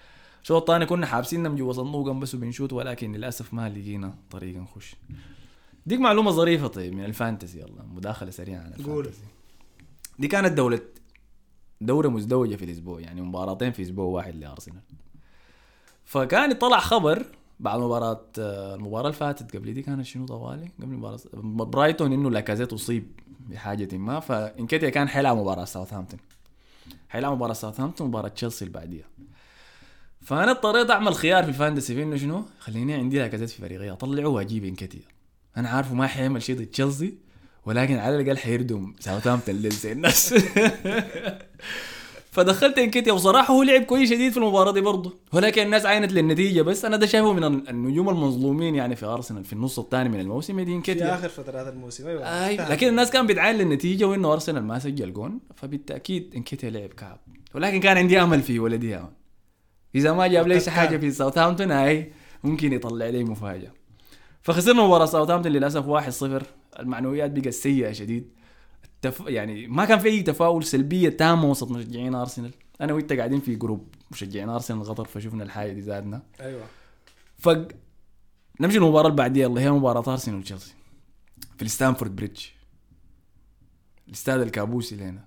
الشوط 0.41 0.69
الثاني 0.69 0.85
كنا 0.85 1.05
حابسينهم 1.05 1.55
جوا 1.55 1.73
صندوق 1.73 2.11
بس 2.11 2.35
وبنشوت 2.35 2.73
ولكن 2.73 3.11
للأسف 3.11 3.53
ما 3.53 3.69
لقينا 3.69 4.13
طريقه 4.31 4.59
نخش. 4.59 4.95
ديك 5.85 5.99
معلومة 5.99 6.31
ظريفة 6.31 6.67
طيب 6.67 6.93
من 6.93 7.05
ال 7.05 7.12
fantasy 7.12 7.59
يلا. 7.59 7.83
مداخلة 7.93 8.31
سريعة 8.31 8.59
عن. 8.59 8.73
ال 8.73 8.79
fantasy. 8.79 9.23
دي 10.19 10.27
كانت 10.27 10.53
جولة 10.53 10.79
دورة 11.81 12.07
مزدوجة 12.07 12.55
في 12.55 12.65
الأسبوع 12.65 12.99
يعني 12.99 13.21
مباراتين 13.21 13.71
في 13.71 13.81
أسبوع 13.81 14.05
واحد 14.05 14.35
لأرسنال. 14.35 14.81
فكان 16.09 16.53
طلع 16.53 16.79
خبر 16.79 17.25
بعد 17.59 17.79
مباراة 17.79 18.25
آه، 18.39 18.75
المباراة 18.75 19.07
اللي 19.07 19.13
فاتت. 19.13 19.55
قبل 19.55 19.73
دي 19.73 19.81
كانت 19.81 20.05
شنو 20.05 20.25
طوالي؟ 20.25 20.71
قبل 20.81 20.93
مباراة 20.93 21.19
برايتون 21.65 22.13
إنه 22.13 22.31
لاكازيت 22.31 22.73
اصيب 22.73 23.11
بحاجة 23.39 23.97
ما. 23.97 24.19
فإنكيتيا 24.19 24.89
كان 24.89 25.09
حيلعب 25.09 25.37
مباراة 25.37 25.65
ساوثهامبتون. 25.65 26.19
حيلعب 27.09 27.33
مباراة 27.33 27.53
ساوثهامبتون 27.53 28.07
ومباراة 28.07 28.29
تشيلسي 28.29 28.65
اللي 28.65 28.73
بعديها 28.79 29.05
فأنا 30.21 30.51
اضطريت 30.51 30.91
أعمل 30.91 31.15
خيار 31.15 31.43
في 31.43 31.49
ال 31.49 31.55
fantasy 31.55 31.95
في 31.95 32.03
إنه 32.03 32.15
شنو؟ 32.15 32.45
خليني 32.59 32.93
عندي 32.93 33.19
لاكازيت 33.19 33.49
في 33.49 33.61
فريقي 33.61 33.89
أطلعه 33.89 34.27
وأجيب 34.27 34.65
إنكيتيا. 34.65 35.07
أنا 35.57 35.69
عارفه 35.69 35.95
ما 35.95 36.07
حيعمل 36.07 36.41
شيء 36.43 36.57
ضد 36.57 36.65
تشيلسي 36.65 37.17
ولكن 37.65 37.97
على 37.97 38.15
الأقل 38.15 38.37
حيردم 38.37 38.95
ساوثهامبتون 38.99 39.55
دي 39.55 39.73
زي 39.73 39.91
الناس. 39.91 40.33
فدخلت 42.31 42.77
انكيتيا 42.77 43.13
وصراحة 43.13 43.53
هو 43.53 43.63
لعب 43.63 43.81
كويس 43.81 44.09
شديد 44.09 44.31
في 44.31 44.37
المباراة 44.37 44.71
دي 44.71 44.81
برضه. 44.81 45.13
ولكن 45.33 45.61
الناس 45.61 45.85
عاينت 45.85 46.11
للنتيجة 46.11 46.61
بس 46.61 46.85
أنا 46.85 46.97
ده 46.97 47.05
شايفه 47.05 47.33
من 47.33 47.43
النجوم 47.43 48.09
المظلومين 48.09 48.75
يعني 48.75 48.95
في 48.95 49.05
أرسنال 49.05 49.43
في 49.43 49.53
النص 49.53 49.79
الثاني 49.79 50.09
من 50.09 50.19
الموسم 50.19 50.59
دي 50.59 50.65
في 50.65 50.71
انكيتيا. 50.71 51.15
آخر 51.15 51.29
فترات 51.29 51.67
الموسم 51.73 52.07
أيوه. 52.07 52.23
أي 52.45 52.51
انتهى. 52.51 52.69
لكن 52.69 52.87
الناس 52.87 53.11
كان 53.11 53.27
بتعاين 53.27 53.55
للنتيجة 53.55 54.05
وإنه 54.05 54.33
أرسنال 54.33 54.63
ما 54.63 54.79
سجل 54.79 55.13
جون 55.13 55.39
فبالتأكيد 55.55 56.33
انكيتيا 56.35 56.69
لعب 56.69 56.89
كعب. 56.89 57.19
ولكن 57.55 57.79
كان 57.79 57.97
عندي 57.97 58.21
أمل 58.21 58.41
في 58.41 58.59
ولدي 58.59 58.95
هون 58.95 59.13
إذا 59.95 60.13
ما 60.13 60.27
جاب 60.27 60.47
لي 60.47 60.55
وقد 60.55 60.69
حاجة. 60.69 60.97
في 60.97 61.11
ساوثهامبتون 61.11 61.71
هاي 61.71 62.11
ممكن 62.43 62.73
يطلع 62.73 63.05
لي 63.05 63.23
مفاجأة. 63.23 63.71
فخسرنا 64.41 64.83
مباراه 64.83 65.05
ساوثهامبتون 65.05 65.51
للأسف 65.51 65.85
1-0 65.85 66.43
المعنويات 66.79 67.31
بقت 67.31 67.49
سيئة 67.49 67.91
شديد. 67.91 68.38
التف... 69.05 69.27
يعني 69.27 69.67
ما 69.67 69.85
كان 69.85 69.99
في 69.99 70.07
أي 70.07 70.21
تفاؤل 70.21 70.63
سلبية 70.63 71.09
تامه 71.09 71.45
وسط 71.45 71.71
مشجعين 71.71 72.15
أرسنال. 72.15 72.51
أنا 72.81 72.93
وإنت 72.93 73.13
قاعدين 73.13 73.39
في 73.39 73.55
جروب 73.55 73.87
مشجعين 74.11 74.49
أرسنال 74.49 74.81
غطر 74.81 75.05
فشفنا 75.05 75.43
الحاجة 75.43 75.71
دي 75.71 75.81
زادنا. 75.81 76.21
أيوه. 76.41 76.63
ف 77.37 77.49
نمشي 78.59 78.77
المباراه 78.77 79.05
اللي 79.07 79.17
بعديها 79.17 79.47
اللي 79.47 79.61
هي 79.61 79.71
مباراة 79.71 80.11
أرسنال 80.11 80.37
وتشيلسي. 80.37 80.73
في 81.57 81.61
الستانفورد 81.61 82.15
بريدج. 82.15 82.45
الاستاد 84.07 84.41
الكابوسي 84.41 84.95
لنا 84.95 85.25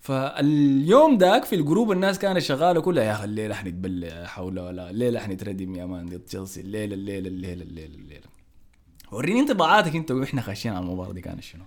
فاليوم 0.00 1.18
داك 1.18 1.44
في 1.44 1.54
الجروب 1.54 1.92
الناس 1.92 2.18
كانت 2.18 2.38
شغالة 2.38 2.80
كلها 2.80 3.04
يا 3.04 3.12
أخي 3.12 3.24
الليلة 3.24 3.54
حنتبلع 3.54 4.06
يا 4.06 4.26
حول 4.26 4.58
ولا 4.58 4.90
الليلة 4.90 5.20
حنتردم 5.20 5.74
يا 5.76 5.86
مان 5.86 6.06
ضد 6.06 6.20
تشيلسي 6.20 6.60
الليلة 6.60 6.94
الليلة 6.94 7.28
الليلة 7.28 7.62
الليلة 7.62 7.94
الليلة. 7.94 8.26
وريني 9.12 9.40
انطباعاتك 9.40 9.96
انت 9.96 10.10
وإحنا 10.10 10.42
خاشين 10.42 10.72
على 10.72 10.84
المباراة 10.84 11.12
دي 11.12 11.20
كانت 11.20 11.42
شنو؟ 11.42 11.64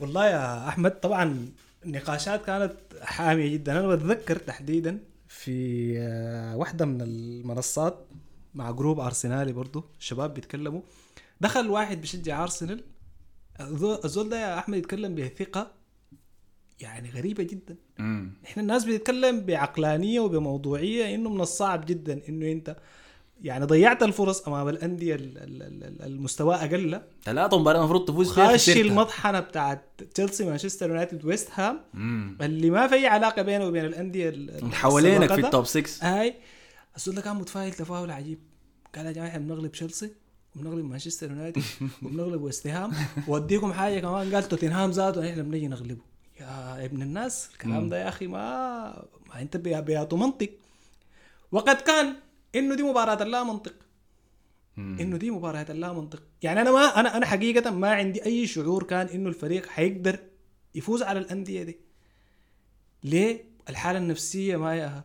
والله 0.00 0.26
يا 0.26 0.68
أحمد 0.68 1.00
طبعا 1.00 1.48
النقاشات 1.84 2.44
كانت 2.44 2.74
حامية 3.02 3.48
جدا. 3.52 3.72
أنا 3.80 3.88
بتذكر 3.96 4.36
تحديدا 4.36 4.98
في 5.28 5.94
آه، 5.98 6.56
واحدة 6.56 6.84
من 6.84 7.00
المنصات 7.02 8.06
مع 8.54 8.70
جروب 8.70 9.00
أرسنالي 9.00 9.52
برضو 9.52 9.84
الشباب 9.98 10.34
بيتكلموا. 10.34 10.80
دخل 11.40 11.70
واحد 11.70 12.00
بيشجع 12.00 12.42
أرسنال. 12.42 12.84
الزول- 13.60 14.28
ده 14.28 14.40
يا 14.40 14.58
أحمد 14.58 14.78
يتكلم 14.78 15.14
بثقة 15.14 15.70
يعني 16.80 17.10
غريبة 17.10 17.42
جدا. 17.42 17.76
امم 18.00 18.32
إحنا 18.44 18.62
الناس 18.62 18.84
بتتكلم 18.84 19.40
بعقلانية 19.40 20.20
وبموضوعية 20.20 21.14
إنه 21.14 21.30
من 21.30 21.40
الصعب 21.40 21.86
جدا 21.86 22.20
إنه 22.28 22.52
أنت 22.52 22.76
يعني 23.44 23.64
ضيعت 23.64 24.02
الفرص 24.02 24.48
أمام 24.48 24.68
الأندية 24.68 25.14
ال- 25.14 25.38
ال- 25.38 25.62
ال- 25.62 26.02
المستوى 26.02 26.54
أقل. 26.54 27.00
ثلاثة 27.24 27.58
مباريات 27.58 27.80
المفروض 27.82 28.04
تفوز 28.08 28.32
فيها 28.32 28.52
خسرتها. 28.56 28.80
المطحنة 28.82 29.40
بتاعت 29.40 29.84
تشيلسي 30.14 30.44
مانشستر 30.44 30.88
يونايتد 30.90 31.24
ويست 31.24 31.48
هام 31.54 31.80
اللي 32.40 32.70
ما 32.70 32.86
في 32.86 32.94
أي 32.94 33.06
علاقة 33.06 33.42
بينه 33.42 33.66
وبين 33.66 33.84
الأندية 33.84 34.28
ال- 34.28 34.50
ال- 34.64 34.74
حوالينك 34.74 35.32
في. 35.34 35.40
ال 35.40 35.46
top 35.46 35.64
6 35.66 35.90
هاي. 36.02 36.34
الزول 36.96 37.14
ده 37.14 37.22
كان 37.22 37.36
متفائل 37.36 37.72
تفاؤل 37.72 38.10
عجيب. 38.10 38.38
قال 38.96 39.06
يا 39.06 39.12
جماعة 39.12 39.28
إحنا 39.28 39.38
بنغلب 39.40 39.72
تشيلسي 39.72 40.10
وبنغلب 40.56 40.84
مانشستر 40.84 41.30
يونايتد 41.30 41.62
وبنغلب 42.02 42.42
ويست 42.42 42.66
هام. 42.66 42.92
واديكم 43.28 43.72
حاجة 43.72 44.00
كمان 44.00 44.34
قال 44.34 44.48
توتنهام 44.48 44.90
ذاته 44.90 45.30
إحنا 45.30 45.42
بنجي 45.42 45.68
نغلبه. 45.68 46.02
يا 46.40 46.84
ابن 46.84 47.02
الناس 47.02 47.48
الكلام 47.52 47.88
ده 47.88 48.02
يا 48.02 48.08
أخي 48.08 48.26
ما 48.26 48.38
ما 49.28 49.40
أنت 49.42 49.56
بياته 49.56 50.16
منطق 50.16 50.50
وقد 51.52 51.76
كان 51.76 52.14
إنه 52.54 52.74
دي 52.74 52.82
مباراة 52.82 53.24
لا 53.24 53.44
منطق. 53.44 53.74
إنه 54.78 55.16
دي 55.16 55.30
مباراة 55.30 55.72
لا 55.72 55.92
منطق. 55.92 56.22
يعني 56.42 56.60
أنا 56.60 56.72
ما 56.72 57.00
أنا 57.00 57.16
أنا 57.16 57.26
حقيقة 57.26 57.70
ما 57.70 57.90
عندي 57.90 58.24
أي 58.24 58.46
شعور 58.46 58.82
كان 58.82 59.06
إنه 59.06 59.28
الفريق 59.28 59.66
حيقدر 59.66 60.18
يفوز 60.74 61.02
على 61.02 61.18
الأندية 61.18 61.62
دي. 61.62 61.78
ليه؟ 63.04 63.44
الحالة 63.68 63.98
النفسية 63.98 64.56
ما 64.56 64.76
ياها 64.76 65.04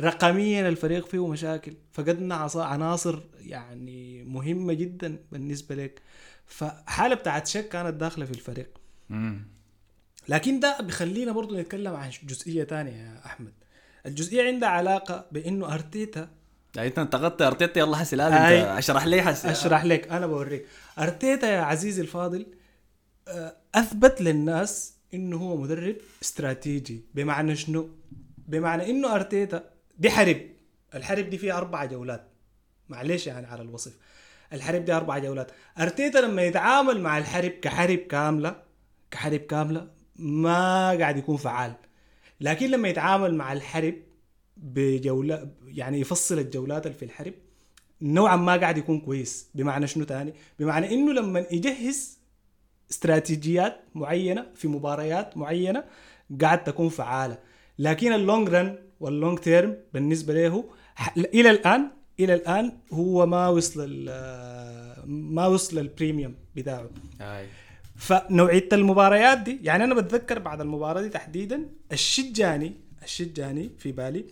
رقميا 0.00 0.68
الفريق 0.68 1.06
فيه 1.06 1.26
مشاكل. 1.26 1.74
فقدنا 1.92 2.50
عناصر 2.54 3.20
يعني 3.38 4.24
مهمة 4.24 4.72
جدا 4.72 5.18
بالنسبة 5.32 5.74
لك 5.74 6.02
فحالة 6.46 7.14
بتاعت 7.14 7.46
شك 7.46 7.68
كانت 7.68 7.94
داخلة 7.94 8.24
في 8.24 8.32
الفريق. 8.32 8.78
لكن 10.28 10.60
ده 10.60 10.80
بيخلينا 10.80 11.32
برضو 11.32 11.56
نتكلم 11.56 11.94
عن 11.94 12.10
جزئية 12.24 12.64
تانية 12.64 12.92
يا 12.92 13.26
أحمد. 13.26 13.52
الجزئية 14.06 14.46
عندها 14.46 14.68
علاقة 14.68 15.26
بإنه 15.32 15.74
أرتيتا 15.74 16.30
يعني 16.76 16.88
انت 16.88 16.98
انتقدت 16.98 17.42
أرتيتا 17.42 17.80
يلا 17.80 17.96
حسي 17.96 18.16
لازم 18.16 18.36
أشرح 18.66 19.06
لي 19.06 19.22
حسي. 19.22 19.50
أشرح 19.50 19.84
لك 19.84 20.08
أنا 20.08 20.26
بوريك. 20.26 20.66
أرتيتا 20.98 21.50
يا 21.50 21.60
عزيزي 21.60 22.02
الفاضل 22.02 22.46
آه، 23.28 23.56
أثبت 23.74 24.20
للناس 24.20 24.94
إنه 25.14 25.36
هو 25.36 25.56
مدرب 25.56 25.96
استراتيجي. 26.22 27.04
بمعنى 27.14 27.56
شنو؟ 27.56 27.90
بمعنى 28.38 28.90
إنه 28.90 29.14
أرتيتا 29.14 29.64
دي 29.98 30.10
حرب. 30.10 30.40
الحرب 30.94 31.30
دي 31.30 31.38
فيها 31.38 31.56
أربع 31.56 31.84
جولات. 31.84 32.28
معلش 32.88 33.26
يعني 33.26 33.46
على 33.46 33.62
الوصف. 33.62 33.92
الحرب 34.52 34.84
دي 34.84 34.92
أربع 34.92 35.18
جولات. 35.18 35.50
أرتيتا 35.80 36.18
لما 36.18 36.42
يتعامل 36.42 37.00
مع 37.00 37.18
الحرب 37.18 37.50
كحرب 37.50 37.98
كاملة 37.98 38.62
كحرب 39.10 39.40
كاملة 39.40 39.88
ما 40.16 40.88
قاعد 40.98 41.16
يكون 41.16 41.36
فعال. 41.36 41.72
لكن 42.40 42.70
لما 42.70 42.88
يتعامل 42.88 43.34
مع 43.34 43.52
الحرب 43.52 43.94
بجولة 44.56 45.48
يعني 45.66 46.00
يفصل 46.00 46.38
الجولات 46.38 46.86
اللي 46.86 46.98
في 46.98 47.04
الحرب. 47.04 47.32
نوعا 48.02 48.36
ما 48.36 48.56
قاعد 48.56 48.78
يكون 48.78 49.00
كويس 49.00 49.48
بمعنى 49.54 49.86
شنو 49.86 50.04
تاني؟ 50.04 50.34
بمعنى 50.58 50.94
إنه 50.94 51.12
لما 51.12 51.46
يجهز 51.50 52.18
استراتيجيات 52.90 53.80
معينة 53.94 54.46
في 54.54 54.68
مباريات 54.68 55.36
معينة 55.36 55.84
قاعد 56.40 56.64
تكون 56.64 56.88
فعالة. 56.88 57.38
لكن 57.78 58.12
ال 58.12 58.19
long 58.19 58.48
run 58.48 58.78
وال 59.00 59.13
long 59.13 59.38
term 59.38 59.76
بالنسبة 59.94 60.34
له 60.34 60.64
إلى 61.16 61.50
الآن 61.50 61.90
إلى 62.20 62.34
الآن 62.34 62.72
هو 62.92 63.26
ما 63.26 63.48
وصل 63.48 64.04
ما 65.06 65.46
وصل 65.46 65.78
ال 65.78 65.85
premium 65.85 66.34
بتاعه. 66.56 66.90
هاي. 67.20 67.46
فنوعية 67.96 68.68
المباريات 68.72 69.38
دي 69.38 69.58
يعني 69.62 69.84
أنا 69.84 69.94
بتذكر 69.94 70.38
بعد 70.38 70.60
المباراة 70.60 71.00
دي 71.02 71.08
تحديدا 71.08 71.68
الشيء 71.92 72.32
جاني 72.32 72.74
الشيء 73.02 73.32
جاني 73.32 73.70
في 73.78 73.92
بالي. 73.92 74.24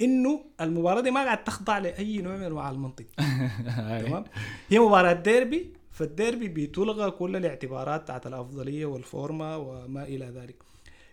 إنه 0.00 0.44
المباراة 0.60 1.00
دي 1.00 1.10
ما 1.10 1.24
قاعد 1.24 1.44
تخضع 1.44 1.78
لأي 1.78 2.18
نوع 2.18 2.36
من 2.36 2.42
أنواع 2.42 2.70
المنطق. 2.70 3.04
تمام؟ 4.06 4.24
هي 4.68 4.78
مباراة 4.78 5.12
ديربي. 5.12 5.70
فالديربي 5.90 6.48
بتلغى 6.48 7.10
كل 7.10 7.36
الاعتبارات 7.36 8.02
بتاعت 8.02 8.26
الأفضلية 8.26 8.86
وال 8.86 9.10
form 9.10 9.58
وما 9.58 10.02
إلى 10.02 10.26
ذلك. 10.26 10.56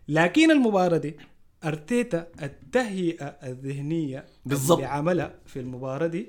لكن 0.08 0.52
المباراة 0.52 0.98
دي 0.98 1.16
أرتيتا 1.64 2.28
التهيئة 2.42 3.26
الذهنية 3.26 4.26
بالضبط. 4.46 4.78
اللي 4.78 4.90
عملها 4.90 5.34
في 5.46 5.60
المباراة 5.60 6.08
دي 6.08 6.28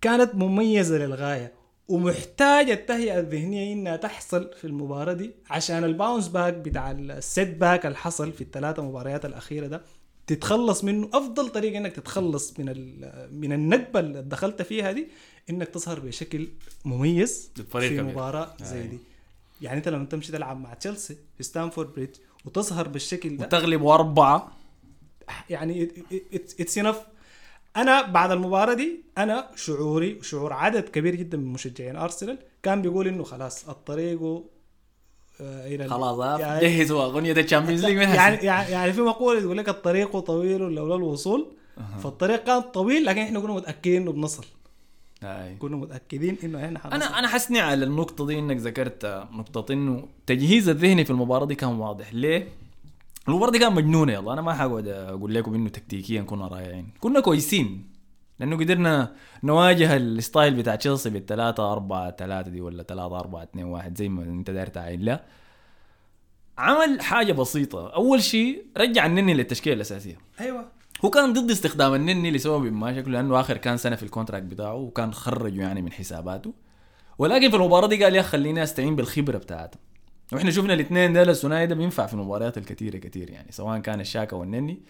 كانت 0.00 0.34
مميزة 0.34 0.98
للغاية. 0.98 1.52
ومحتاجة 1.92 2.72
التهيئه 2.72 3.18
الذهنية 3.18 3.72
إنها 3.72 3.96
تحصل 3.96 4.50
في 4.60 4.66
المباراة 4.66 5.12
دي 5.12 5.30
عشان 5.50 5.84
ال 5.84 5.90
bounce 5.90 6.28
back 6.28 6.54
بتاع 6.54 6.90
ال 6.90 7.48
setback 7.56 7.86
اللي 7.86 7.96
حصل 7.96 8.32
في 8.32 8.40
الثلاثة 8.40 8.82
مباريات 8.82 9.24
الأخيرة 9.24 9.66
ده 9.66 9.82
تتخلص 10.26 10.84
منه 10.84 11.10
أفضل 11.14 11.48
طريقة 11.48 11.78
إنك 11.78 11.92
تتخلص 11.92 12.60
من 12.60 12.66
من 13.40 13.52
النكبه 13.52 14.00
اللي 14.00 14.22
دخلت 14.22 14.62
فيها 14.62 14.92
دي 14.92 15.08
إنك 15.50 15.68
تظهر 15.68 16.00
بشكل 16.00 16.48
مميز 16.84 17.50
في 17.54 17.62
كبير. 17.88 18.02
مباراة 18.04 18.54
زي 18.62 18.80
أي. 18.82 18.86
دي 18.86 18.98
يعني 19.62 19.78
أنت 19.78 19.88
لما 19.88 20.04
تمشي 20.04 20.32
تلعب 20.32 20.60
مع 20.60 20.74
تشيلسي 20.74 21.16
في 21.36 21.42
ستانفورد 21.42 21.92
بريدج 21.92 22.14
وتظهر 22.44 22.88
بالشكل 22.88 23.36
ده 23.36 23.44
وتغلب 23.46 23.86
أربعة 23.86 24.52
يعني 25.50 25.90
it's 26.34 26.78
enough 26.78 27.00
أنا 27.76 28.02
بعد 28.02 28.30
المباراة 28.30 28.74
دي 28.74 29.00
أنا 29.18 29.50
شعوري 29.56 30.14
وشعور 30.14 30.52
عدد 30.52 30.88
كبير 30.88 31.14
جدا 31.14 31.38
من 31.38 31.46
مشجعين 31.52 31.96
أرسنال 31.96 32.38
كان 32.62 32.82
بيقول 32.82 33.08
إنه 33.08 33.24
خلاص 33.24 33.68
الطريق 33.68 34.22
آه، 35.40 35.66
إلى 35.66 35.84
ال- 35.84 35.90
خلاص 35.90 36.18
ها 36.18 36.38
يعني 36.38 36.60
جهزوا 36.60 37.04
أغنية 37.04 37.32
ال 37.32 37.37
Champions 37.37 37.84
League 37.84 37.96
يعني. 37.96 38.36
يعني 38.46 38.70
يعني 38.70 38.92
في 38.92 39.00
مقولة 39.00 39.40
تقول 39.40 39.58
لك 39.58 39.68
الطريق 39.68 40.18
طويل 40.18 40.60
لولا 40.60 40.94
الوصول. 40.94 41.46
فالطريق 42.02 42.44
كان 42.44 42.60
طويل 42.60 43.04
لكن 43.04 43.18
إحنا 43.20 43.40
كنا 43.40 43.52
متأكدين 43.52 44.02
إنه 44.02 44.12
بنصل. 44.12 44.44
أي. 45.22 45.54
كنا 45.56 45.76
متأكدين 45.76 46.36
إنه 46.44 46.64
إحنا 46.64 46.78
حنصل 46.78 46.94
أنا 46.94 47.18
أنا 47.18 47.28
حسني 47.28 47.60
على 47.60 47.84
النقطة 47.84 48.26
دي 48.26 48.38
إنك 48.38 48.56
ذكرت 48.56 49.04
نقطة 49.32 49.72
إنه 49.72 50.08
التجهيز 50.20 50.68
الذهني 50.68 51.04
في 51.04 51.10
المباراة 51.10 51.46
دي 51.46 51.54
كان 51.54 51.68
واضح. 51.68 52.14
ليه؟ 52.14 52.48
المباراه 53.28 53.50
دي 53.50 53.58
كانت 53.58 53.76
مجنونه 53.76 54.12
يلا 54.12 54.32
أنا 54.32 54.42
ما 54.42 54.54
حقعد 54.54 54.88
أقول 54.88 55.34
لكم 55.34 55.54
إنه 55.54 55.68
تكتيكيا 55.68 56.22
كنا 56.22 56.46
رائعين. 56.46 56.88
كنا 57.00 57.20
كويسين 57.20 57.92
لأنه 58.40 58.56
قدرنا 58.56 59.12
نواجه 59.42 59.96
ال 59.96 60.06
style 60.06 60.54
بتاع 60.54 60.74
تشيلسي 60.74 61.10
بالثلاثة 61.10 61.72
أربعة 61.72 62.10
ثلاثة 62.10 62.50
دي 62.50 62.60
ولا 62.60 62.82
ثلاثة 62.82 63.18
أربعة 63.18 63.42
اثنين 63.42 63.64
واحد 63.64 63.98
زي 63.98 64.08
ما 64.08 64.22
أنت 64.22 64.50
داير 64.50 64.66
تعاين. 64.66 65.00
لا. 65.00 65.24
عمل 66.58 67.00
حاجة 67.00 67.32
بسيطة. 67.32 67.94
أول 67.94 68.22
شيء 68.22 68.66
رجع 68.76 69.06
النني 69.06 69.34
للتشكيلة 69.34 69.76
الأساسية. 69.76 70.18
أيوه. 70.40 70.64
هو 71.04 71.10
كان 71.10 71.32
ضد 71.32 71.50
استخدام 71.50 71.94
النني 71.94 72.30
لسبب 72.30 72.72
ما 72.72 72.94
شكله 72.94 73.12
لأنه 73.12 73.40
آخر 73.40 73.56
كان 73.56 73.76
سنة 73.76 73.96
في 73.96 74.02
ال 74.02 74.07
contract 74.07 74.46
بتاعه 74.46 74.74
وكان 74.74 75.12
خرجه 75.12 75.60
يعني 75.60 75.82
من 75.82 75.92
حساباته. 75.92 76.54
ولكن 77.18 77.50
في 77.50 77.56
المباراه 77.56 77.86
دي 77.86 78.04
قال 78.04 78.14
يا 78.14 78.22
خليني 78.22 78.62
أستعين 78.62 78.96
بالخبرة 78.96 79.38
بتاعته. 79.38 79.78
وإحنا 80.32 80.50
شفنا 80.50 80.74
الاثنين 80.74 81.12
دول 81.12 81.28
الثنائي 81.30 81.66
ده 81.66 81.74
بينفع 81.74 82.06
في 82.06 82.14
المباريات 82.14 82.58
الكثيره 82.58 82.96
كثير 82.98 83.30
يعني 83.30 83.52
سواء 83.52 83.78
كان 83.78 84.00
الشاكا 84.00 84.36
والنني 84.36 84.82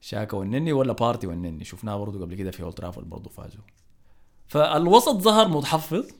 شاكا 0.00 0.36
والنني 0.36 0.72
ولا 0.72 0.92
بارتي 0.92 1.26
والنني. 1.26 1.64
شفناه 1.64 1.96
برضه 1.96 2.20
قبل 2.20 2.34
كده 2.34 2.50
في 2.50 2.62
أولد 2.62 2.74
ترافورد 2.74 3.10
برضه 3.10 3.30
فازوا. 3.30 3.60
فالوسط 4.46 5.16
ظهر 5.16 5.48
متحفظ. 5.48 6.10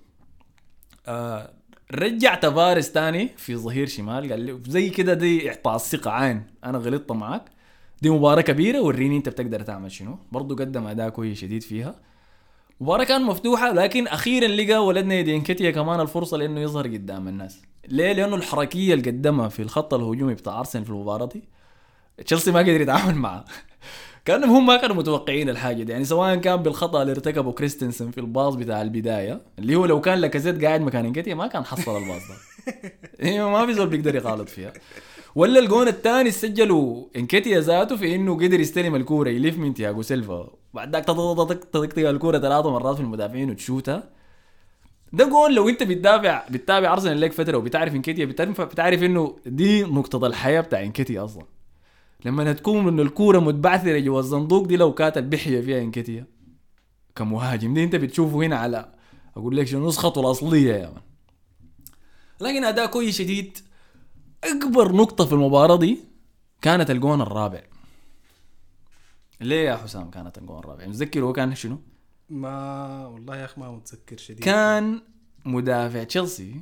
آه 1.07 1.53
رجع 1.95 2.35
تفاريس 2.35 2.93
تاني 2.93 3.29
في 3.37 3.57
ظهير 3.57 3.87
شمال 3.87 4.31
قال 4.31 4.41
لي 4.41 4.61
زي 4.67 4.91
كده 4.91 5.15
دي 5.15 5.49
إعطاء 5.49 5.77
الثقة 5.77 6.11
عين 6.11 6.47
أنا 6.65 6.79
غلطت 6.79 7.13
معاك. 7.13 7.45
دي 8.03 8.11
مباراة 8.11 8.43
كبيرة 8.43 8.81
وريني 8.81 9.17
أنت 9.17 9.29
بتقدر 9.29 9.63
تعمل 9.63 9.93
شنو. 9.93 10.19
برضو 10.33 10.57
قدم 10.57 10.87
أداء 10.87 11.09
كويس 11.09 11.39
شديد 11.39 11.63
فيها. 11.63 12.01
مباراة 12.81 13.05
كانت 13.05 13.25
مفتوحة 13.25 13.73
لكن 13.73 14.07
أخيرا 14.07 14.49
لقى 14.49 14.87
ولدنا 14.87 15.15
يدينكتيا 15.15 15.71
كمان 15.71 16.01
الفرصة 16.01 16.37
لأنه 16.37 16.61
يظهر 16.61 16.87
قدام 16.87 17.29
الناس. 17.29 17.63
ليه؟ 17.89 18.13
لأنه 18.13 18.37
الحركية 18.37 18.95
اللي 18.95 19.11
قدمها 19.11 19.49
في 19.49 19.63
الخط 19.63 19.95
الهجومي 19.95 20.35
بتاع 20.35 20.59
أرسنال 20.59 20.85
في 20.85 20.91
المباراة 20.91 21.27
دي 21.27 21.45
تشيلسي 22.27 22.51
ما 22.51 22.59
قدر 22.59 22.81
يتعامل 22.81 23.15
معها 23.15 23.45
كأنهم 24.25 24.51
هم 24.51 24.67
ما 24.67 24.77
كانوا 24.77 24.97
متوقعين 24.97 25.49
الحاجة 25.51 25.83
دي. 25.83 25.93
يعني 25.93 26.05
سواء 26.05 26.37
كان 26.37 26.57
بالخطأ 26.57 27.03
اللي 27.03 27.13
ارتكبه 27.13 27.53
كريستنسن 27.53 28.11
في 28.11 28.19
الباص 28.19 28.55
بتاع 28.55 28.83
البداية 28.83 29.41
اللي 29.59 29.75
هو 29.77 29.87
لو 29.87 30.01
كان 30.01 30.19
لاكازيت 30.19 30.65
قاعد 30.65 30.81
مكان 30.81 31.05
انكتيا 31.05 31.35
ما 31.35 31.47
كان 31.47 31.65
حصل 31.65 32.03
الباص 32.03 32.23
ده. 32.29 32.35
هي 33.29 33.45
ما 33.45 33.67
في 33.67 33.75
زول 33.75 33.87
بيقدر 33.87 34.15
يغالط 34.15 34.49
فيها. 34.49 34.73
ولا 35.35 35.59
الجون 35.61 35.89
الثاني 35.89 36.31
سجله 36.31 37.05
إنكيتيا 37.17 37.61
ذاته 37.61 37.97
في 37.97 38.15
إنه 38.15 38.35
قدر 38.35 38.61
يستلم 38.61 38.95
الكورة 38.95 39.29
يلف 39.31 39.59
من 39.59 39.75
تياجو 39.75 40.03
سيلفا 40.03 40.62
بعد 40.75 40.93
ذاك 40.93 41.05
تطقطق 41.05 42.09
الكورة 42.09 42.39
ثلاث 42.39 42.67
مرات 42.67 42.97
في 42.97 43.03
المدافعين 43.03 43.51
وتشوتها 43.51 44.11
ده 45.13 45.25
جون 45.29 45.55
لو 45.55 45.69
انت 45.69 45.83
بتدافع 45.83 46.49
بتتابع 46.49 46.93
ارسنال 46.93 47.21
لك 47.21 47.33
فترة 47.33 47.57
وبتعرف 47.59 47.95
انكيتيا 47.95 48.25
بتعرف 48.25 48.61
بتعرف 48.61 49.03
انه 49.03 49.37
دي 49.47 49.83
نقطة 49.83 50.27
الحياة 50.27 50.61
بتاع 50.61 50.83
انكيتيا 50.83 51.25
أصلا. 51.25 51.45
لما 52.25 52.53
تكون 52.53 52.89
إنه 52.89 53.03
الكورة 53.03 53.39
متبعثرة 53.39 53.99
جوا 53.99 54.21
الصندوق 54.21 54.67
دي 54.67 54.77
لو 54.77 54.95
كانت 54.95 55.19
بحيه 55.19 55.61
فيها 55.61 55.79
انكيتيا. 55.81 56.27
كمهاجم 57.17 57.75
دي 57.75 57.85
انت 57.85 57.97
بتشوفه 57.97 58.37
هنا 58.37 58.57
على 58.57 58.93
أقول 59.37 59.57
لك 59.57 59.67
شنو 59.67 59.89
نسخته 59.89 60.21
الأصلية 60.21 60.75
يا 60.75 60.89
من 60.89 61.01
لكن 62.41 62.65
أداء 62.65 62.87
كويس 62.87 63.19
شديد 63.19 63.59
أكبر 64.45 64.93
نقطة 64.93 65.25
في 65.25 65.33
المباراة 65.33 65.77
دي 65.77 65.99
كانت 66.63 66.91
الجون 66.91 67.21
الرابع. 67.21 67.63
ليه 69.43 69.69
يا 69.69 69.77
حسام 69.77 70.11
كانت 70.11 70.39
الجون 70.39 70.59
الرابع؟ 70.59 70.87
متذكر 70.87 71.21
هو 71.25 71.33
كان 71.33 71.55
شنو؟ 71.55 71.79
ما 72.31 73.07
والله 73.07 73.37
يا 73.37 73.45
أخي 73.45 73.61
ما 73.61 73.71
متذكر 73.71 74.17
شديد. 74.17 74.45
كان 74.45 75.03
مدافع 75.45 76.05
تشيلسي 76.05 76.61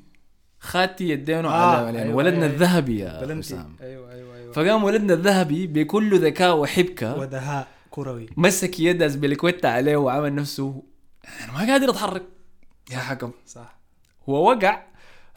خاتي 0.59 1.09
يدينه 1.09 1.49
آه، 1.49 1.87
على 1.87 2.03
أيوة، 2.03 2.15
ولدنا 2.15 2.45
أيوة. 2.45 2.55
الذهبي 2.55 2.99
يا 2.99 3.21
بلنتي. 3.21 3.47
حسام. 3.47 3.77
أيوه 3.81 4.13
أيوه 4.13 4.37
أيوه. 4.37 4.53
فقام 4.53 4.85
ولدنا 4.85 5.15
الذهبي 5.15 5.67
بكل 5.67 6.25
ذكاء 6.27 6.57
وحبكة 6.57 7.19
ودهاء 7.19 7.69
كروي. 7.91 8.27
مسك 8.37 8.81
يد 8.81 9.03
اسبليكويتا 9.03 9.67
عليه 9.67 9.97
وعمل 9.97 10.35
نفسه. 10.35 10.83
أنا 11.45 11.53
ما 11.53 11.73
قادر 11.73 11.91
اتحرك 11.91 12.23
يا 12.91 12.99
حكم. 12.99 13.31
صح. 13.47 13.79
هو 14.29 14.51
وقع 14.51 14.83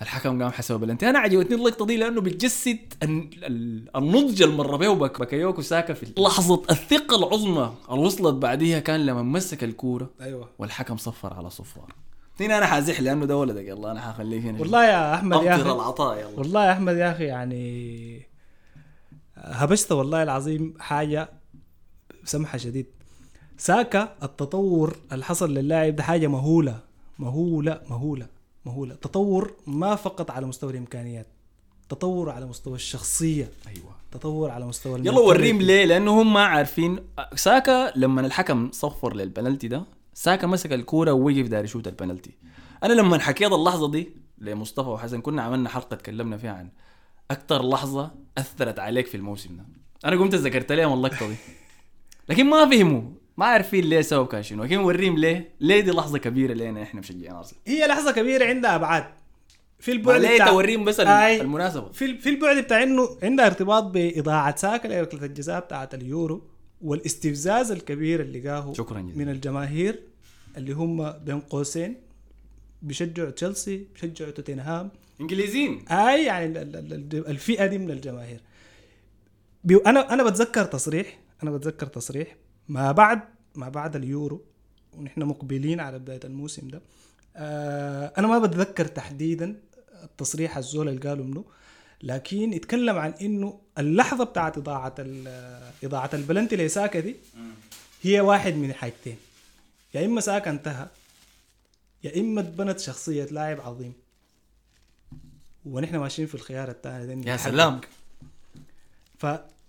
الحكم 0.02 0.44
قام 0.44 0.52
حسب 0.52 0.80
بلنتي 0.80 1.10
أنا 1.10 1.20
عجبتني 1.20 1.56
اللقطة 1.56 1.86
دي 1.86 1.98
لأنه 1.98 2.22
بتجسد 2.22 2.80
ال- 3.04 3.30
ال- 3.46 3.96
النضج 3.98 4.42
اللي 4.42 4.56
مر 4.58 4.76
به 4.76 4.94
بك- 4.94 5.20
بكايوكو 5.22 5.62
ساكا 5.62 5.94
في 5.94 6.14
لحظة 6.18 6.62
الثقة 6.72 7.16
العظمى 7.18 7.74
اللي 7.92 8.02
وصلت 8.06 8.36
بعديها 8.36 8.80
كان 8.80 9.06
لما 9.06 9.24
مسك 9.24 9.64
الكورة 9.64 10.10
أيوه. 10.22 10.50
والحكم 10.60 10.98
صفر 10.98 11.34
على 11.34 11.50
صفار. 11.50 11.94
هنا 12.40 12.58
أنا 12.58 12.66
حازح 12.66 13.02
لأنه 13.02 13.26
ده 13.26 13.38
ولدك. 13.38 13.66
يلا 13.68 13.92
أنا 13.92 14.02
حخليك 14.02 14.44
هنا 14.44 14.60
والله 14.60 14.86
يا 14.86 15.16
أحمد 15.16 15.44
يا 15.44 15.56
أخي. 15.56 15.72
العطاء 15.72 16.18
يلا. 16.20 16.40
والله 16.40 16.66
يا 16.66 16.72
أحمد 16.72 16.98
يا 16.98 17.12
أخي 17.12 17.24
يعني 17.24 18.28
هبشت 19.36 19.92
والله 19.92 20.24
العظيم 20.24 20.74
حاجة 20.80 21.30
سمحه 22.26 22.58
شديد. 22.58 22.86
ساكا 23.58 24.16
التطور 24.24 24.96
اللي 25.12 25.26
حصل 25.26 25.54
للاعب 25.54 25.96
ده 25.96 26.04
حاجة 26.04 26.28
مهولة 26.28 26.80
مهولة 27.20 27.82
مهولة. 27.90 28.28
مهولة. 28.66 28.96
تطور 28.96 29.54
ما 29.68 29.96
فقط 29.96 30.32
على 30.32 30.46
مستوى 30.46 30.72
الإمكانيات 30.72 31.28
تطور 31.90 32.30
على 32.30 32.46
مستوى 32.46 32.76
الشخصية 32.76 33.50
أيوه. 33.68 33.96
تطور 34.12 34.50
على 34.50 34.66
مستوى 34.66 35.00
يلا 35.00 35.20
وريهم 35.20 35.62
ليه؟ 35.62 35.86
لأنه 35.86 36.22
هم 36.22 36.34
ما 36.34 36.44
عارفين. 36.46 37.00
ساكا 37.36 37.94
لما 37.96 38.22
الحكم 38.22 38.72
صفر 38.72 39.16
للبنالتي 39.16 39.68
ده 39.68 39.84
ساكا 40.14 40.48
مسك 40.48 40.74
الكورة 40.74 41.12
ووقف 41.12 41.48
داير 41.48 41.64
يشوت 41.64 41.88
البنالتي. 41.88 42.32
أنا 42.84 42.94
لما 42.94 43.20
حكيت 43.20 43.52
اللحظة 43.52 43.92
دي 43.92 44.10
لمصطفى 44.38 44.90
وحسن 44.90 45.22
كنا 45.22 45.42
عملنا 45.42 45.70
حلقة 45.70 45.96
تكلمنا 45.96 46.38
فيها 46.38 46.52
عن 46.52 46.70
أكثر 47.32 47.70
لحظة 47.70 48.12
أثرت 48.38 48.80
عليك 48.80 49.08
في 49.08 49.18
الموسم 49.18 49.58
ده. 49.58 49.64
أنا 50.06 50.16
قمت 50.16 50.36
ذكرت 50.36 50.72
لهم 50.72 50.94
اللقطه 50.94 51.28
دي. 51.28 51.36
لكن 52.30 52.50
ما 52.50 52.70
فهموا. 52.70 53.02
ما 53.38 53.46
عارفين 53.46 53.84
ليه 53.86 54.02
سبب 54.02 54.28
كان 54.28 54.44
شنو. 54.44 54.64
لكن 54.64 54.78
وريهم 54.78 55.18
ليه. 55.18 55.50
ليه 55.60 55.80
دي 55.80 55.92
لحظة 55.92 56.18
كبيرة 56.18 56.54
لنا 56.54 56.84
إحنا 56.84 57.00
مشجعين 57.00 57.32
ارسنال 57.32 57.62
هي 57.68 57.88
لحظة 57.88 58.12
كبيرة 58.12 58.46
عندها 58.46 58.76
ابعاد 58.76 59.06
في 59.80 59.92
البعد 59.92 60.22
ليه 60.22 60.36
بتاع 60.36 60.48
توريهم 60.48 60.84
بس 60.86 61.00
آي. 61.00 61.42
المناسبة. 61.42 61.92
في 61.92 62.18
في 62.18 62.30
البعد 62.30 62.58
بتاع 62.58 62.84
إنه 62.84 63.10
عندها 63.24 63.46
ارتباط 63.46 63.84
بإضاعة 63.84 64.56
ساكا 64.56 64.88
لركله 64.88 65.26
الجزاء 65.26 65.60
بتاعت 65.60 65.94
اليورو 65.94 66.42
والاستفزاز 66.82 67.72
الكبير 67.72 68.22
اللي 68.22 68.50
قاه 68.50 68.74
شكراً 68.74 69.02
جزيلاً. 69.02 69.18
من 69.18 69.30
الجماهير 69.30 70.00
اللي 70.58 70.72
هم 70.74 71.12
بين 71.12 71.40
قوسين 71.40 71.96
بيشجعوا 72.82 73.30
تشيلسي 73.30 73.88
بيشجعوا 73.94 74.32
توتنهام. 74.32 74.90
إنجليزيين. 75.22 75.86
أي 75.90 76.26
يعني 76.26 76.46
ال- 76.46 76.58
ال- 76.58 76.94
ال- 76.94 77.28
الفئة 77.28 77.66
دي 77.66 77.78
من 77.78 77.92
الجماهير. 77.92 78.42
أنا 79.86 80.14
أنا 80.14 80.24
بتذكر 80.24 80.64
تصريح 80.66 81.20
أنا 81.44 81.52
بتذكر 81.52 81.88
تصريح. 81.88 82.36
ما 82.70 82.92
بعد 82.92 83.22
ما 83.56 83.70
بعد 83.70 83.96
اليورو 83.96 84.42
ونحن 84.98 85.24
مقبلين 85.24 85.80
على 85.80 86.00
بداية 86.00 86.20
الموسم 86.24 86.68
ده. 86.68 86.82
آه 87.36 88.14
أنا 88.18 88.28
ما 88.28 88.40
بتذكر 88.40 88.86
تحديدا 88.86 89.56
التصريح 90.04 90.58
الزول 90.58 90.90
اللي 90.90 91.10
قاله 91.10 91.24
منه 91.24 91.46
لكن 92.04 92.54
يتكلم 92.54 92.98
عن 92.98 93.12
إنه 93.22 93.60
اللحظة 93.78 94.24
بتاعت 94.24 94.58
إضاعة 94.58 94.96
ال- 95.00 95.72
إضاعة 95.84 96.10
البلنتي 96.14 96.56
لساكا 96.56 97.00
دي 97.00 97.16
هي 98.02 98.22
واحد 98.22 98.54
من 98.54 98.74
حاجتين. 98.74 99.18
يا 99.94 100.06
إما 100.06 100.22
ساكا 100.22 100.52
انتهى 100.52 100.88
يا 102.04 102.20
إما 102.20 102.42
اتبنت 102.42 102.80
شخصية 102.80 103.26
لاعب 103.26 103.62
عظيم. 103.62 103.94
ونحن 105.66 105.96
ماشيين 105.96 106.28
في 106.28 106.36
الخيار 106.36 106.70
الثاني 106.70 107.28
يا. 107.28 107.38
سلام. 107.38 107.82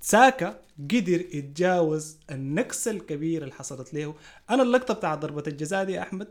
فساكا 0.05 0.61
قدر 0.91 1.21
يتجاوز 1.21 2.19
النكسه 2.31 2.91
الكبيره 2.91 3.43
اللي 3.43 3.55
حصلت 3.55 3.95
له. 3.95 4.15
أنا 4.51 4.63
اللقطة 4.63 4.95
بتاع 4.95 5.15
ضربة 5.15 5.43
الجزاء 5.47 5.85
دي 5.85 5.93
يا 5.93 6.03
أحمد 6.03 6.29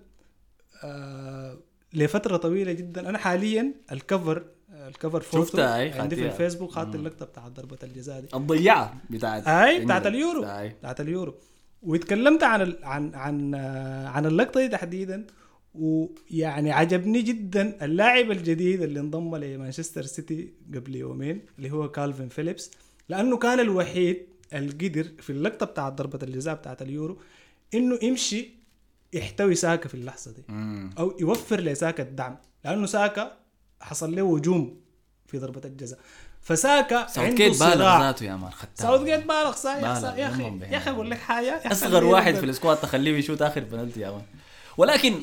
آه 0.83 1.57
لفترة 1.93 2.37
طويلة 2.37 2.71
جدا. 2.71 3.09
أنا 3.09 3.17
حاليا 3.17 3.73
الكفر 3.91 4.43
الكفر 4.87 5.21
فوتو 5.21 5.45
شفتها، 5.45 5.77
أي، 5.77 5.91
عندي 5.91 6.15
في. 6.15 6.25
الفيسبوك 6.25 6.71
خدت 6.71 6.95
اللقطة 6.95 7.25
بتاع 7.25 7.47
ضربة 7.47 7.77
الجزاء 7.83 8.19
دي. 8.19 8.27
الضيعه 8.33 9.01
بتاعت 9.09 9.47
أي 9.47 9.85
بتاعت 9.85 10.07
اليورو. 10.07 10.43
أي. 10.43 10.69
بتاعت 10.69 11.01
اليورو. 11.01 11.35
واتكلمت 11.83 12.43
عن 12.43 12.61
ال... 12.61 12.77
عن 12.83 13.15
عن 13.15 13.55
آه، 13.55 14.07
عن 14.07 14.25
اللقطة 14.25 14.59
دي 14.59 14.67
تحديدا 14.67 15.27
ويعني 15.75 16.71
عجبني 16.71 17.21
جدا 17.21 17.85
اللاعب 17.85 18.31
الجديد 18.31 18.81
اللي 18.81 18.99
انضم 18.99 19.35
لمانشستر 19.35 20.03
سيتي 20.03 20.53
قبل 20.73 20.95
يومين 20.95 21.41
اللي 21.57 21.71
هو 21.71 21.91
كالفين 21.91 22.29
فيليبس. 22.29 22.71
لأنه 23.09 23.37
كان 23.37 23.59
الوحيد 23.59 24.27
اللي 24.53 24.87
قدر 24.87 25.07
في 25.21 25.29
اللقطة 25.29 25.65
بتاعت 25.65 25.93
ضربة 25.93 26.19
الجزاء 26.23 26.55
بتاعت 26.55 26.81
اليورو 26.81 27.17
إنه 27.73 27.99
يمشي 28.01 28.49
يحتوي 29.13 29.55
ساكا 29.55 29.89
في 29.89 29.95
اللحظة 29.95 30.31
دي. 30.31 30.43
أو 30.99 31.17
يوفر 31.19 31.59
لساكا 31.59 32.03
الدعم. 32.03 32.37
لأنه 32.65 32.85
ساكا 32.85 33.37
حصل 33.81 34.15
له 34.15 34.37
هجوم 34.37 34.81
في 35.27 35.37
ضربة 35.37 35.61
الجزاء. 35.65 35.99
فساكا 36.41 37.07
ساوث 37.07 37.33
بالغ 37.33 37.53
صراع. 37.53 38.01
ذاته 38.01 38.23
يا 38.23 38.35
مان 38.35 38.51
خدتها 38.51 38.83
ساوث 38.83 39.01
جيت 39.01 39.25
بالغ 39.25 39.51
صح 39.51 39.75
يا 39.75 39.79
بالغ، 39.79 40.27
أخي 40.33 40.43
بهنا. 40.43 40.67
يا 40.67 40.77
أخي 40.77 40.89
أقول 40.91 41.11
لك 41.11 41.17
حاجة 41.17 41.61
أصغر 41.65 42.03
واحد. 42.03 42.35
في 42.35 42.45
السكواد 42.45 42.77
تخليه 42.77 43.17
يشوت 43.17 43.41
آخر 43.41 43.63
بنالتي 43.63 43.99
يا 43.99 44.11
مان. 44.11 44.21
ولكن 44.77 45.21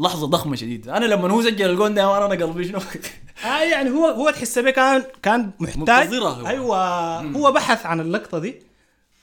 لحظة 0.00 0.26
ضخمة 0.26 0.56
شديدة. 0.56 0.96
أنا 0.96 1.04
لما 1.04 1.30
هو 1.32 1.42
سجل 1.42 1.70
الجون 1.70 1.94
ده 1.94 2.26
أنا 2.26 2.44
قلبي 2.46 2.64
شنو؟ 2.68 2.78
آه 3.44 3.62
يعني 3.62 3.90
هو 3.90 4.06
هو 4.06 4.30
تحس 4.30 4.58
بيه 4.58 4.70
كان 4.70 5.02
كان 5.22 5.50
محتاج. 5.60 6.08
هو. 6.14 6.46
أيوه. 6.46 7.20
هو 7.20 7.52
بحث 7.52 7.86
عن 7.86 8.00
اللقطة 8.00 8.38
دي 8.38 8.54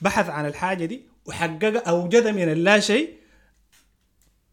بحث 0.01 0.29
عن 0.29 0.45
الحاجة 0.45 0.85
دي 0.85 1.01
وحققها 1.25 1.79
اوجدها 1.89 2.31
من 2.31 2.51
اللا 2.51 2.79
شيء. 2.79 3.16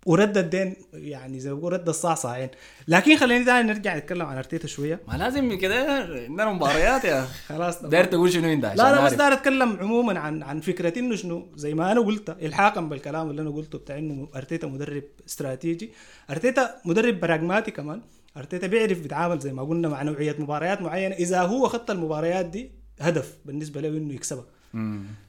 ورد 0.07 0.39
الدين 0.39 0.77
يعني 0.93 1.41
زي 1.41 1.51
ما 1.53 1.59
بقول 1.59 1.73
رد 1.73 1.89
الصعصعين 1.89 2.49
لكن 2.89 3.17
خليني 3.17 3.45
دائما 3.45 3.63
نرجع 3.73 3.97
نتكلم 3.97 4.27
عن 4.27 4.37
أرتيتا 4.37 4.67
شوية. 4.67 5.01
ما 5.09 5.13
لازم 5.17 5.59
كده 5.59 5.99
عندنا 6.29 6.53
مباريات 6.53 7.05
يا. 7.05 7.27
خلاص. 7.49 7.83
داير 7.83 8.05
تقول 8.05 8.33
شنو 8.33 8.53
انت؟ 8.53 8.65
لا 8.65 8.75
لا 8.75 9.05
بس. 9.05 9.13
داير 9.13 9.33
أتكلم 9.33 9.77
عموما 9.81 10.21
عن 10.21 10.43
عن 10.43 10.61
فكرة 10.61 10.99
إنه 10.99 11.17
شنو 11.17 11.47
زي 11.57 11.75
ما 11.75 11.93
أنا 11.93 12.01
قلت 12.01 12.31
الحاقا 12.31 12.81
بالكلام 12.81 13.31
اللي 13.31 13.43
أنا 13.43 13.51
قلته 13.51 13.79
بتاع 13.79 13.99
إنه 13.99 14.29
أرتيتا 14.37 14.67
مدرب 14.67 15.05
استراتيجي. 15.29 15.91
أرتيتا 16.31 16.75
مدرب 16.85 17.21
براغماتي 17.21 17.71
كمان. 17.71 18.01
أرتيتا 18.37 18.67
بيعرف 18.67 19.01
بيتعامل 19.01 19.39
زي 19.39 19.53
ما 19.53 19.63
قلنا 19.63 19.89
مع 19.89 20.03
نوعية 20.03 20.37
مباريات 20.39 20.83
معينة. 20.83 21.15
إذا 21.15 21.41
هو 21.41 21.69
خط 21.69 21.91
المباريات 21.91 22.47
دي 22.47 22.71
هدف 23.01 23.37
بالنسبة 23.45 23.81
له 23.81 23.89
إنه 23.89 24.15
يكسبها. 24.15 24.45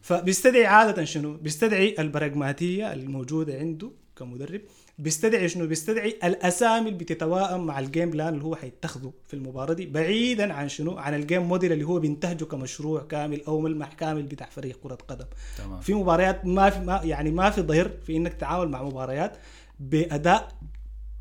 فبيستدعي 0.02 0.66
عادة 0.66 1.04
شنو؟ 1.04 1.34
بيستدعي 1.38 1.96
البراغماتية 2.00 2.94
الموجودة 2.94 3.54
عنده. 3.54 3.92
كمدرب 4.16 4.62
بيستدعي 5.00 5.50
شنو؟ 5.50 5.68
بيستدعي 5.68 6.20
الأسامي 6.24 6.90
اللي 6.90 7.00
بتتوائم 7.00 7.66
مع 7.66 7.80
ال 7.80 7.86
game 7.86 8.10
plan 8.10 8.34
اللي 8.34 8.44
هو 8.46 8.56
حيتخذه 8.56 9.14
في 9.28 9.34
المباراة 9.34 9.74
دي 9.74 9.86
بعيدا 9.86 10.54
عن 10.54 10.70
شنو؟ 10.70 10.98
عن 10.98 11.14
ال 11.16 11.21
game 11.21 11.42
model 11.44 11.72
اللي 11.72 11.84
هو 11.84 12.00
بينتهجه 12.00 12.44
كمشروع 12.44 13.02
كامل 13.02 13.42
أو 13.48 13.60
ملمح 13.60 13.94
كامل 13.94 14.24
بتاع 14.24 14.50
فريق 14.50 14.80
كرة 14.84 14.98
قدم 15.08 15.26
تمام 15.58 15.82
في 15.82 15.94
مباريات 15.94 16.46
ما 16.46 16.70
في 16.70 16.80
ما 16.80 17.02
يعني 17.04 17.32
ما 17.32 17.50
في 17.50 17.62
ضير 17.62 17.92
في 18.06 18.18
إنك 18.18 18.34
تتعامل 18.34 18.70
مع 18.70 18.84
مباريات 18.84 19.38
بأداء 19.80 20.52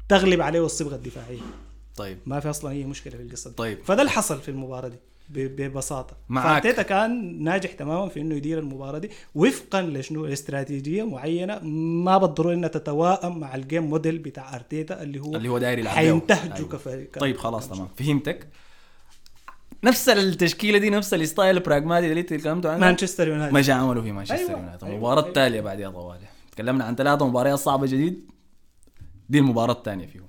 تغلب 0.08 0.40
عليه 0.40 0.66
الصبغه 0.66 0.94
الدفاعية 0.94 1.40
طيب 1.96 2.18
ما 2.26 2.40
في 2.40 2.50
أصلا 2.50 2.70
أي 2.70 2.84
مشكلة 2.84 3.16
في 3.16 3.22
القصة 3.22 3.50
دي 3.50 3.56
طيب. 3.56 3.78
فده 3.84 4.02
اللي 4.02 4.10
حصل 4.10 4.40
في 4.40 4.48
المباراة 4.50 4.88
دي 4.88 4.96
ببساطة. 5.28 6.16
معاك. 6.28 6.62
فارتيتا 6.62 6.82
كان 6.82 7.42
ناجح 7.42 7.72
تماما 7.72 8.08
في 8.08 8.20
إنه 8.20 8.34
يدير 8.34 8.58
المباراة 8.58 8.98
دي 8.98 9.10
وفقا 9.34 9.82
لشنو؟ 9.82 10.26
استراتيجية 10.26 11.02
معينة 11.02 11.58
ما 12.04 12.18
بالضروره 12.18 12.54
انها 12.54 12.68
تتوائم 12.68 13.38
مع 13.38 13.54
ال 13.54 13.62
game 13.62 13.90
model 13.90 14.18
بتاع 14.18 14.54
أرتيتا 14.54 15.02
اللي 15.02 15.20
هو 15.20 15.36
اللي 15.36 15.48
هو 15.48 15.58
داير 15.58 15.78
يلعب 15.78 15.94
حينتهجه 15.94 16.56
أيوة. 16.56 16.68
كفريق. 16.68 17.18
طيب 17.18 17.36
خلاص 17.36 17.68
تمام. 17.68 17.88
فهمتك. 17.96 18.48
نفس 19.84 20.08
التشكيلة 20.08 20.78
دي 20.78 20.90
نفس 20.90 21.14
ال 21.14 21.21
style 21.21 21.56
البراغماتي 21.56 22.10
اللي 22.10 22.22
تكلمتوا 22.22 22.70
عنه 22.70 22.80
مانشستر 22.80 23.28
يونايتد. 23.28 23.54
مش 23.54 23.70
عملوا 23.70 24.02
في 24.02 24.12
مانشستر 24.12 24.36
أيوة، 24.36 24.50
يونايتد. 24.50 24.84
أيوة، 24.84 24.94
المباراه 24.94 25.18
أيوة. 25.18 25.28
التاليه 25.28 25.60
بعدها 25.60 25.90
طوالي. 25.90 26.26
تكلمنا 26.52 26.84
عن 26.84 26.96
ثلاثة 26.96 27.26
مباريات 27.26 27.58
صعبة 27.58 27.86
جديد. 27.86 28.30
دي 29.28 29.38
المباراة 29.38 29.72
الثانية 29.72 30.06
فيهم. 30.06 30.26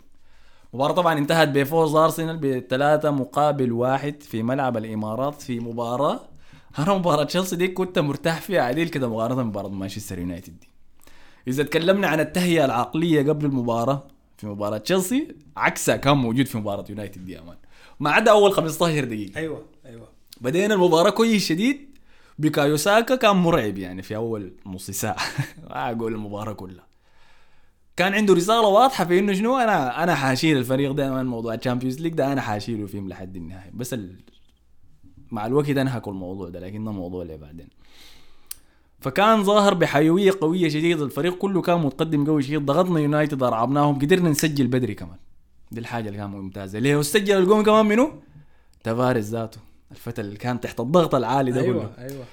مباراة 0.76 0.94
طبعا 0.94 1.18
انتهت 1.18 1.48
بفوز 1.48 1.96
أرسنال 1.96 2.38
بثلاثة 2.38 3.12
مقابل 3.12 3.72
واحد 3.72 4.24
في 4.24 4.44
ملعب 4.44 4.78
الإمارات 4.78 5.42
في 5.42 5.60
مباراة. 5.60 6.20
أنا 6.80 6.94
مباراة 6.94 7.24
تشيلسي 7.24 7.56
دي 7.56 7.68
كنت 7.68 8.00
مرتاح 8.00 8.42
فيها 8.42 8.62
عديل 8.62 8.90
كده 8.90 9.10
مقارنة 9.10 9.44
بمباراة 9.44 9.70
مانشستر 9.70 10.20
يونايتد 10.20 10.60
دي. 10.60 10.68
إذا 11.48 11.64
تكلمنا 11.64 12.08
عن 12.08 12.20
التهيئة 12.20 12.66
العقلية 12.66 13.30
قبل 13.30 13.46
المباراة 13.46 14.04
في 14.38 14.48
مباراة 14.48 14.78
تشيلسي 14.78 15.36
عكسها 15.58 15.96
كان 15.96 16.18
موجود 16.18 16.46
في 16.46 16.58
مباراة 16.58 16.86
يونايتد 16.90 17.26
دي 17.26 17.32
يا 17.32 17.42
man. 17.42 17.58
ما 18.00 18.12
عدا 18.12 18.32
أول 18.32 18.52
15 18.54 19.04
دقيقة. 19.04 19.40
أيوه 19.40 19.66
أيوه. 19.86 20.08
بدينا 20.42 20.74
المباراة 20.74 21.10
كويس 21.10 21.46
شديد 21.46 21.98
بيكايو 22.40 22.78
ساكا 22.78 23.16
كان 23.16 23.36
مرعب 23.36 23.78
يعني 23.78 24.02
في 24.02 24.16
أول 24.16 24.54
نص 24.66 24.92
ساعة. 24.92 25.18
ما 25.70 25.92
أقول 25.92 26.14
المباراة 26.14 26.54
كلها. 26.54 26.95
كان 27.96 28.14
عنده 28.14 28.34
رسالة 28.34 28.68
واضحة 28.68 29.06
في 29.06 29.20
إنه 29.20 29.34
شنو 29.34 29.58
أنا 29.58 30.04
أنا 30.04 30.16
حاشيل 30.16 30.58
الفريق 30.58 30.92
ده 30.92 31.14
من 31.14 31.26
موضوع 31.26 31.54
ال 31.54 31.59
Champions 31.59 32.02
League 32.02 32.14
ده 32.14 32.34
أنا 32.34 32.42
حاشيله 32.42 32.88
فيهم 32.88 33.10
لحد 33.10 33.36
النهاية. 33.36 33.72
بس 33.74 33.94
ال... 33.94 34.16
مع 35.32 35.46
الوقت 35.46 35.70
انهكوا 35.70 36.12
الموضوع 36.12 36.50
ده 36.50 36.60
لكن 36.60 36.86
ده 36.86 36.92
موضوع 36.92 37.22
اللي 37.22 37.38
بعدين. 37.38 37.68
فكان 39.00 39.44
ظاهر 39.44 39.74
بحيوية 39.74 40.32
قوية 40.42 40.70
شديدة 40.70 41.06
الفريق 41.06 41.38
كله 41.38 41.62
كان 41.62 41.80
متقدم 41.80 42.26
قوي 42.26 42.44
شديد 42.44 42.66
ضغطنا 42.66 43.00
يونايتد 43.00 43.44
أرعبناهم 43.44 44.00
قدرنا 44.00 44.30
نسجل 44.30 44.68
بدري 44.68 44.94
كمان. 44.94 45.18
دي 45.72 45.80
الحاجة 45.80 46.08
اللي 46.08 46.18
كانت 46.18 46.36
ممتازة. 46.36 46.80
ليه 46.80 46.96
وسجل 46.96 47.38
الجون 47.38 47.64
كمان 47.64 47.86
منو؟ 47.86 48.12
تافاريس 48.84 49.26
ذاته. 49.26 49.60
الفتى 49.92 50.22
اللي 50.22 50.38
كان 50.38 50.62
تحت 50.62 50.80
الضغط 50.80 51.16
العالي 51.16 51.52
ده 51.52 51.62
كله. 51.62 51.72
أيوه 51.72 51.92
أيوه. 51.98 52.26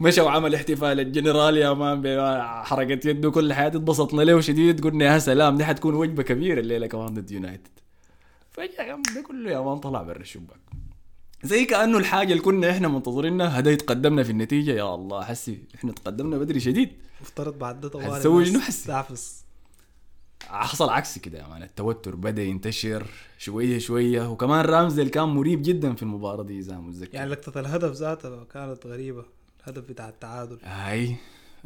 مشى 0.00 0.20
وعمل 0.20 0.54
احتفال 0.54 1.00
الجنرال 1.00 1.56
يا 1.56 1.72
man 1.72 2.02
بحركة 2.02 3.08
يده 3.08 3.30
كل 3.30 3.52
حياته 3.52 3.76
اتبسطنا 3.76 4.22
له 4.22 4.40
شديد 4.40 4.84
قلنا 4.84 5.04
يا 5.04 5.18
سلام 5.18 5.56
دي 5.56 5.64
حتكون 5.64 5.94
وجبة 5.94 6.22
كبيرة 6.22 6.60
الليلة 6.60 6.86
كمان 6.86 7.14
ضد 7.14 7.30
يونايتد. 7.30 7.68
فجأة 8.50 8.82
يا 8.84 9.02
ده 9.14 9.22
كله 9.28 9.50
يا 9.50 9.60
مان 9.60 9.78
طلع 9.78 10.02
برا 10.02 10.20
الشباك. 10.20 10.60
زي 11.42 11.64
كأنه 11.64 11.98
الحاجة 11.98 12.32
اللي 12.32 12.42
كنا 12.42 12.70
إحنا 12.70 12.88
منتظرينها 12.88 13.58
هدا 13.58 13.70
يتقدمنا 13.70 14.22
في 14.22 14.30
النتيجة 14.30 14.70
يا 14.70 14.94
الله 14.94 15.24
حسي 15.24 15.58
إحنا 15.74 15.92
تقدمنا 15.92 16.38
بدري 16.38 16.60
شديد. 16.60 16.92
مفترض 17.20 17.58
بعد 17.58 17.80
ده 17.80 17.88
طوال 17.88 18.04
هتسوي 18.04 18.44
شنو 18.44 18.60
حسي؟ 18.60 18.88
تعفس 18.88 19.44
حصل 20.42 20.88
عكس 20.88 21.18
كده 21.18 21.38
يا 21.38 21.46
مان 21.46 21.62
التوتر 21.62 22.14
بدأ 22.14 22.42
ينتشر 22.42 23.06
شوية 23.38 23.78
شوية 23.78 24.30
وكمان 24.30 24.64
رامزل 24.64 25.08
كان 25.08 25.28
مريب 25.28 25.62
جدا 25.62 25.94
في 25.94 26.02
المباراة 26.02 26.42
دي 26.42 26.58
إذا 26.58 26.78
متذكر. 26.78 27.14
يعني 27.14 27.30
لقطة 27.30 27.60
الهدف 27.60 27.92
ذاتها 27.92 28.44
كانت 28.44 28.86
غريبة. 28.86 29.24
الهدف 29.62 29.88
بتاع 29.88 30.08
التعادل. 30.08 30.58
هاي 30.62 31.16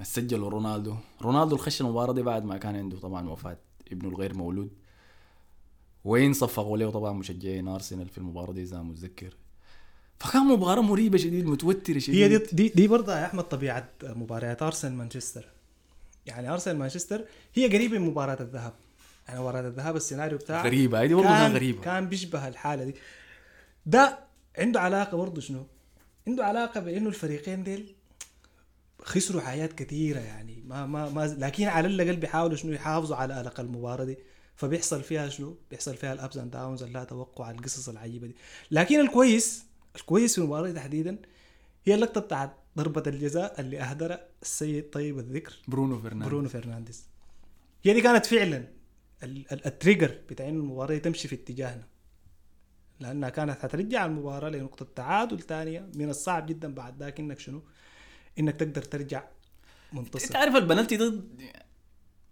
سجلوا 0.02 0.50
رونالدو. 0.50 0.94
رونالدو 1.22 1.56
خش 1.56 1.80
المباراة 1.80 2.12
دي 2.12 2.22
بعد 2.22 2.44
ما 2.44 2.58
كان 2.58 2.76
عنده 2.76 2.98
طبعا 2.98 3.28
وفاة 3.28 3.56
ابنه 3.92 4.08
الغير 4.08 4.34
مولود. 4.34 4.70
وين 6.04 6.32
صفقوا 6.32 6.78
له؟ 6.78 6.90
طبعا 6.90 7.12
مشجعين 7.12 7.68
أرسنال 7.68 8.08
في 8.08 8.18
المباراة 8.18 8.52
دي 8.52 8.62
إذا 8.62 8.82
متذكر. 8.82 9.36
فكان 10.18 10.42
مباراة 10.42 10.82
مريبة 10.82 11.18
شديد 11.18 11.46
متوترة 11.46 11.98
شديد. 11.98 12.32
هي 12.32 12.38
دي 12.38 12.44
دي, 12.52 12.68
دي 12.68 12.88
برضه 12.88 13.18
يا 13.18 13.26
أحمد 13.26 13.44
طبيعة 13.44 13.88
مباريات 14.02 14.62
أرسنال 14.62 14.94
مانشستر. 14.94 15.48
يعني 16.26 16.52
أرسنال 16.52 16.78
مانشستر 16.78 17.24
هي 17.54 17.66
قريبة 17.66 17.98
من 17.98 18.06
مباراة 18.06 18.40
الذهاب. 18.40 18.72
يعني 19.28 19.40
مباراة 19.40 19.60
الذهاب 19.60 19.96
السيناريو 19.96 20.38
بتاعها 20.38 20.64
غريبة 20.64 21.02
هذه 21.02 21.14
والله 21.14 21.30
كان 21.30 21.52
غريبة. 21.52 21.80
كان 21.80 22.08
بيشبه 22.08 22.48
الحالة 22.48 22.84
دي. 22.84 22.94
ده 23.86 24.18
عنده 24.58 24.80
علاقة 24.80 25.16
برضه 25.16 25.40
شنو؟ 25.40 25.66
عنده 26.28 26.44
علاقة 26.44 26.80
بإنه 26.80 27.08
الفريقين 27.08 27.62
ديل 27.64 27.94
خسروا 29.02 29.40
حياة 29.42 29.66
كثيرة 29.66 30.18
يعني. 30.20 30.62
ما 30.66 30.86
ما 30.86 31.08
ما 31.10 31.26
لكن 31.38 31.64
على 31.64 31.86
الأقل 31.88 32.16
بيحاولوا 32.16 32.56
شنو 32.56 32.72
يحافظوا 32.72 33.16
على 33.16 33.34
قلق 33.34 33.60
المباراة 33.60 34.04
دي. 34.04 34.16
فبيحصل 34.56 35.02
فيها 35.02 35.28
شنو؟ 35.28 35.56
بيحصل 35.70 35.96
فيها 35.96 36.12
ال 36.12 36.18
ups 36.18 36.36
and 36.36 36.50
downs 36.50 36.82
اللا 36.82 37.04
توقع 37.04 37.50
القصص 37.50 37.88
العجيبة 37.88 38.26
دي. 38.26 38.36
لكن 38.70 39.00
الكويس 39.00 39.64
الكويس 39.96 40.32
في 40.34 40.38
المباراة 40.40 40.66
دي 40.66 40.72
تحديدا 40.72 41.18
هي 41.84 41.94
اللقطة 41.94 42.20
بتاعت 42.20 42.52
ضربة 42.76 43.02
الجزاء 43.06 43.60
اللي 43.60 43.80
اهدرها 43.80 44.26
السيد 44.42 44.90
طيب 44.90 45.18
الذكر 45.18 45.52
برونو 45.68 45.98
فرنانديز 46.00 46.28
برونو 46.28 46.48
فرنانديز 46.48 47.04
هي 47.84 47.92
دي 47.94 48.00
كانت 48.00 48.26
فعلا 48.26 48.68
ال- 49.22 49.52
ال- 49.52 49.66
trigger 49.66 50.18
بتاع 50.30 50.48
إنه 50.48 50.58
المباراة 50.60 50.98
تمشي 50.98 51.28
في 51.28 51.34
اتجاهنا. 51.34 51.86
لأنها 53.00 53.28
كانت 53.28 53.58
حترجع 53.62 54.06
المباراة 54.06 54.48
لنقطة 54.50 54.86
تعادل 54.96 55.40
ثانية 55.40 55.88
من 55.94 56.10
الصعب 56.10 56.46
جدا 56.46 56.74
بعد 56.74 56.98
ذاك 57.02 57.20
انك 57.20 57.38
شنو؟ 57.38 57.62
إنك 58.38 58.54
تقدر 58.56 58.82
ترجع 58.82 59.18
أنت 59.18 59.98
منتصر 60.00 60.36
عارف 60.36 60.56
البنالتي 60.56 60.96
ده 60.96 61.14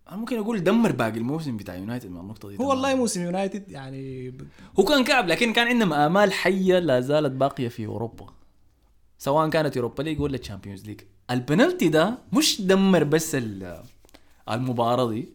أنا 0.09 0.17
ممكن 0.17 0.39
أقول 0.39 0.65
دمر 0.65 0.93
باقي 0.93 1.19
الموسم 1.19 1.57
بتاع 1.57 1.75
يونايتد 1.75 2.11
من 2.11 2.21
النقطة 2.21 2.49
دي 2.49 2.59
هو. 2.59 2.69
والله 2.71 2.95
موسم 2.95 3.23
يونايتد 3.23 3.71
يعني 3.71 4.31
ب- 4.31 4.49
هو 4.81 4.85
كان 4.85 5.05
كعب 5.05 5.29
لكن 5.29 5.53
كان 5.53 5.67
عندهم 5.69 5.93
آمال 5.93 6.33
حية 6.33 6.79
لا 6.79 7.01
زالت 7.01 7.33
باقية 7.33 7.69
في 7.69 7.87
أوروبا. 7.87 8.27
سواء 9.19 9.49
كانت 9.51 9.77
Europa 9.77 10.03
League 10.03 10.21
ولا 10.21 10.37
Champions 10.39 10.85
League 10.87 11.01
البنالتي 11.31 11.89
ده 11.89 12.19
مش 12.33 12.61
دمر 12.63 13.05
بس 13.05 13.35
ال- 13.35 13.83
المباراة 14.51 15.11
دي 15.11 15.29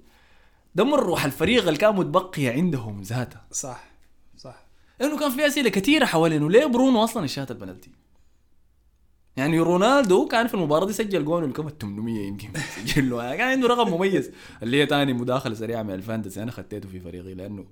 دمر 0.76 1.00
روح 1.04 1.26
الفريق 1.26 1.68
اللي 1.68 1.78
كان 1.80 1.96
متبقية 1.96 2.52
عندهم 2.52 3.02
ذاتها. 3.02 3.46
صح 3.52 3.58
صح. 3.70 3.87
لأنه 5.00 5.20
كان 5.20 5.30
في 5.32 5.48
أسئلة 5.48 5.70
كثيرة 5.70 6.06
حوالينه. 6.06 6.50
ليه 6.50 6.66
برونو 6.66 7.04
أصلا 7.04 7.24
الشات 7.24 7.52
البنالتي 7.52 7.90
يعني 9.38 9.60
رونالدو 9.60 10.26
كان 10.28 10.48
في 10.48 10.54
المباراة 10.54 10.86
دي 10.86 10.94
سجل 10.94 11.26
جون 11.26 11.44
الكم 11.44 11.70
800 11.82 12.28
يمكن 12.28 12.50
سجل 12.76 13.10
له. 13.10 13.36
كان 13.36 13.48
عنده 13.48 13.68
رقم 13.68 13.90
مميز. 13.92 14.32
اللي 14.64 14.82
هي 14.82 14.86
ثاني 14.86 15.14
مداخلة 15.14 15.56
سريعة 15.56 15.84
من 15.84 15.94
ال 15.94 15.99
fantasy. 15.99 16.44
أنا 16.44 16.52
خديته 16.52 16.90
في 16.90 17.00
فريقي 17.00 17.34
لأنه 17.34 17.66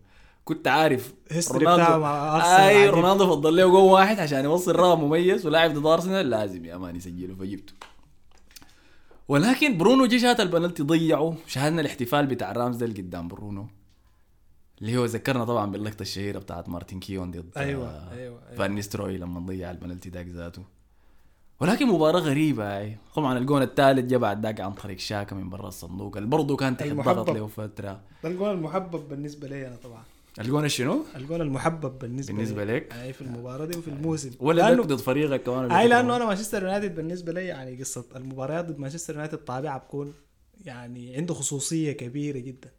كنت 0.46 0.68
عارف 0.68 1.14
أرسنال 1.32 2.04
أي. 2.44 2.90
رونالدو 2.90 3.28
فضل 3.28 3.56
له 3.56 3.68
جون 3.68 3.84
واحد 3.92 4.20
عشان 4.20 4.44
يوصل 4.44 4.76
رقم 4.76 5.04
مميز. 5.04 5.46
ولاعب 5.46 5.74
ضد 5.74 5.86
ارسنال 5.86 6.30
لازم 6.30 6.66
يا 6.66 6.78
man 6.78 6.96
يسجله. 6.96 7.36
فجبته. 7.36 7.74
ولكن 9.28 9.78
برونو 9.78 10.06
جه 10.06 10.18
شات 10.18 10.40
البنالتي 10.40 10.84
ضيعه. 10.84 11.36
شاهدنا 11.48 11.82
الاحتفال 11.82 12.26
بتاع 12.26 12.52
رامزديل 12.52 12.94
قدام 12.94 13.28
برونو. 13.28 13.68
اللي 14.82 14.98
هو 14.98 15.06
ذكرنا 15.06 15.46
طبعا 15.46 15.72
باللقطة 15.72 16.02
الشهيرة 16.02 16.40
بتاعت 16.40 16.70
مارتن 16.70 17.00
كيون 17.00 17.32
ضد 17.32 17.50
أيوه 17.58 17.88
آه، 17.90 18.12
أيوه, 18.12 18.40
أيوة. 18.50 18.58
فان 18.58 18.72
نيستروي 18.72 19.18
لما 19.18 19.40
ضيع 19.40 19.72
البنالتي 19.72 20.10
داك 20.10 20.28
ذاته 20.28 20.64
ولكن 21.60 21.88
مباراة 21.88 22.20
غريبة 22.20 22.78
هاي 22.78 22.98
طبعا 23.16 23.38
الجون 23.38 23.62
الثالث 23.62 24.06
جاء 24.06 24.20
بعد 24.20 24.46
ذاك 24.46 24.62
عن 24.62 24.74
طريق 24.74 24.98
شاكا 25.00 25.36
من 25.36 25.50
برا 25.50 25.68
الصندوق 25.68 26.18
اللي 26.18 26.30
برضه 26.30 26.56
كان 26.56 26.78
تحت. 26.78 26.88
ضغط 26.90 27.30
له 27.30 27.48
فترة 27.48 28.02
ده 28.24 28.30
الجول 28.30 28.52
المحبب 28.52 29.10
بالنسبة 29.10 29.48
لي 29.48 29.68
أنا 29.68 29.76
طبعا 29.76 30.04
الجون 30.40 30.70
شنو؟ 30.70 31.06
الجول 31.16 31.42
المحبب 31.42 32.00
بالنسبة 32.00 32.34
بالنسبة 32.34 32.64
لي. 32.64 32.76
لك؟ 32.76 32.94
اي 32.94 33.14
في 33.14 33.22
المباراة 33.22 33.66
دي 33.66 33.78
وفي 33.78 33.88
الموسم 33.88 34.32
ولا 34.40 34.76
لأنه- 34.78 34.82
ضد 34.82 34.96
فريقك 35.00 35.44
كمان 35.44 35.72
أي 35.72 35.88
لأنه 35.88 36.16
أنا 36.16 36.26
مانشستر 36.26 36.64
يونايتد 36.64 36.96
بالنسبة 36.96 37.34
لي 37.34 37.46
يعني 37.46 37.76
قصة 37.80 38.06
المباريات 38.16 38.66
ضد 38.66 38.80
مانشستر 38.80 39.14
يونايتد 39.14 39.38
طابعها 39.38 39.78
بكون 39.78 40.14
يعني 40.66 41.16
عنده 41.16 41.34
خصوصية 41.34 41.92
كبيرة 41.92 42.38
جدا 42.40 42.70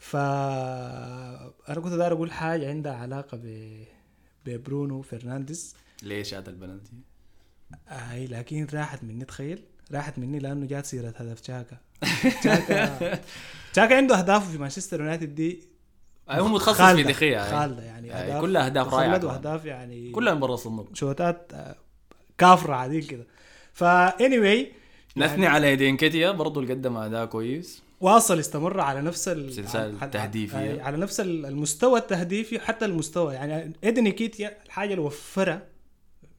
ف 0.00 0.16
أنا 0.16 1.80
كنت 1.82 1.92
داير 1.92 2.12
أقول 2.12 2.32
حاجة 2.32 2.68
عندها 2.70 2.92
علاقة 2.92 3.36
ب 3.44 3.74
ببرونو 4.46 5.02
فرنانديز 5.02 5.74
ليش 6.02 6.34
هذا 6.34 6.50
البنالتي؟ 6.50 6.92
إي 7.88 8.26
لكن 8.26 8.66
راحت 8.74 9.04
مني 9.04 9.24
تخيل 9.24 9.62
راحت 9.92 10.18
مني 10.18 10.38
لأنه 10.38 10.66
جات 10.66 10.86
سيرة 10.86 11.14
هدف 11.16 11.40
تشاكا 11.40 11.76
تشاكا 12.40 13.20
تشاكا 13.72 13.96
عنده 13.96 14.18
اهدافه 14.18 14.52
في 14.52 14.58
مانشستر 14.58 15.00
يونايتد 15.00 15.34
دي 15.34 15.62
هو 16.30 16.48
متخصص 16.48 16.76
في 16.80 17.04
خالدة- 17.04 17.08
دخية 17.08 17.44
هاي. 17.44 17.50
خالدة 17.50 17.82
يعني 17.82 18.10
هاي 18.10 18.22
أهداف 18.32 18.40
كلها 18.40 18.66
أهداف 18.66 18.94
رائعة. 18.94 19.24
واهداف 19.26 19.64
يعني 19.64 20.10
كلها 20.12 20.34
من 20.34 20.40
برا 20.40 20.54
الصندوق 20.54 20.88
شوتات 20.94 21.50
آه، 21.54 21.76
كافرة 22.38 22.74
عاديل 22.74 23.04
كده 23.04 23.26
فا 23.72 24.10
anyway 24.10 24.66
نثني 25.16 25.46
على 25.46 25.72
يدين 25.72 25.96
كيتيا 25.96 26.30
برضه 26.30 26.60
اللي 26.60 26.74
قدم 26.74 26.96
أداء 26.96 27.26
كويس 27.26 27.82
واصل 28.00 28.38
استمر 28.38 28.80
على 28.80 29.02
نفس 29.02 29.28
ال- 29.28 29.52
سلسلة 29.54 29.98
على- 29.98 30.02
التهديفية. 30.02 30.82
على, 30.82 30.96
نفس 30.96 31.20
ال- 31.20 31.46
المستوى 31.46 31.98
التهديفي 31.98 32.58
حتى 32.60 32.84
المستوى. 32.84 33.34
يعني 33.34 33.72
إيدي 33.84 34.08
نكيتيا 34.08 34.62
الحاجة 34.66 34.90
اللي 34.90 35.02
وفرها 35.04 35.66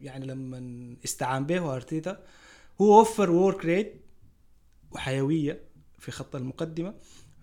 يعني 0.01 0.25
لما 0.25 0.95
استعان 1.05 1.45
به 1.45 1.75
ارتيتا 1.75 2.23
هو 2.81 3.01
وفر 3.01 3.31
work 3.31 3.65
rate 3.65 3.93
وحيوية 4.91 5.59
في 5.99 6.11
خط 6.11 6.35
المقدمة. 6.35 6.93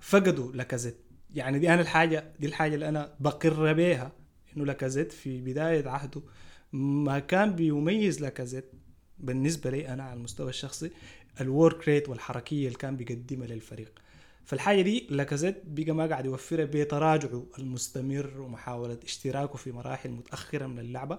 فقدوا 0.00 0.52
لاكازيت. 0.52 0.96
يعني 1.34 1.58
دي 1.58 1.74
أنا 1.74 1.80
الحاجة 1.80 2.32
دي 2.40 2.46
الحاجة 2.46 2.74
اللي 2.74 2.88
أنا 2.88 3.14
بقر 3.20 3.72
بيها 3.72 4.12
إنه 4.56 4.66
لاكازيت 4.66 5.12
في 5.12 5.40
بداية 5.40 5.88
عهده 5.88 6.22
ما 6.72 7.18
كان 7.18 7.54
بيميز 7.54 8.20
لاكازيت 8.20 8.72
بالنسبة 9.18 9.70
لي 9.70 9.88
أنا 9.88 10.02
على 10.02 10.14
المستوى 10.14 10.48
الشخصي 10.48 10.90
ال 11.40 11.50
work 11.50 11.88
rate 11.88 12.08
والحركية 12.08 12.66
اللي 12.66 12.78
كان 12.78 12.96
بيقدمها 12.96 13.46
للفريق. 13.46 13.92
فالحاجه 14.48 14.82
دي 14.82 15.06
لاكازيت 15.10 15.62
بقى 15.66 15.92
ما 15.92 16.06
قاعد 16.06 16.24
يوفرها 16.26 16.64
بتراجعه 16.64 17.42
المستمر 17.58 18.40
ومحاولة 18.40 18.98
اشتراكه 19.04 19.54
في 19.58 19.72
مراحل 19.72 20.10
متأخرة 20.10 20.66
من 20.66 20.78
اللعبة 20.78 21.18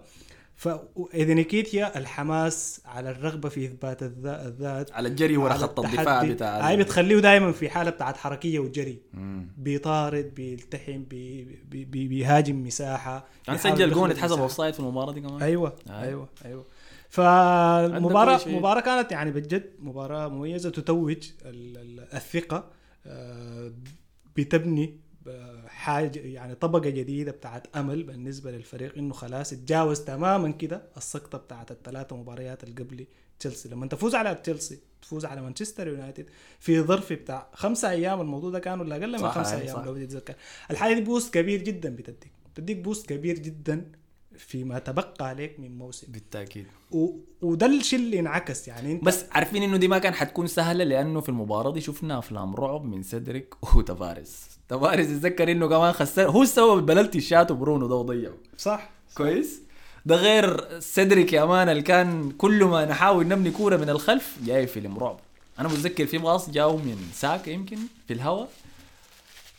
فاذا 0.56 1.34
نيكيتيا 1.34 1.98
الحماس 1.98 2.82
على 2.86 3.12
الرغبة 3.12 3.50
في 3.50 3.66
إثبات 3.66 4.04
الذا- 4.04 4.46
الذات 4.48 4.92
على 4.92 5.08
الجري 5.08 5.38
ورا 5.38 5.54
خط 5.54 5.80
الدفاع. 5.80 6.24
بتاع 6.24 6.68
هاي 6.68 6.78
بتخليه 6.78 7.20
دائما 7.20 7.52
في 7.52 7.70
حالة 7.70 7.90
بتاعت 7.92 8.18
حركية 8.18 8.60
وجري 8.60 9.00
مم. 9.14 9.48
بيطارد 9.58 10.34
بيلتحم 10.36 11.04
بي 11.04 11.44
بي 11.70 11.86
بي 11.86 12.08
بيهاجم 12.08 12.64
مساحة 12.64 13.26
كان 13.46 13.58
سجل 13.58 13.92
جون 13.92 14.10
اتحسب 14.12 14.26
مساحة. 14.32 14.42
offside 14.44 14.74
في 14.74 14.80
المباراة 14.80 15.14
دي 15.14 15.22
كمان 15.22 15.42
أيوه 15.42 15.76
آه. 15.90 16.02
أيوه 16.02 16.30
أيوه 16.46 16.66
شيء. 18.38 18.58
مباراة 18.58 18.82
كانت 18.82 19.12
يعني 19.12 19.32
بجد 19.32 19.70
مباراة 19.80 20.28
مميزة 20.28 20.70
تتوج 20.70 21.18
ال- 21.46 21.78
ال- 21.78 22.08
الثقة 22.14 22.58
آه، 22.58 22.79
بتبني 24.36 25.00
آه، 25.28 25.68
حاجة 25.68 26.20
يعني 26.20 26.56
طبقة 26.56 26.90
جديدة 26.90 27.32
بتاعت 27.32 27.68
أمل 27.76 28.04
بالنسبة 28.04 28.52
للفريق 28.52 28.98
إنه 28.98 29.14
خلاص 29.14 29.54
اتجاوز 29.54 30.00
تماما 30.00 30.52
كده 30.52 30.82
السقطة 30.98 31.38
بتاعت 31.38 31.72
الثلاثة 31.72 32.16
مباريات 32.16 32.64
اللي 32.64 32.76
قبل 32.76 33.08
تشيلسي 33.40 33.70
لما 33.70 33.88
تفوز 33.88 34.16
على 34.16 34.36
تشيلسي 34.36 34.80
تفوز 35.02 35.26
على 35.26 35.42
مانشستر 35.42 35.88
يونايتد 35.88 36.30
في 36.60 36.82
ظرف 36.82 37.14
بتاع 37.14 37.50
خمسة 37.54 37.90
أيام 37.90 38.22
الموضوع 38.22 38.50
ده 38.50 38.60
كان 38.60 38.80
ولا 38.82 38.96
أقل 38.96 39.12
من 39.22 39.30
خمسة 39.30 39.56
أي 39.58 39.62
أيام 39.62 39.76
صح. 39.76 39.84
لو 39.86 39.94
بدي 39.94 40.04
أتذكر 40.04 40.36
الحاجة 40.72 40.94
دي 40.94 41.02
boost 41.02 41.34
كبير 41.34 41.62
جدا 41.62 41.96
بتديك 41.96 42.32
بتديك 42.54 42.78
boost 42.78 43.10
كبير 43.10 43.40
جدا 43.40 43.92
فيما 44.40 44.80
تبقى 44.80 45.28
عليك 45.28 45.60
من 45.60 45.78
موسم. 45.78 46.08
بالتأكيد. 46.12 46.66
و... 46.92 47.10
وده 47.42 47.66
الشيء 47.66 48.00
اللي 48.00 48.20
انعكس 48.20 48.68
يعني 48.68 48.92
انت 48.92 49.04
بس 49.04 49.26
عارفين 49.32 49.64
إنه 49.64 49.78
دي 49.78 49.88
ما 49.88 49.98
كان 49.98 50.14
حتكون 50.14 50.48
سهلة 50.48 50.84
لأنه 50.84 51.22
في 51.22 51.30
المباراة 51.30 51.72
دي 51.72 51.82
شفنا 51.82 52.20
أفلام 52.20 52.56
رعب 52.56 52.86
من 52.86 53.04
سيدريك 53.04 53.76
وتفارس 53.76 54.50
تفارس 54.70 55.06
يتذكر 55.06 55.52
إنه 55.52 55.68
كمان 55.68 55.92
خسر 55.92 56.30
هو 56.30 56.42
السبب 56.42 56.78
البلنتي 56.78 57.22
شاته 57.22 57.56
برونو 57.56 57.88
ده 57.88 57.96
وضيعه. 57.96 58.34
صح. 58.58 58.90
كويس؟ 59.18 59.62
ده 60.06 60.16
غير 60.16 60.80
سيدريك 60.80 61.34
يا 61.34 61.46
man 61.46 61.70
اللي 61.70 61.82
كان 61.82 62.32
كل 62.32 62.64
ما 62.64 62.86
نحاول 62.86 63.28
نبني 63.28 63.52
كورة 63.52 63.78
من 63.78 63.90
الخلف 63.90 64.38
جاي 64.46 64.68
فيلم 64.68 64.98
رعب. 64.98 65.20
أنا 65.60 65.68
متذكر 65.68 66.06
في 66.06 66.18
pass 66.18 66.50
جاو 66.50 66.78
من 66.78 66.98
ساكا 67.14 67.50
يمكن 67.50 67.78
في 68.08 68.14
الهواء 68.14 68.50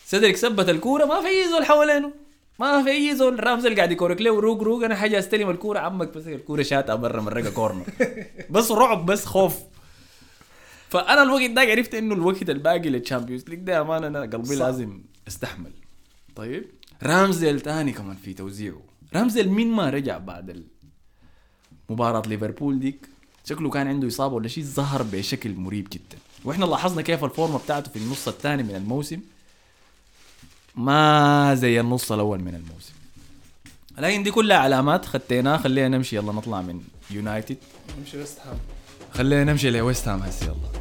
سيدريك 0.07 0.37
ثبت 0.37 0.69
الكورة 0.69 1.05
ما 1.05 1.21
في 1.21 1.49
زول 1.51 1.65
حوالينه. 1.65 2.13
ما 2.61 2.83
في 2.83 2.91
أي 2.91 3.17
زول 3.17 3.45
رامزديل 3.45 3.77
قاعد 3.77 3.93
يكورك. 3.93 4.21
له 4.21 4.41
روق 4.41 4.63
روق. 4.63 4.85
أنا 4.85 4.95
حاجة 4.95 5.19
أستلم 5.19 5.51
الكورة. 5.51 5.79
عمك 5.79 6.09
بس 6.15 6.27
الكورة 6.27 6.63
شاتها 6.63 6.95
برا 6.95 7.21
مرقة 7.21 7.51
corner. 7.51 7.85
بس 8.51 8.71
رعب 8.71 9.07
بس 9.07 9.25
خوف. 9.25 9.57
فأنا 10.89 11.23
الوقت 11.23 11.51
ده 11.51 11.61
عرفت 11.61 11.95
إنه 11.95 12.15
الوقت 12.15 12.51
الباقي 12.51 12.89
لل 12.89 12.99
Champions 12.99 13.45
League 13.49 13.59
ده 13.59 13.81
أمانة 13.81 14.07
أنا 14.07 14.21
قلبي 14.21 14.45
صح. 14.45 14.67
لازم 14.67 15.03
أستحمل. 15.29 15.73
طيب؟ 16.37 16.65
رامزديل 17.03 17.61
تاني 17.61 17.93
كمان 17.93 18.17
في 18.17 18.35
توزيعه. 18.35 18.83
رامزديل 19.15 19.49
مين 19.49 19.73
ما 19.73 19.91
رجع 19.91 20.19
بعد 20.19 20.65
مباراة 21.91 22.23
ليفربول 22.29 22.81
ديك؟ 22.81 23.09
شكله 23.45 23.71
كان 23.71 23.87
عنده 23.89 24.09
إصابة 24.09 24.35
ولا 24.35 24.49
شيء 24.49 24.65
ظهر 24.65 25.03
بشكل 25.03 25.55
مريب 25.55 25.89
جدا. 25.93 26.19
وإحنا 26.45 26.65
لاحظنا 26.65 27.03
كيف 27.03 27.25
الفورمة 27.25 27.59
بتاعته 27.59 27.91
في 27.91 27.97
النص 27.99 28.29
الثاني 28.29 28.63
من 28.63 28.75
الموسم. 28.75 29.21
ما 30.85 31.55
زي 31.55 31.81
النص 31.81 32.13
الأول 32.13 32.39
من 32.41 32.55
الموسم. 32.55 32.93
لكن 33.99 34.23
دي 34.23 34.31
كلها 34.31 34.57
علامات 34.57 35.07
خديناها 35.07 35.57
خلينا 35.57 35.89
نمشي 35.97 36.17
يلا 36.17 36.33
نطلع 36.33 36.61
من 36.61 36.81
يونايتد 37.11 37.57
نمشي 37.99 38.19
ويست 38.19 38.39
هام 38.47 38.59
خلينا 39.15 39.45
نمشي 39.53 39.71
لويست 39.71 40.09
هام 40.09 40.23
هسه 40.23 40.47
يلا. 40.47 40.80